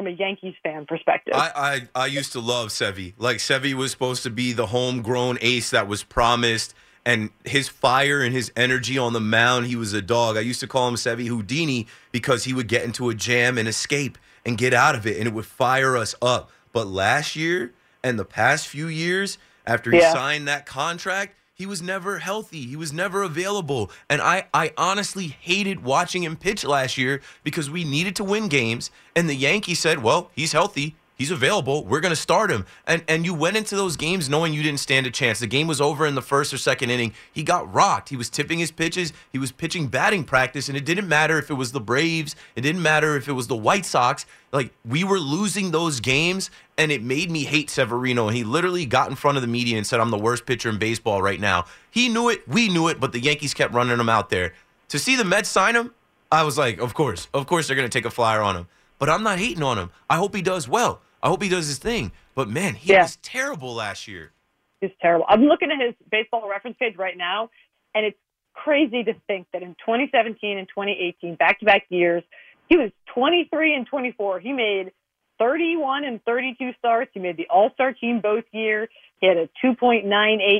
from 0.00 0.06
a 0.12 0.16
Yankees 0.16 0.54
fan 0.62 0.86
perspective? 0.86 1.34
I, 1.36 1.80
I 1.94 2.04
I 2.04 2.06
used 2.06 2.32
to 2.32 2.40
love 2.40 2.68
Sevy. 2.68 3.12
Like 3.18 3.36
Sevy 3.36 3.74
was 3.74 3.90
supposed 3.90 4.22
to 4.22 4.30
be 4.30 4.52
the 4.52 4.66
homegrown 4.66 5.38
ace 5.42 5.70
that 5.70 5.86
was 5.88 6.02
promised, 6.02 6.74
and 7.04 7.30
his 7.44 7.68
fire 7.68 8.22
and 8.22 8.34
his 8.34 8.50
energy 8.56 8.96
on 8.96 9.12
the 9.12 9.20
mound, 9.20 9.66
he 9.66 9.76
was 9.76 9.92
a 9.92 10.00
dog. 10.02 10.36
I 10.36 10.40
used 10.40 10.60
to 10.60 10.66
call 10.66 10.88
him 10.88 10.94
Sevi 10.94 11.26
Houdini 11.26 11.86
because 12.12 12.44
he 12.44 12.54
would 12.54 12.66
get 12.68 12.84
into 12.84 13.10
a 13.10 13.14
jam 13.14 13.58
and 13.58 13.68
escape 13.68 14.16
and 14.46 14.56
get 14.56 14.72
out 14.72 14.94
of 14.94 15.06
it, 15.06 15.18
and 15.18 15.26
it 15.26 15.34
would 15.34 15.46
fire 15.46 15.96
us 15.96 16.14
up. 16.22 16.50
But 16.72 16.86
last 16.86 17.36
year 17.36 17.72
and 18.02 18.18
the 18.18 18.24
past 18.24 18.66
few 18.68 18.86
years, 18.86 19.36
after 19.66 19.90
he 19.90 19.98
Yeah. 19.98 20.12
signed 20.14 20.48
that 20.48 20.64
contract, 20.64 21.36
he 21.60 21.66
was 21.66 21.82
never 21.82 22.20
healthy. 22.20 22.62
He 22.62 22.74
was 22.74 22.90
never 22.90 23.22
available. 23.22 23.90
And 24.08 24.22
I, 24.22 24.46
I 24.54 24.72
honestly 24.78 25.26
hated 25.26 25.84
watching 25.84 26.22
him 26.22 26.34
pitch 26.34 26.64
last 26.64 26.96
year 26.96 27.20
because 27.44 27.68
we 27.68 27.84
needed 27.84 28.16
to 28.16 28.24
win 28.24 28.48
games. 28.48 28.90
And 29.14 29.28
the 29.28 29.34
Yankees 29.34 29.78
said, 29.78 30.02
well, 30.02 30.30
he's 30.34 30.52
healthy. 30.52 30.96
He's 31.16 31.30
available. 31.30 31.84
We're 31.84 32.00
going 32.00 32.14
to 32.14 32.16
start 32.16 32.50
him. 32.50 32.64
And 32.86 33.04
and 33.06 33.26
you 33.26 33.34
went 33.34 33.58
into 33.58 33.76
those 33.76 33.98
games 33.98 34.30
knowing 34.30 34.54
you 34.54 34.62
didn't 34.62 34.80
stand 34.80 35.06
a 35.06 35.10
chance. 35.10 35.38
The 35.38 35.46
game 35.46 35.66
was 35.66 35.78
over 35.78 36.06
in 36.06 36.14
the 36.14 36.22
first 36.22 36.54
or 36.54 36.56
second 36.56 36.88
inning. 36.88 37.12
He 37.30 37.42
got 37.42 37.70
rocked. 37.70 38.08
He 38.08 38.16
was 38.16 38.30
tipping 38.30 38.58
his 38.58 38.70
pitches. 38.70 39.12
He 39.30 39.38
was 39.38 39.52
pitching 39.52 39.88
batting 39.88 40.24
practice. 40.24 40.70
And 40.70 40.78
it 40.78 40.86
didn't 40.86 41.08
matter 41.08 41.36
if 41.36 41.50
it 41.50 41.54
was 41.54 41.72
the 41.72 41.80
Braves. 41.80 42.36
It 42.56 42.62
didn't 42.62 42.80
matter 42.80 43.18
if 43.18 43.28
it 43.28 43.32
was 43.32 43.48
the 43.48 43.56
White 43.56 43.84
Sox. 43.84 44.24
Like 44.50 44.72
we 44.82 45.04
were 45.04 45.20
losing 45.20 45.72
those 45.72 46.00
games. 46.00 46.50
And 46.80 46.90
it 46.90 47.02
made 47.02 47.30
me 47.30 47.44
hate 47.44 47.68
Severino. 47.68 48.28
He 48.28 48.42
literally 48.42 48.86
got 48.86 49.10
in 49.10 49.14
front 49.14 49.36
of 49.36 49.42
the 49.42 49.48
media 49.48 49.76
and 49.76 49.86
said, 49.86 50.00
I'm 50.00 50.10
the 50.10 50.16
worst 50.18 50.46
pitcher 50.46 50.70
in 50.70 50.78
baseball 50.78 51.20
right 51.20 51.38
now. 51.38 51.66
He 51.90 52.08
knew 52.08 52.30
it. 52.30 52.48
We 52.48 52.70
knew 52.70 52.88
it. 52.88 52.98
But 52.98 53.12
the 53.12 53.20
Yankees 53.20 53.52
kept 53.52 53.74
running 53.74 53.98
him 54.00 54.08
out 54.08 54.30
there. 54.30 54.54
To 54.88 54.98
see 54.98 55.14
the 55.14 55.24
Mets 55.24 55.50
sign 55.50 55.76
him, 55.76 55.92
I 56.32 56.42
was 56.42 56.56
like, 56.56 56.78
of 56.80 56.94
course. 56.94 57.28
Of 57.34 57.46
course 57.46 57.66
they're 57.66 57.76
going 57.76 57.86
to 57.88 57.92
take 57.92 58.06
a 58.06 58.10
flyer 58.10 58.40
on 58.40 58.56
him. 58.56 58.66
But 58.98 59.10
I'm 59.10 59.22
not 59.22 59.38
hating 59.38 59.62
on 59.62 59.76
him. 59.76 59.90
I 60.08 60.16
hope 60.16 60.34
he 60.34 60.40
does 60.40 60.68
well. 60.68 61.02
I 61.22 61.28
hope 61.28 61.42
he 61.42 61.50
does 61.50 61.66
his 61.66 61.76
thing. 61.76 62.12
But 62.34 62.48
man, 62.48 62.72
he 62.76 62.92
Yeah. 62.94 63.02
was 63.02 63.16
terrible 63.16 63.74
last 63.74 64.08
year. 64.08 64.32
He's 64.80 64.90
terrible. 65.02 65.26
I'm 65.28 65.42
looking 65.42 65.70
at 65.70 65.78
his 65.84 65.94
baseball 66.10 66.48
reference 66.48 66.78
page 66.78 66.96
right 66.96 67.16
now, 67.16 67.50
and 67.94 68.06
it's 68.06 68.16
crazy 68.54 69.04
to 69.04 69.12
think 69.26 69.48
that 69.52 69.62
in 69.62 69.76
2017 69.84 70.56
and 70.56 70.66
2018, 70.66 71.34
back 71.34 71.58
to 71.60 71.66
back 71.66 71.84
years, 71.90 72.22
he 72.70 72.78
was 72.78 72.90
23 73.14 73.74
and 73.74 73.86
24. 73.86 74.40
He 74.40 74.54
made 74.54 74.92
31 75.40 76.04
and 76.04 76.22
32 76.24 76.72
starts. 76.78 77.10
He 77.14 77.20
made 77.20 77.38
the 77.38 77.48
All 77.48 77.70
Star 77.74 77.94
team 77.94 78.20
both 78.22 78.44
years. 78.52 78.88
He 79.20 79.26
had 79.26 79.38
a 79.38 79.48
2.98 79.64 80.06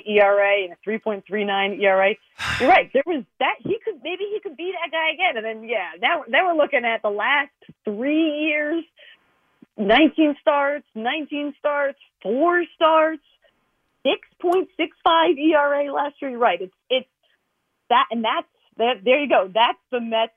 ERA 0.06 0.64
and 0.64 0.72
a 0.72 0.88
3.39 0.88 1.80
ERA. 1.80 2.14
You're 2.58 2.68
right. 2.68 2.90
There 2.92 3.02
was 3.06 3.24
that. 3.38 3.56
He 3.60 3.78
could 3.84 4.00
maybe 4.02 4.24
he 4.32 4.40
could 4.42 4.56
be 4.56 4.72
that 4.72 4.90
guy 4.90 5.12
again. 5.12 5.36
And 5.36 5.44
then 5.44 5.68
yeah, 5.68 5.92
now 6.00 6.24
now 6.28 6.46
we're 6.46 6.60
looking 6.60 6.84
at 6.84 7.02
the 7.02 7.10
last 7.10 7.52
three 7.84 8.48
years. 8.48 8.84
19 9.76 10.36
starts, 10.40 10.84
19 10.94 11.54
starts, 11.58 11.98
four 12.22 12.64
starts. 12.74 13.22
6.65 14.06 15.36
ERA 15.36 15.92
last 15.92 16.14
year. 16.22 16.30
You're 16.30 16.40
right. 16.40 16.60
It's 16.60 16.72
it's 16.88 17.08
that, 17.90 18.06
and 18.10 18.24
that's 18.24 18.46
that. 18.78 19.04
There 19.04 19.20
you 19.22 19.28
go. 19.28 19.50
That's 19.52 19.78
the 19.90 20.00
Mets 20.00 20.32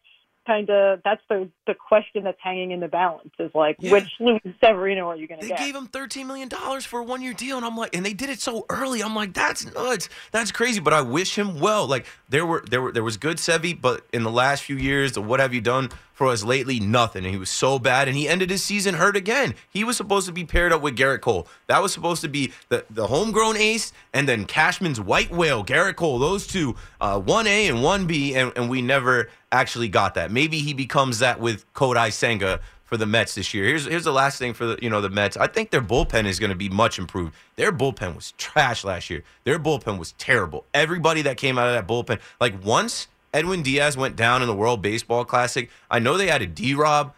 kind 0.46 0.70
of. 0.70 1.00
That's 1.04 1.22
the 1.30 1.50
the 1.68 1.74
question 1.74 2.24
that's 2.24 2.38
hanging 2.42 2.72
in 2.72 2.80
the 2.80 2.88
balance. 2.88 3.32
Is 3.40 3.52
like 3.54 3.78
Yeah. 3.80 3.94
which 3.94 4.10
Luis 4.20 4.42
Severino 4.64 5.10
are 5.10 5.16
you 5.16 5.28
going 5.28 5.42
to 5.42 5.48
They 5.48 5.56
gave 5.56 5.76
him 5.76 5.88
$13 5.88 6.26
million 6.26 6.50
for 6.82 7.00
a 7.00 7.04
one 7.04 7.22
year 7.22 7.34
deal. 7.34 7.58
And 7.58 7.66
I'm 7.66 7.78
like, 7.78 7.96
and 7.96 8.06
they 8.06 8.14
did 8.14 8.30
it 8.30 8.40
so 8.42 8.66
early. 8.70 9.02
I'm 9.02 9.16
like, 9.16 9.34
that's 9.34 9.72
nuts. 9.74 10.10
That's 10.32 10.52
crazy. 10.52 10.80
But 10.80 10.94
I 10.94 11.02
wish 11.02 11.38
him 11.38 11.60
well. 11.60 11.88
Like 11.88 12.06
there 12.30 12.46
were 12.46 12.64
there 12.70 12.82
were 12.82 12.92
there 12.92 13.04
was 13.04 13.18
good 13.18 13.38
Sevi, 13.38 13.80
but 13.80 14.06
in 14.14 14.24
the 14.24 14.32
last 14.32 14.64
few 14.64 14.76
years, 14.78 15.14
the 15.14 15.22
what 15.22 15.40
have 15.40 15.54
you 15.54 15.62
done 15.62 15.90
for 16.14 16.28
us 16.28 16.44
lately? 16.44 16.80
Nothing. 16.80 17.24
And 17.26 17.34
he 17.34 17.40
was 17.40 17.50
so 17.50 17.80
bad. 17.80 18.08
And 18.08 18.16
he 18.16 18.28
ended 18.28 18.50
his 18.52 18.64
season 18.64 18.96
hurt 18.96 19.16
again. 19.18 19.56
He 19.72 19.84
was 19.84 19.98
supposed 19.98 20.28
to 20.28 20.34
be 20.34 20.46
paired 20.46 20.72
up 20.72 20.82
with 20.82 20.96
Gerrit 20.96 21.22
Cole. 21.22 21.48
That 21.68 21.82
was 21.82 21.92
supposed 21.92 22.22
to 22.22 22.28
be 22.28 22.54
the, 22.70 22.86
the 22.90 23.08
homegrown 23.08 23.58
ace 23.58 23.92
and 24.14 24.30
then 24.30 24.46
Cashman's 24.46 25.02
white 25.02 25.32
whale, 25.32 25.64
Gerrit 25.66 25.96
Cole, 25.96 26.20
those 26.20 26.46
two, 26.46 26.76
uh, 27.02 27.20
1A 27.20 27.68
and 27.70 27.80
1B, 27.80 28.36
and, 28.36 28.52
and 28.56 28.70
we 28.70 28.82
never 28.84 29.30
actually 29.54 29.88
got 29.88 30.16
that. 30.16 30.32
Maybe 30.32 30.60
he 30.60 30.74
becomes 30.74 31.20
that 31.20 31.40
with 31.40 31.72
Kodai 31.74 32.12
Senga 32.12 32.60
for 32.84 32.98
the 32.98 33.06
Mets 33.06 33.36
this 33.36 33.54
year. 33.54 33.66
Here's 33.66 33.86
here's 33.86 34.04
the 34.04 34.12
last 34.12 34.38
thing 34.38 34.54
for 34.54 34.66
the 34.66 34.80
you 34.82 34.90
know 34.90 35.00
the 35.00 35.10
Mets. 35.10 35.38
I 35.38 35.48
think 35.48 35.72
their 35.72 35.82
bullpen 35.82 36.26
is 36.26 36.40
going 36.40 36.50
to 36.50 36.56
be 36.56 36.70
much 36.70 37.00
improved. 37.00 37.34
Their 37.56 37.72
bullpen 37.72 38.16
was 38.16 38.34
trash 38.38 38.84
last 38.84 39.10
year. 39.10 39.24
Their 39.46 39.60
bullpen 39.60 39.98
was 39.98 40.12
terrible. 40.14 40.66
Everybody 40.74 41.22
that 41.22 41.38
came 41.38 41.58
out 41.58 41.68
of 41.68 41.74
that 41.74 41.88
bullpen, 41.88 42.20
like 42.42 42.54
once 42.64 43.08
Edwin 43.34 43.64
Diaz 43.64 43.96
went 43.96 44.16
down 44.16 44.42
in 44.42 44.48
the 44.48 44.56
World 44.56 44.82
Baseball 44.82 45.24
Classic, 45.24 45.70
I 45.90 46.00
know 46.00 46.18
they 46.18 46.28
had 46.28 46.42
a 46.42 46.48
D 46.48 46.74
Rob, 46.74 47.14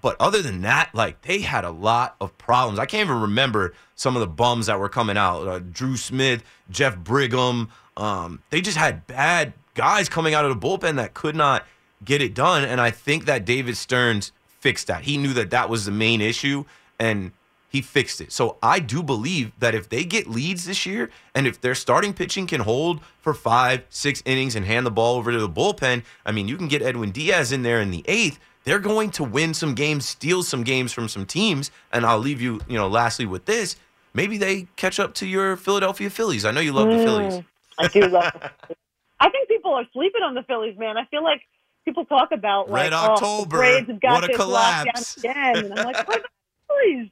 but 0.00 0.16
other 0.20 0.42
than 0.42 0.62
that, 0.62 0.94
like 0.94 1.22
they 1.22 1.40
had 1.40 1.64
a 1.64 1.70
lot 1.70 2.16
of 2.20 2.36
problems. 2.38 2.78
I 2.78 2.86
can't 2.86 3.08
even 3.08 3.20
remember 3.22 3.74
some 3.94 4.16
of 4.16 4.20
the 4.20 4.26
bums 4.26 4.66
that 4.66 4.78
were 4.78 4.88
coming 4.88 5.16
out. 5.16 5.46
Uh, 5.46 5.58
Drew 5.58 5.96
Smith, 5.96 6.42
Jeff 6.70 6.96
Brigham. 6.96 7.70
Um, 7.96 8.42
they 8.50 8.60
just 8.60 8.76
had 8.76 9.06
bad 9.06 9.52
guys 9.74 10.08
coming 10.08 10.34
out 10.34 10.44
of 10.44 10.58
the 10.58 10.66
bullpen 10.66 10.96
that 10.96 11.14
could 11.14 11.36
not 11.36 11.66
get 12.04 12.22
it 12.22 12.34
done. 12.34 12.64
And 12.64 12.80
I 12.80 12.90
think 12.90 13.24
that 13.26 13.44
David 13.44 13.76
Stearns 13.76 14.32
fixed 14.60 14.86
that. 14.86 15.02
He 15.02 15.16
knew 15.16 15.32
that 15.34 15.50
that 15.50 15.68
was 15.68 15.84
the 15.84 15.92
main 15.92 16.20
issue, 16.20 16.64
and 16.98 17.32
he 17.68 17.82
fixed 17.82 18.20
it. 18.20 18.32
So 18.32 18.56
I 18.62 18.80
do 18.80 19.02
believe 19.02 19.52
that 19.58 19.74
if 19.74 19.88
they 19.88 20.04
get 20.04 20.26
leads 20.26 20.64
this 20.64 20.86
year, 20.86 21.10
and 21.34 21.46
if 21.46 21.60
their 21.60 21.74
starting 21.74 22.12
pitching 22.12 22.46
can 22.46 22.62
hold 22.62 23.00
for 23.20 23.34
five, 23.34 23.84
six 23.90 24.22
innings 24.24 24.56
and 24.56 24.64
hand 24.64 24.86
the 24.86 24.90
ball 24.90 25.16
over 25.16 25.30
to 25.30 25.38
the 25.38 25.48
bullpen, 25.48 26.02
I 26.24 26.32
mean, 26.32 26.48
you 26.48 26.56
can 26.56 26.68
get 26.68 26.82
Edwin 26.82 27.10
Diaz 27.10 27.52
in 27.52 27.62
there 27.62 27.80
in 27.80 27.90
the 27.90 28.04
eighth. 28.06 28.38
They're 28.68 28.78
going 28.78 29.12
to 29.12 29.24
win 29.24 29.54
some 29.54 29.74
games, 29.74 30.06
steal 30.06 30.42
some 30.42 30.62
games 30.62 30.92
from 30.92 31.08
some 31.08 31.24
teams. 31.24 31.70
And 31.90 32.04
I'll 32.04 32.18
leave 32.18 32.42
you, 32.42 32.60
you 32.68 32.76
know, 32.76 32.86
lastly 32.86 33.24
with 33.24 33.46
this. 33.46 33.76
Maybe 34.12 34.36
they 34.36 34.66
catch 34.76 35.00
up 35.00 35.14
to 35.14 35.26
your 35.26 35.56
Philadelphia 35.56 36.10
Phillies. 36.10 36.44
I 36.44 36.50
know 36.50 36.60
you 36.60 36.74
love 36.74 36.90
the 36.90 36.98
Phillies. 36.98 37.32
Mm, 37.32 37.44
I 37.78 37.88
do 37.88 38.00
love. 38.08 38.30
the 38.34 38.76
I 39.20 39.30
think 39.30 39.48
people 39.48 39.72
are 39.72 39.86
sleeping 39.94 40.22
on 40.22 40.34
the 40.34 40.42
Phillies, 40.42 40.76
man. 40.76 40.98
I 40.98 41.06
feel 41.06 41.24
like 41.24 41.40
people 41.86 42.04
talk 42.04 42.30
about 42.30 42.68
like 42.68 42.82
Red 42.82 42.92
oh, 42.92 43.00
the 43.00 43.10
October, 43.12 43.62
have 43.62 44.00
got 44.02 44.20
what 44.20 44.30
a 44.30 44.34
collapse. 44.34 45.16
again, 45.16 45.56
and 45.56 45.72
I'm 45.72 45.86
like, 45.86 46.06
what 46.06 46.22
the 46.22 46.28
Phillies? 46.68 47.10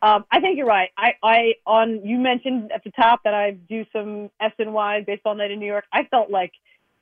Um, 0.00 0.24
I 0.30 0.40
think 0.40 0.56
you're 0.56 0.66
right. 0.66 0.88
I, 0.96 1.12
I 1.22 1.54
on 1.66 2.06
you 2.06 2.16
mentioned 2.16 2.72
at 2.72 2.84
the 2.84 2.90
top 2.92 3.20
that 3.24 3.34
I 3.34 3.50
do 3.50 3.84
some 3.92 4.30
SNY 4.40 5.04
baseball 5.04 5.34
night 5.34 5.50
in 5.50 5.60
New 5.60 5.66
York. 5.66 5.84
I 5.92 6.04
felt 6.04 6.30
like 6.30 6.52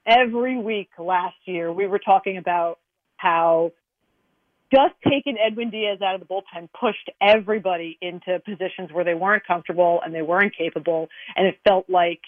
every 0.05 0.59
week 0.59 0.91
last 0.99 1.37
year 1.45 1.73
we 1.73 1.87
were 1.87 2.01
talking 2.01 2.39
about 2.39 2.81
how 3.19 3.71
just 4.73 4.95
taking 5.09 5.37
Edwin 5.39 5.71
Diaz 5.71 5.99
out 6.03 6.15
of 6.15 6.21
the 6.21 6.27
bullpen 6.27 6.69
pushed 6.79 7.11
everybody 7.21 7.99
into 8.01 8.41
positions 8.45 8.91
where 8.93 9.05
they 9.05 9.15
weren't 9.15 9.47
comfortable 9.47 10.01
and 10.05 10.15
they 10.15 10.23
weren't 10.23 10.57
capable, 10.57 11.09
and 11.37 11.47
it 11.47 11.59
felt 11.65 11.89
like 11.89 12.21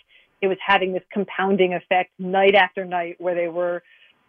it 0.42 0.48
was 0.48 0.58
having 0.64 0.92
this 0.92 1.02
compounding 1.12 1.74
effect 1.74 2.10
night 2.18 2.54
after 2.54 2.84
night 2.84 3.16
where 3.18 3.34
they 3.34 3.48
were 3.48 3.82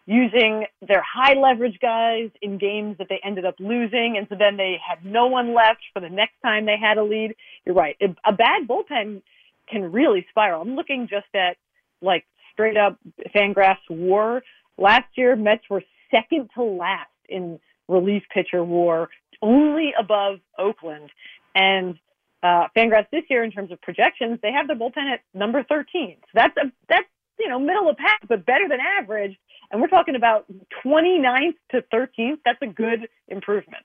using 0.06 0.66
their 0.88 1.04
high 1.04 1.34
leverage 1.34 1.78
guys 1.82 2.30
in 2.42 2.58
games 2.58 2.98
that 2.98 3.08
they 3.10 3.20
ended 3.26 3.46
up 3.46 3.56
losing. 3.60 4.16
And 4.18 4.26
so 4.30 4.36
then 4.40 4.56
they 4.56 4.78
had 4.86 5.04
no 5.04 5.28
one 5.28 5.54
left 5.54 5.82
for 5.94 6.00
the 6.00 6.10
next 6.10 6.36
time 6.42 6.66
they 6.66 6.78
had 6.82 6.98
a 6.98 7.04
lead. 7.04 7.36
You're 7.66 7.76
right. 7.76 7.98
A 8.26 8.32
bad 8.32 8.68
bullpen 8.68 9.22
can 9.70 9.92
really 9.92 10.26
spiral. 10.30 10.62
I'm 10.62 10.76
looking 10.76 11.10
just 11.10 11.28
at 11.36 11.58
like 12.02 12.26
straight 12.54 12.78
up 12.78 12.98
Fangraphs 13.36 13.76
war. 13.90 14.44
Last 14.78 15.10
year, 15.16 15.36
Mets 15.36 15.64
were 15.70 15.84
second 16.10 16.52
to 16.56 16.64
last 16.64 17.10
in 17.28 17.60
relief 17.88 18.24
pitcher 18.34 18.64
war, 18.64 19.10
only 19.42 19.94
above 20.00 20.40
Oakland. 20.58 21.10
And 21.56 21.98
uh, 22.44 22.68
Fangraphs 22.76 23.10
this 23.12 23.24
year, 23.30 23.44
in 23.44 23.52
terms 23.52 23.72
of 23.72 23.82
projections, 23.82 24.40
they 24.42 24.52
have 24.52 24.68
their 24.68 24.76
bullpen 24.76 25.12
at 25.12 25.22
number 25.34 25.64
13. 25.64 26.18
So 26.22 26.28
that's 26.34 26.56
a 26.58 26.72
that's 26.90 27.08
you 27.40 27.50
know 27.50 27.60
middle 27.60 27.90
of 27.90 27.98
pack, 27.98 28.22
but 28.28 28.46
better 28.46 28.68
than 28.68 28.80
average. 29.00 29.38
And 29.72 29.82
we're 29.82 29.88
talking 29.88 30.16
about 30.16 30.46
29th 30.86 31.56
to 31.72 31.84
13th. 31.94 32.40
That's 32.46 32.62
a 32.62 32.68
good 32.68 33.10
improvement. 33.28 33.84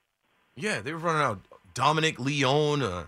Yeah, 0.55 0.79
they 0.79 0.93
were 0.93 0.99
running 0.99 1.21
out 1.21 1.41
Dominic 1.73 2.19
Leone, 2.19 2.81
uh, 2.81 3.03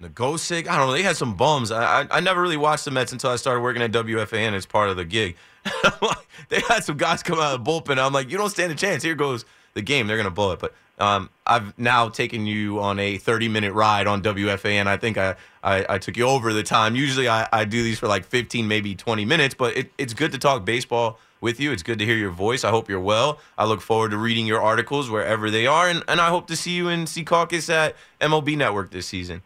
Nogosek. 0.00 0.66
I 0.66 0.78
don't 0.78 0.86
know. 0.86 0.92
They 0.92 1.02
had 1.02 1.16
some 1.16 1.34
bums. 1.34 1.70
I, 1.70 2.02
I 2.02 2.06
I 2.10 2.20
never 2.20 2.40
really 2.40 2.56
watched 2.56 2.84
the 2.84 2.90
Mets 2.90 3.12
until 3.12 3.30
I 3.30 3.36
started 3.36 3.60
working 3.60 3.82
at 3.82 3.92
WFAN 3.92 4.54
as 4.54 4.66
part 4.66 4.88
of 4.88 4.96
the 4.96 5.04
gig. 5.04 5.36
they 6.48 6.60
had 6.60 6.84
some 6.84 6.96
guys 6.96 7.22
come 7.22 7.38
out 7.38 7.54
of 7.54 7.64
the 7.64 7.70
bullpen. 7.70 7.98
I'm 7.98 8.12
like, 8.12 8.30
you 8.30 8.38
don't 8.38 8.50
stand 8.50 8.72
a 8.72 8.76
chance. 8.76 9.02
Here 9.02 9.16
goes 9.16 9.44
the 9.78 9.82
game. 9.82 10.06
They're 10.06 10.16
gonna 10.16 10.30
blow 10.30 10.52
it. 10.52 10.58
But 10.58 10.74
um, 10.98 11.30
I've 11.46 11.78
now 11.78 12.08
taken 12.08 12.46
you 12.46 12.80
on 12.80 12.98
a 12.98 13.18
30 13.18 13.48
minute 13.48 13.72
ride 13.72 14.06
on 14.06 14.20
WFAN. 14.22 14.86
I 14.86 14.96
think 14.96 15.16
I, 15.16 15.36
I, 15.62 15.86
I 15.88 15.98
took 15.98 16.16
you 16.16 16.26
over 16.26 16.52
the 16.52 16.64
time. 16.64 16.96
Usually 16.96 17.28
I, 17.28 17.48
I 17.52 17.64
do 17.64 17.82
these 17.82 17.98
for 17.98 18.08
like 18.08 18.24
15, 18.24 18.66
maybe 18.66 18.94
20 18.94 19.24
minutes. 19.24 19.54
But 19.54 19.76
it, 19.76 19.92
it's 19.96 20.12
good 20.12 20.32
to 20.32 20.38
talk 20.38 20.64
baseball 20.64 21.20
with 21.40 21.60
you. 21.60 21.70
It's 21.70 21.84
good 21.84 22.00
to 22.00 22.04
hear 22.04 22.16
your 22.16 22.32
voice. 22.32 22.64
I 22.64 22.70
hope 22.70 22.88
you're 22.88 23.00
well. 23.00 23.38
I 23.56 23.64
look 23.64 23.80
forward 23.80 24.10
to 24.10 24.18
reading 24.18 24.44
your 24.44 24.60
articles 24.60 25.08
wherever 25.08 25.50
they 25.50 25.68
are, 25.68 25.88
and, 25.88 26.02
and 26.08 26.20
I 26.20 26.30
hope 26.30 26.48
to 26.48 26.56
see 26.56 26.72
you 26.72 26.88
in 26.88 27.04
Secaucus 27.04 27.72
at 27.72 27.94
MLB 28.20 28.56
Network 28.56 28.90
this 28.90 29.06
season. 29.06 29.42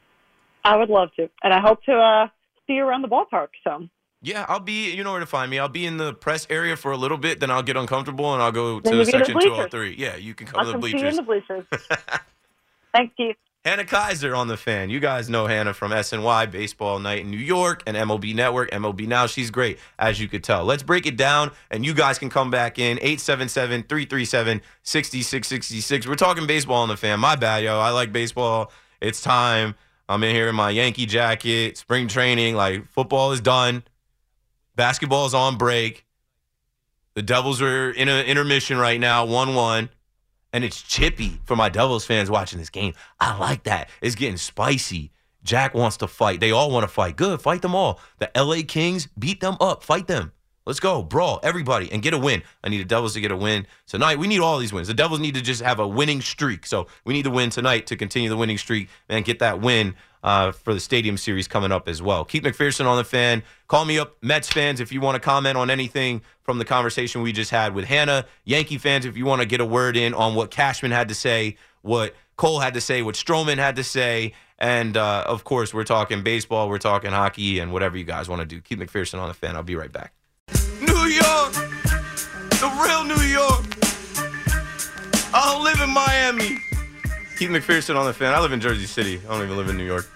I 0.64 0.76
would 0.76 0.88
love 0.88 1.10
to, 1.16 1.28
and 1.42 1.52
I 1.52 1.60
hope 1.60 1.82
to 1.84 1.92
uh, 1.92 2.28
see 2.66 2.74
you 2.74 2.84
around 2.84 3.02
the 3.02 3.08
ballpark. 3.08 3.48
So 3.62 3.88
Yeah, 4.22 4.46
I'll 4.48 4.60
be. 4.60 4.92
You 4.94 5.02
know 5.02 5.10
where 5.10 5.20
to 5.20 5.26
find 5.26 5.50
me. 5.50 5.58
I'll 5.58 5.68
be 5.68 5.84
in 5.84 5.96
the 5.96 6.14
press 6.14 6.46
area 6.48 6.76
for 6.76 6.92
a 6.92 6.96
little 6.96 7.18
bit, 7.18 7.40
then 7.40 7.50
I'll 7.50 7.62
get 7.62 7.76
uncomfortable 7.76 8.32
and 8.32 8.42
I'll 8.42 8.52
go 8.52 8.80
Then 8.80 8.92
to 8.92 8.98
you 8.98 9.04
get 9.04 9.14
in 9.14 9.20
the 9.20 9.26
section 9.26 9.40
203. 9.40 9.96
Yeah, 9.98 10.16
you 10.16 10.34
can 10.34 10.46
come 10.46 10.60
I'll 10.60 10.66
to 10.66 10.72
the 10.72 10.78
come 10.78 10.82
see 10.82 10.98
you 10.98 11.08
in 11.08 11.16
the 11.16 11.22
bleachers. 11.22 11.64
Thanks, 12.94 13.14
Keith. 13.16 13.36
Hannah 13.64 13.84
Keyser 13.84 14.36
on 14.36 14.48
the 14.48 14.56
fan. 14.56 14.90
You 14.90 14.98
guys 14.98 15.28
know 15.28 15.46
Hannah 15.46 15.72
from 15.72 15.92
SNY 15.92 16.50
Baseball 16.50 16.98
Night 16.98 17.20
in 17.20 17.30
New 17.30 17.36
York 17.36 17.84
and 17.86 17.96
MLB 17.96 18.34
Network, 18.34 18.72
MLB 18.72 19.06
Now. 19.06 19.26
She's 19.26 19.52
great, 19.52 19.78
as 20.00 20.20
you 20.20 20.26
could 20.26 20.42
tell. 20.42 20.64
Let's 20.64 20.82
break 20.82 21.06
it 21.06 21.16
down, 21.16 21.52
and 21.70 21.86
you 21.86 21.94
guys 21.94 22.18
can 22.18 22.28
come 22.28 22.50
back 22.50 22.80
in 22.80 22.98
877 22.98 23.84
337 23.84 24.62
6666. 24.82 26.06
We're 26.08 26.16
talking 26.16 26.46
baseball 26.46 26.82
on 26.82 26.88
the 26.88 26.96
fan. 26.96 27.20
My 27.20 27.36
bad, 27.36 27.62
yo. 27.62 27.78
I 27.78 27.90
like 27.90 28.12
baseball. 28.12 28.72
It's 29.00 29.20
time. 29.20 29.76
I'm 30.08 30.24
in 30.24 30.34
here 30.34 30.48
in 30.48 30.56
my 30.56 30.70
Yankee 30.70 31.06
jacket, 31.06 31.76
spring 31.76 32.08
training. 32.08 32.56
Like, 32.56 32.84
football 32.90 33.30
is 33.30 33.40
done, 33.40 33.84
basketball 34.76 35.26
is 35.26 35.34
on 35.34 35.56
break. 35.56 36.06
The 37.14 37.22
Devils 37.22 37.60
are 37.60 37.90
in 37.90 38.08
an 38.08 38.24
intermission 38.26 38.78
right 38.78 38.98
now, 38.98 39.24
1 39.26 39.54
1 39.54 39.88
and 40.52 40.64
it's 40.64 40.82
chippy 40.82 41.40
for 41.44 41.56
my 41.56 41.68
Devils 41.68 42.04
fans 42.04 42.30
watching 42.30 42.58
this 42.58 42.70
game. 42.70 42.94
I 43.18 43.36
like 43.38 43.64
that. 43.64 43.88
It's 44.00 44.14
getting 44.14 44.36
spicy. 44.36 45.10
Jack 45.42 45.74
wants 45.74 45.96
to 45.98 46.06
fight. 46.06 46.40
They 46.40 46.52
all 46.52 46.70
want 46.70 46.84
to 46.84 46.88
fight. 46.88 47.16
Good, 47.16 47.40
fight 47.40 47.62
them 47.62 47.74
all. 47.74 48.00
The 48.18 48.30
LA 48.36 48.58
Kings 48.66 49.08
beat 49.18 49.40
them 49.40 49.56
up. 49.60 49.82
Fight 49.82 50.06
them. 50.06 50.32
Let's 50.64 50.78
go, 50.78 51.02
brawl, 51.02 51.40
everybody, 51.42 51.90
and 51.90 52.02
get 52.02 52.14
a 52.14 52.18
win. 52.18 52.44
I 52.62 52.68
need 52.68 52.78
the 52.78 52.84
Devils 52.84 53.14
to 53.14 53.20
get 53.20 53.32
a 53.32 53.36
win 53.36 53.66
tonight. 53.88 54.20
We 54.20 54.28
need 54.28 54.38
all 54.38 54.58
these 54.58 54.72
wins. 54.72 54.86
The 54.86 54.94
Devils 54.94 55.18
need 55.18 55.34
to 55.34 55.40
just 55.40 55.60
have 55.60 55.80
a 55.80 55.88
winning 55.88 56.20
streak. 56.20 56.66
So 56.66 56.86
we 57.04 57.14
need 57.14 57.24
to 57.24 57.30
win 57.30 57.50
tonight 57.50 57.88
to 57.88 57.96
continue 57.96 58.28
the 58.28 58.36
winning 58.36 58.58
streak 58.58 58.88
and 59.08 59.24
get 59.24 59.40
that 59.40 59.60
win 59.60 59.96
uh, 60.22 60.52
for 60.52 60.74
the 60.74 60.80
Stadium 60.80 61.16
Series 61.16 61.48
coming 61.48 61.72
up 61.72 61.88
as 61.88 62.00
well. 62.00 62.24
Keith 62.24 62.42
McPherson 62.42 62.86
on 62.86 62.96
the 62.96 63.04
fan. 63.04 63.42
Call 63.68 63.84
me 63.84 63.98
up, 63.98 64.16
Mets 64.22 64.48
fans, 64.48 64.80
if 64.80 64.92
you 64.92 65.00
want 65.00 65.16
to 65.16 65.20
comment 65.20 65.56
on 65.56 65.70
anything 65.70 66.22
from 66.42 66.58
the 66.58 66.64
conversation 66.64 67.22
we 67.22 67.32
just 67.32 67.50
had 67.50 67.74
with 67.74 67.84
Hannah. 67.84 68.26
Yankee 68.44 68.78
fans, 68.78 69.04
if 69.04 69.16
you 69.16 69.24
want 69.24 69.40
to 69.42 69.46
get 69.46 69.60
a 69.60 69.64
word 69.64 69.96
in 69.96 70.14
on 70.14 70.34
what 70.34 70.50
Cashman 70.50 70.90
had 70.90 71.08
to 71.08 71.14
say, 71.14 71.56
what 71.82 72.14
Cole 72.36 72.60
had 72.60 72.74
to 72.74 72.80
say, 72.80 73.02
what 73.02 73.14
Stroman 73.14 73.58
had 73.58 73.76
to 73.76 73.84
say. 73.84 74.34
And 74.58 74.96
uh, 74.96 75.24
of 75.26 75.44
course, 75.44 75.74
we're 75.74 75.84
talking 75.84 76.22
baseball, 76.22 76.68
we're 76.68 76.78
talking 76.78 77.10
hockey, 77.10 77.58
and 77.58 77.72
whatever 77.72 77.96
you 77.96 78.04
guys 78.04 78.28
want 78.28 78.40
to 78.40 78.46
do. 78.46 78.60
Keith 78.60 78.78
McPherson 78.78 79.20
on 79.20 79.28
the 79.28 79.34
fan. 79.34 79.56
I'll 79.56 79.62
be 79.62 79.76
right 79.76 79.92
back. 79.92 80.12
New 80.80 81.06
York, 81.06 81.52
the 82.60 82.70
real 82.82 83.04
New 83.04 83.22
York. 83.24 83.64
I 85.34 85.52
don't 85.52 85.64
live 85.64 85.80
in 85.80 85.90
Miami. 85.90 86.71
Keith 87.42 87.50
McPherson 87.50 87.96
on 87.96 88.06
the 88.06 88.12
fan. 88.12 88.32
I 88.32 88.38
live 88.38 88.52
in 88.52 88.60
Jersey 88.60 88.86
City. 88.86 89.20
I 89.28 89.32
don't 89.32 89.42
even 89.42 89.56
live 89.56 89.68
in 89.68 89.76
New 89.76 89.84
York. 89.84 90.08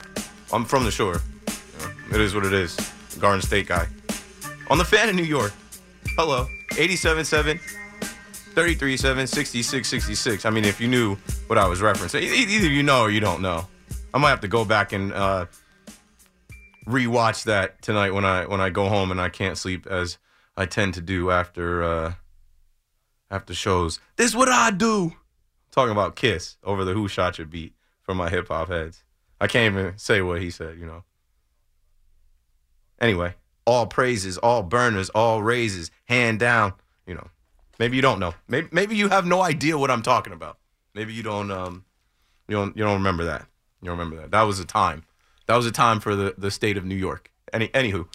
I'm 0.53 0.65
from 0.65 0.85
the 0.85 0.93
shore. 0.93 1.21
You 1.49 1.81
know, 1.81 2.15
it 2.15 2.21
is 2.21 2.37
what 2.37 2.47
it 2.47 2.53
is. 2.53 2.77
Garden 3.19 3.43
State 3.43 3.67
guy. 3.67 3.89
On 4.71 4.79
the 4.79 4.85
fan 4.85 5.09
in 5.09 5.17
New 5.17 5.25
York. 5.25 5.53
Hello. 6.17 6.47
87.7, 6.75 7.59
33.7, 8.55 8.55
66.66. 8.55 10.47
I 10.47 10.51
mean, 10.51 10.65
if 10.65 10.81
you 10.81 10.87
knew 10.87 11.17
what 11.49 11.59
I 11.59 11.67
was 11.67 11.81
referencing. 11.81 12.23
Either 12.23 12.69
you 12.69 12.85
know 12.85 13.01
or 13.01 13.11
you 13.11 13.19
don't 13.19 13.43
know. 13.43 13.67
I 14.15 14.19
might 14.19 14.31
have 14.31 14.43
to 14.43 14.49
go 14.49 14.65
back 14.65 14.93
and 14.93 15.13
uh, 15.13 15.47
rewatch 16.87 17.43
that 17.43 17.83
tonight 17.83 18.15
when 18.15 18.25
I 18.25 18.47
when 18.47 18.61
I 18.61 18.71
go 18.71 18.89
home 18.89 19.11
and 19.11 19.21
I 19.21 19.31
can't 19.31 19.59
sleep 19.59 19.89
as 19.89 20.19
I 20.57 20.67
tend 20.67 20.95
to 20.95 21.01
do 21.01 21.33
after 21.33 21.83
uh, 21.83 22.15
after 23.33 23.53
shows. 23.53 23.99
This 24.15 24.29
is 24.29 24.37
what 24.37 24.49
I 24.49 24.71
do. 24.71 25.13
Talking 25.77 25.93
about 25.93 26.17
Kiss 26.17 26.57
over 26.65 26.87
the 26.87 26.95
Who 26.95 27.07
Shot 27.07 27.37
Your 27.37 27.47
beat 27.47 27.75
for 28.03 28.15
my 28.15 28.31
hip 28.31 28.49
hop 28.49 28.69
heads. 28.69 29.05
I 29.39 29.47
can't 29.47 29.77
even 29.77 29.99
say 29.99 30.23
what 30.23 30.41
he 30.41 30.51
said, 30.51 30.79
you 30.79 30.87
know. 30.87 31.05
Anyway, 32.99 33.35
all 33.67 33.87
praises, 33.87 34.39
all 34.39 34.63
burners, 34.63 35.11
all 35.11 35.43
raises, 35.43 35.91
hand 36.07 36.39
down. 36.39 36.73
You 37.07 37.15
know, 37.17 37.29
maybe 37.79 37.97
you 37.97 38.01
don't 38.01 38.19
know. 38.19 38.33
Maybe 38.49 38.69
maybe 38.73 38.97
you 38.97 39.11
have 39.11 39.27
no 39.27 39.43
idea 39.43 39.77
what 39.77 39.91
I'm 39.91 40.01
talking 40.01 40.33
about. 40.33 40.57
Maybe 40.95 41.13
you 41.13 41.23
don't 41.23 41.51
um 41.51 41.85
you 42.49 42.57
don't 42.57 42.75
you 42.75 42.83
don't 42.83 42.95
remember 42.95 43.25
that. 43.25 43.47
You 43.83 43.89
don't 43.89 43.99
remember 43.99 44.23
that. 44.23 44.31
That 44.31 44.43
was 44.45 44.59
a 44.59 44.65
time. 44.65 45.05
That 45.47 45.57
was 45.57 45.67
a 45.67 45.73
time 45.73 46.01
for 46.01 46.17
the 46.17 46.35
the 46.39 46.51
state 46.51 46.79
of 46.79 46.87
New 46.87 46.95
York. 46.97 47.31
Any 47.53 47.69
anywho. 47.69 48.07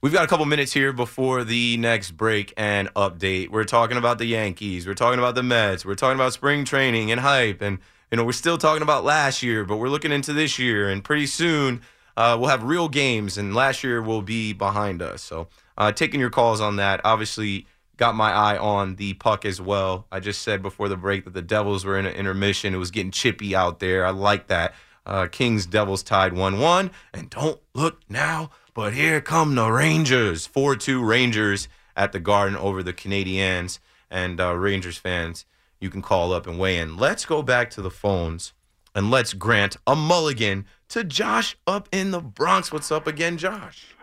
We've 0.00 0.12
got 0.12 0.22
a 0.22 0.28
couple 0.28 0.46
minutes 0.46 0.72
here 0.72 0.92
before 0.92 1.42
the 1.42 1.76
next 1.76 2.12
break 2.12 2.54
and 2.56 2.88
update. 2.94 3.48
We're 3.48 3.64
talking 3.64 3.96
about 3.96 4.18
the 4.18 4.26
Yankees. 4.26 4.86
We're 4.86 4.94
talking 4.94 5.18
about 5.18 5.34
the 5.34 5.42
Mets. 5.42 5.84
We're 5.84 5.96
talking 5.96 6.14
about 6.14 6.32
spring 6.32 6.64
training 6.64 7.10
and 7.10 7.20
hype. 7.20 7.60
And, 7.60 7.80
you 8.12 8.16
know, 8.16 8.22
we're 8.22 8.30
still 8.30 8.58
talking 8.58 8.82
about 8.82 9.02
last 9.02 9.42
year, 9.42 9.64
but 9.64 9.78
we're 9.78 9.88
looking 9.88 10.12
into 10.12 10.32
this 10.32 10.56
year. 10.56 10.88
And 10.88 11.02
pretty 11.02 11.26
soon, 11.26 11.82
uh, 12.16 12.36
we'll 12.38 12.48
have 12.48 12.62
real 12.62 12.88
games, 12.88 13.36
and 13.36 13.56
last 13.56 13.82
year 13.82 14.00
will 14.00 14.22
be 14.22 14.52
behind 14.52 15.02
us. 15.02 15.20
So, 15.20 15.48
uh, 15.76 15.90
taking 15.90 16.20
your 16.20 16.30
calls 16.30 16.60
on 16.60 16.76
that. 16.76 17.00
Obviously, 17.02 17.66
got 17.96 18.14
my 18.14 18.30
eye 18.30 18.56
on 18.56 18.94
the 18.96 19.14
puck 19.14 19.44
as 19.44 19.60
well. 19.60 20.06
I 20.12 20.20
just 20.20 20.42
said 20.42 20.62
before 20.62 20.88
the 20.88 20.96
break 20.96 21.24
that 21.24 21.34
the 21.34 21.42
Devils 21.42 21.84
were 21.84 21.98
in 21.98 22.06
an 22.06 22.14
intermission. 22.14 22.72
It 22.72 22.78
was 22.78 22.92
getting 22.92 23.10
chippy 23.10 23.56
out 23.56 23.80
there. 23.80 24.06
I 24.06 24.10
like 24.10 24.46
that. 24.46 24.74
Uh, 25.04 25.26
Kings 25.26 25.66
Devils 25.66 26.04
tied 26.04 26.34
1 26.34 26.60
1. 26.60 26.90
And 27.14 27.30
don't 27.30 27.60
look 27.74 28.00
now, 28.08 28.50
but 28.78 28.92
here 28.92 29.20
come 29.20 29.56
the 29.56 29.68
Rangers. 29.72 30.46
4 30.46 30.76
2 30.76 31.02
Rangers 31.02 31.66
at 31.96 32.12
the 32.12 32.20
Garden 32.20 32.56
over 32.56 32.80
the 32.80 32.92
Canadiens. 32.92 33.80
And 34.08 34.40
uh, 34.40 34.54
Rangers 34.54 34.96
fans, 34.96 35.46
you 35.80 35.90
can 35.90 36.00
call 36.00 36.32
up 36.32 36.46
and 36.46 36.60
weigh 36.60 36.78
in. 36.78 36.96
Let's 36.96 37.26
go 37.26 37.42
back 37.42 37.70
to 37.70 37.82
the 37.82 37.90
phones 37.90 38.52
and 38.94 39.10
let's 39.10 39.34
grant 39.34 39.76
a 39.84 39.96
mulligan 39.96 40.64
to 40.90 41.02
Josh 41.02 41.56
up 41.66 41.88
in 41.90 42.12
the 42.12 42.20
Bronx. 42.20 42.70
What's 42.70 42.92
up 42.92 43.08
again, 43.08 43.36
Josh? 43.36 43.96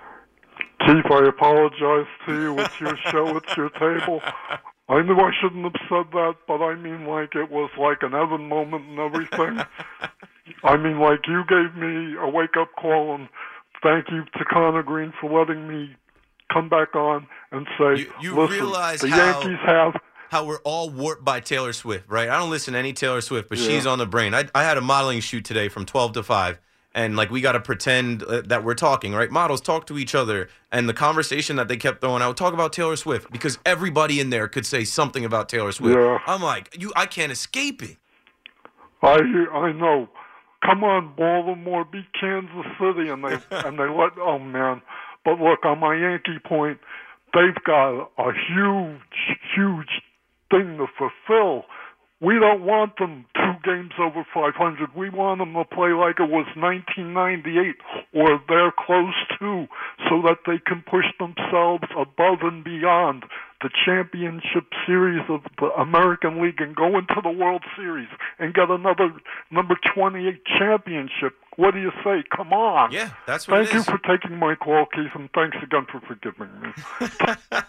Keith, 0.85 1.09
I 1.09 1.25
apologize 1.29 2.11
to 2.27 2.33
you. 2.33 2.59
It's 2.59 2.77
your 2.77 2.97
show, 3.09 3.37
it's 3.37 3.55
your 3.55 3.69
table. 3.69 4.19
I 4.89 5.01
knew 5.03 5.15
I 5.15 5.31
shouldn't 5.41 5.63
have 5.63 5.87
said 5.87 6.11
that, 6.11 6.35
but 6.49 6.61
I 6.61 6.75
mean, 6.75 7.05
like, 7.07 7.33
it 7.33 7.49
was 7.49 7.71
like 7.79 8.03
an 8.03 8.13
Evan 8.13 8.49
moment 8.49 8.89
and 8.89 8.99
everything. 8.99 9.65
I 10.65 10.75
mean, 10.75 10.99
like, 10.99 11.25
you 11.27 11.43
gave 11.47 11.75
me 11.77 12.17
a 12.19 12.29
wake 12.29 12.57
up 12.59 12.69
call, 12.77 13.15
and 13.15 13.29
thank 13.85 14.09
you 14.11 14.23
to 14.37 14.45
Connor 14.45 14.83
Green 14.83 15.13
for 15.21 15.29
letting 15.39 15.67
me 15.67 15.95
come 16.51 16.69
back 16.69 16.95
on 16.95 17.27
and 17.51 17.67
say, 17.77 18.01
You, 18.01 18.13
you 18.21 18.35
listen, 18.35 18.55
realize 18.57 19.01
the 19.01 19.09
how, 19.09 19.39
Yankees 19.41 19.59
have. 19.65 19.93
how 20.29 20.45
we're 20.45 20.59
all 20.63 20.89
warped 20.89 21.23
by 21.23 21.39
Taylor 21.39 21.73
Swift, 21.73 22.05
right? 22.09 22.29
I 22.29 22.37
don't 22.37 22.49
listen 22.49 22.73
to 22.73 22.79
any 22.79 22.93
Taylor 22.93 23.21
Swift, 23.21 23.49
but 23.49 23.57
Yeah. 23.57 23.67
she's 23.67 23.85
on 23.85 23.99
the 23.99 24.05
brain. 24.05 24.33
I, 24.33 24.45
I 24.55 24.63
had 24.63 24.77
a 24.77 24.81
modeling 24.81 25.19
shoot 25.21 25.45
today 25.45 25.69
from 25.69 25.85
12 25.85 26.13
to 26.13 26.23
5. 26.23 26.59
And 26.93 27.17
like 27.17 27.29
we 27.29 27.41
got 27.41 27.51
to 27.53 27.59
pretend 27.59 28.23
uh, 28.23 28.41
that 28.45 28.63
we're 28.63 28.73
talking, 28.73 29.13
right? 29.13 29.29
Models 29.29 29.59
talk 29.59 29.85
to 29.87 29.97
each 29.97 30.15
other, 30.15 30.47
and 30.71 30.87
the 30.87 30.93
conversation 30.93 31.57
that 31.57 31.67
they 31.67 31.75
kept 31.75 31.99
throwing 31.99 32.21
out, 32.21 32.37
talk 32.37 32.53
about 32.53 32.71
Taylor 32.71 32.95
Swift 32.95 33.29
because 33.33 33.59
everybody 33.65 34.21
in 34.21 34.29
there 34.29 34.47
could 34.47 34.65
say 34.65 34.85
something 34.85 35.25
about 35.25 35.49
Taylor 35.49 35.73
Swift. 35.73 35.97
Yeah. 35.97 36.19
I'm 36.25 36.41
like, 36.41 36.73
you, 36.79 36.93
I 36.95 37.05
can't 37.05 37.33
escape 37.33 37.83
it. 37.83 37.97
I 39.03 39.17
I 39.53 39.71
know. 39.73 40.07
Come 40.65 40.83
on, 40.83 41.13
Baltimore 41.15 41.85
beat 41.85 42.11
Kansas 42.19 42.65
City, 42.79 43.09
and 43.09 43.23
they 43.23 43.37
and 43.51 43.77
they 43.77 43.87
let. 43.87 44.17
Oh 44.17 44.39
man! 44.39 44.81
But 45.23 45.39
look, 45.39 45.63
on 45.63 45.79
my 45.79 45.95
Yankee 45.95 46.39
point, 46.43 46.79
they've 47.33 47.63
got 47.65 48.09
a 48.17 48.31
huge, 48.33 49.37
huge 49.55 50.01
thing 50.49 50.77
to 50.77 50.87
fulfill. 50.97 51.65
We 52.21 52.39
don't 52.39 52.63
want 52.63 52.97
them 52.97 53.25
two 53.35 53.53
games 53.63 53.91
over 53.99 54.25
500. 54.33 54.95
We 54.95 55.09
want 55.09 55.39
them 55.39 55.53
to 55.53 55.65
play 55.65 55.91
like 55.91 56.15
it 56.17 56.31
was 56.31 56.47
1998 56.55 57.75
or 58.13 58.39
they're 58.47 58.71
close 58.71 59.13
to, 59.37 59.67
so 60.09 60.23
that 60.23 60.39
they 60.47 60.57
can 60.65 60.81
push 60.89 61.05
themselves 61.19 61.83
above 61.91 62.39
and 62.41 62.63
beyond 62.63 63.25
the 63.65 63.71
championship 63.83 64.65
series 64.85 65.23
of 65.27 65.41
the 65.57 65.65
American 65.81 66.39
League 66.39 66.61
and 66.61 66.75
go 66.75 66.99
into 66.99 67.15
the 67.23 67.31
World 67.31 67.63
Series 67.75 68.07
and 68.37 68.53
get 68.53 68.69
another 68.69 69.11
number 69.49 69.75
28 69.95 70.45
championship. 70.59 71.33
What 71.55 71.73
do 71.73 71.79
you 71.79 71.89
say? 72.03 72.23
Come 72.35 72.53
on. 72.53 72.91
Yeah, 72.91 73.09
that's 73.25 73.47
what 73.47 73.65
Thank 73.65 73.73
you 73.73 73.81
for 73.81 73.97
taking 74.07 74.37
my 74.37 74.53
call, 74.53 74.85
Keith, 74.93 75.09
and 75.15 75.31
thanks 75.33 75.57
again 75.63 75.87
for 75.91 75.99
forgiving 76.01 76.51
me. 76.61 77.57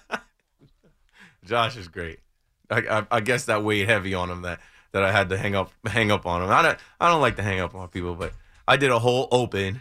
Josh 1.47 1.79
is 1.79 1.89
great. 1.89 2.19
I, 2.69 2.81
I, 2.81 3.07
I 3.13 3.21
guess 3.21 3.47
that 3.47 3.65
weighed 3.65 3.89
heavy 3.89 4.13
on 4.13 4.31
him 4.31 4.43
that, 4.43 4.61
that 4.93 5.03
I 5.03 5.13
had 5.13 5.31
to 5.31 5.39
hang 5.39 5.55
up 5.55 5.73
hang 5.87 6.11
up 6.11 6.27
on 6.27 6.43
him. 6.43 6.51
I 6.51 6.61
don't 6.61 6.79
I 7.01 7.09
don't 7.09 7.23
like 7.23 7.37
to 7.37 7.43
hang 7.43 7.61
up 7.61 7.75
on 7.75 7.89
people, 7.89 8.17
but 8.17 8.35
I 8.69 8.77
did 8.77 8.91
a 8.91 8.99
whole 8.99 9.29
open 9.33 9.81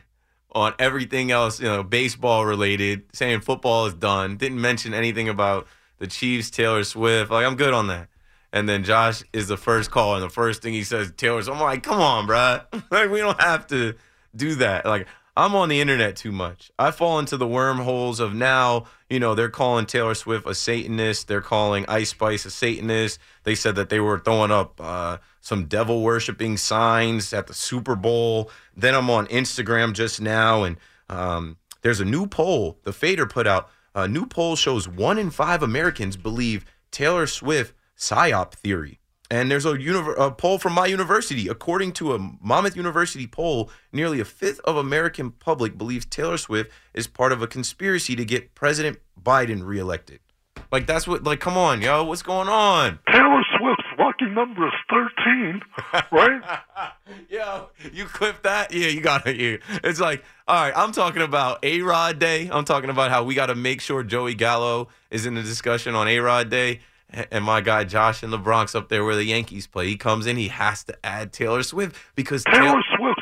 on 0.53 0.73
everything 0.79 1.31
else, 1.31 1.59
you 1.59 1.67
know, 1.67 1.83
baseball 1.83 2.45
related, 2.45 3.03
saying 3.11 3.41
football 3.41 3.87
is 3.87 3.93
done. 3.93 4.37
Didn't 4.37 4.61
mention 4.61 4.93
anything 4.93 5.27
about 5.27 5.67
the 5.97 6.07
Chiefs, 6.07 6.49
Taylor 6.49 6.83
Swift. 6.83 7.31
Like 7.31 7.45
I'm 7.45 7.55
good 7.55 7.73
on 7.73 7.87
that. 7.87 8.07
And 8.53 8.69
then 8.69 8.83
Josh 8.83 9.21
is 9.33 9.47
the 9.47 9.57
first 9.57 9.91
call, 9.91 10.15
and 10.15 10.23
the 10.23 10.29
first 10.29 10.61
thing 10.61 10.73
he 10.73 10.83
says, 10.83 11.11
Taylor. 11.17 11.41
Swift. 11.41 11.57
I'm 11.57 11.63
like, 11.63 11.83
come 11.83 11.99
on, 11.99 12.25
bro. 12.25 12.61
like 12.91 13.09
we 13.09 13.19
don't 13.19 13.41
have 13.41 13.67
to 13.67 13.95
do 14.35 14.55
that. 14.55 14.85
Like 14.85 15.07
I'm 15.37 15.53
on 15.53 15.67
the 15.67 15.81
internet 15.81 16.15
too 16.15 16.31
much. 16.31 16.71
I 16.79 16.91
fall 16.91 17.19
into 17.19 17.35
the 17.35 17.47
wormholes 17.47 18.21
of 18.21 18.33
now, 18.33 18.85
you 19.09 19.19
know, 19.19 19.35
they're 19.35 19.49
calling 19.49 19.85
Taylor 19.85 20.15
Swift 20.15 20.47
a 20.47 20.55
Satanist. 20.55 21.27
They're 21.27 21.41
calling 21.41 21.85
Ice 21.89 22.09
Spice 22.11 22.45
a 22.45 22.51
Satanist. 22.51 23.19
They 23.43 23.53
said 23.53 23.75
that 23.75 23.89
they 23.89 23.99
were 23.99 24.19
throwing 24.19 24.51
up 24.51 24.79
uh, 24.79 25.17
some 25.41 25.65
devil 25.65 26.01
worshiping 26.03 26.55
signs 26.55 27.33
at 27.33 27.47
the 27.47 27.53
Super 27.53 27.97
Bowl. 27.97 28.49
Then 28.77 28.95
I'm 28.95 29.09
on 29.09 29.27
Instagram 29.27 29.91
just 29.91 30.21
now, 30.21 30.63
and 30.63 30.77
um, 31.09 31.57
there's 31.81 31.99
a 31.99 32.05
new 32.05 32.27
poll 32.27 32.79
the 32.83 32.93
Fader 32.93 33.25
put 33.25 33.45
out. 33.45 33.69
A 33.97 34.09
new 34.09 34.25
poll 34.25 34.57
shows 34.57 34.89
one 34.89 35.17
in 35.17 35.31
five 35.31 35.63
Americans 35.63 36.17
believe 36.17 36.65
Taylor 36.91 37.25
Swift 37.25 37.73
psyop 37.97 38.51
theory. 38.51 38.99
And 39.31 39.49
there's 39.49 39.65
a, 39.65 39.73
a 39.73 40.31
poll 40.31 40.59
from 40.59 40.73
my 40.73 40.85
university. 40.85 41.47
According 41.47 41.93
to 41.93 42.13
a 42.13 42.19
Monmouth 42.19 42.75
University 42.75 43.25
poll, 43.25 43.71
nearly 43.93 44.19
a 44.19 44.25
fifth 44.25 44.59
of 44.65 44.75
American 44.75 45.31
public 45.31 45.77
believes 45.77 46.05
Taylor 46.05 46.37
Swift 46.37 46.71
is 46.93 47.07
part 47.07 47.31
of 47.31 47.41
a 47.41 47.47
conspiracy 47.47 48.17
to 48.17 48.25
get 48.25 48.53
President 48.53 48.99
Biden 49.19 49.65
reelected. 49.65 50.19
Like 50.73 50.87
that's 50.87 51.07
what. 51.07 51.23
Like, 51.23 51.39
come 51.39 51.57
on, 51.57 51.81
yo, 51.81 52.03
what's 52.03 52.21
going 52.21 52.49
on? 52.49 52.99
Taylor 53.09 53.43
Swift's 53.57 53.84
lucky 54.19 54.33
number 54.33 54.67
is 54.67 54.73
13, 54.89 55.61
right? 56.11 56.41
Yo, 57.29 57.69
you 57.93 58.05
clip 58.05 58.43
that? 58.43 58.73
Yeah, 58.73 58.87
you 58.87 59.01
got 59.01 59.25
it. 59.27 59.37
Yeah. 59.37 59.57
It's 59.83 59.99
like, 59.99 60.23
all 60.47 60.55
right, 60.55 60.73
I'm 60.75 60.91
talking 60.91 61.21
about 61.21 61.59
A 61.63 61.81
Rod 61.81 62.19
Day. 62.19 62.49
I'm 62.51 62.65
talking 62.65 62.89
about 62.89 63.11
how 63.11 63.23
we 63.23 63.35
got 63.35 63.47
to 63.47 63.55
make 63.55 63.81
sure 63.81 64.03
Joey 64.03 64.33
Gallo 64.33 64.89
is 65.11 65.25
in 65.25 65.35
the 65.35 65.43
discussion 65.43 65.95
on 65.95 66.07
A 66.07 66.19
Rod 66.19 66.49
Day. 66.49 66.81
And 67.31 67.45
my 67.45 67.61
guy 67.61 67.83
Josh 67.83 68.23
in 68.23 68.31
the 68.31 68.37
Bronx 68.37 68.75
up 68.75 68.89
there 68.89 69.05
where 69.05 69.15
the 69.15 69.23
Yankees 69.23 69.67
play, 69.67 69.87
he 69.87 69.95
comes 69.95 70.25
in, 70.25 70.37
he 70.37 70.47
has 70.49 70.83
to 70.85 71.05
add 71.05 71.31
Taylor 71.31 71.63
Swift 71.63 71.95
because 72.15 72.43
Taylor 72.43 72.81
Swift. 72.97 73.21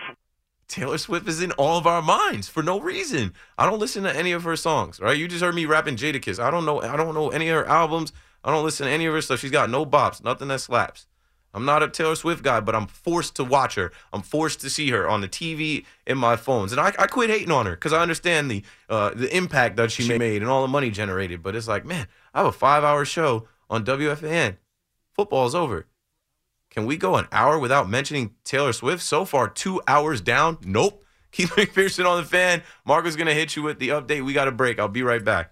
Taylor 0.67 0.97
Swift 0.97 1.27
is 1.27 1.41
in 1.41 1.51
all 1.53 1.77
of 1.77 1.85
our 1.85 2.01
minds 2.01 2.47
for 2.47 2.63
no 2.63 2.79
reason. 2.79 3.33
I 3.57 3.69
don't 3.69 3.79
listen 3.79 4.03
to 4.03 4.15
any 4.15 4.31
of 4.31 4.43
her 4.43 4.55
songs, 4.55 4.99
right? 4.99 5.15
You 5.15 5.27
just 5.27 5.43
heard 5.43 5.53
me 5.53 5.65
rapping 5.65 5.97
Jadakiss. 5.97 6.41
I 6.41 6.49
don't 6.49 6.65
know. 6.65 6.81
I 6.81 6.95
don't 6.95 7.13
know 7.13 7.29
any 7.29 7.49
of 7.49 7.57
her 7.57 7.67
albums. 7.67 8.13
I 8.43 8.51
don't 8.51 8.63
listen 8.63 8.87
to 8.87 8.91
any 8.91 9.05
of 9.05 9.13
her 9.13 9.21
stuff. 9.21 9.39
She's 9.39 9.51
got 9.51 9.69
no 9.69 9.85
bops, 9.85 10.23
nothing 10.23 10.49
that 10.49 10.59
slaps. 10.59 11.07
I'm 11.53 11.65
not 11.65 11.83
a 11.83 11.87
Taylor 11.87 12.15
Swift 12.15 12.43
guy, 12.43 12.59
but 12.59 12.73
I'm 12.73 12.87
forced 12.87 13.35
to 13.35 13.43
watch 13.43 13.75
her. 13.75 13.91
I'm 14.11 14.23
forced 14.23 14.59
to 14.61 14.69
see 14.69 14.89
her 14.89 15.07
on 15.07 15.21
the 15.21 15.27
TV 15.27 15.85
in 16.07 16.17
my 16.17 16.35
phones, 16.35 16.71
and 16.71 16.81
I, 16.81 16.87
I 16.97 17.05
quit 17.05 17.29
hating 17.29 17.51
on 17.51 17.67
her 17.67 17.73
because 17.73 17.93
I 17.93 18.01
understand 18.01 18.49
the 18.49 18.63
uh, 18.89 19.11
the 19.13 19.35
impact 19.35 19.77
that 19.77 19.91
she 19.91 20.07
made 20.17 20.41
and 20.41 20.49
all 20.49 20.63
the 20.63 20.67
money 20.67 20.89
generated. 20.89 21.43
But 21.43 21.55
it's 21.55 21.67
like, 21.67 21.85
man, 21.85 22.07
I 22.33 22.39
have 22.39 22.47
a 22.47 22.51
five 22.51 22.83
hour 22.83 23.05
show 23.05 23.47
on 23.69 23.85
WFAN. 23.85 24.57
Football's 25.13 25.53
over. 25.53 25.85
Can 26.71 26.87
we 26.87 26.97
go 26.97 27.17
an 27.17 27.27
hour 27.31 27.59
without 27.59 27.87
mentioning 27.87 28.33
Taylor 28.43 28.73
Swift? 28.73 29.03
So 29.03 29.23
far, 29.23 29.47
two 29.47 29.79
hours 29.87 30.21
down. 30.21 30.57
Nope. 30.63 31.01
Keith 31.31 31.51
McPherson 31.51 32.05
on 32.07 32.21
the 32.21 32.27
fan. 32.27 32.63
Marco's 32.85 33.15
gonna 33.15 33.33
hit 33.33 33.55
you 33.55 33.61
with 33.61 33.79
the 33.79 33.89
update. 33.89 34.25
We 34.25 34.33
got 34.33 34.47
a 34.47 34.51
break. 34.51 34.79
I'll 34.79 34.87
be 34.87 35.03
right 35.03 35.23
back. 35.23 35.51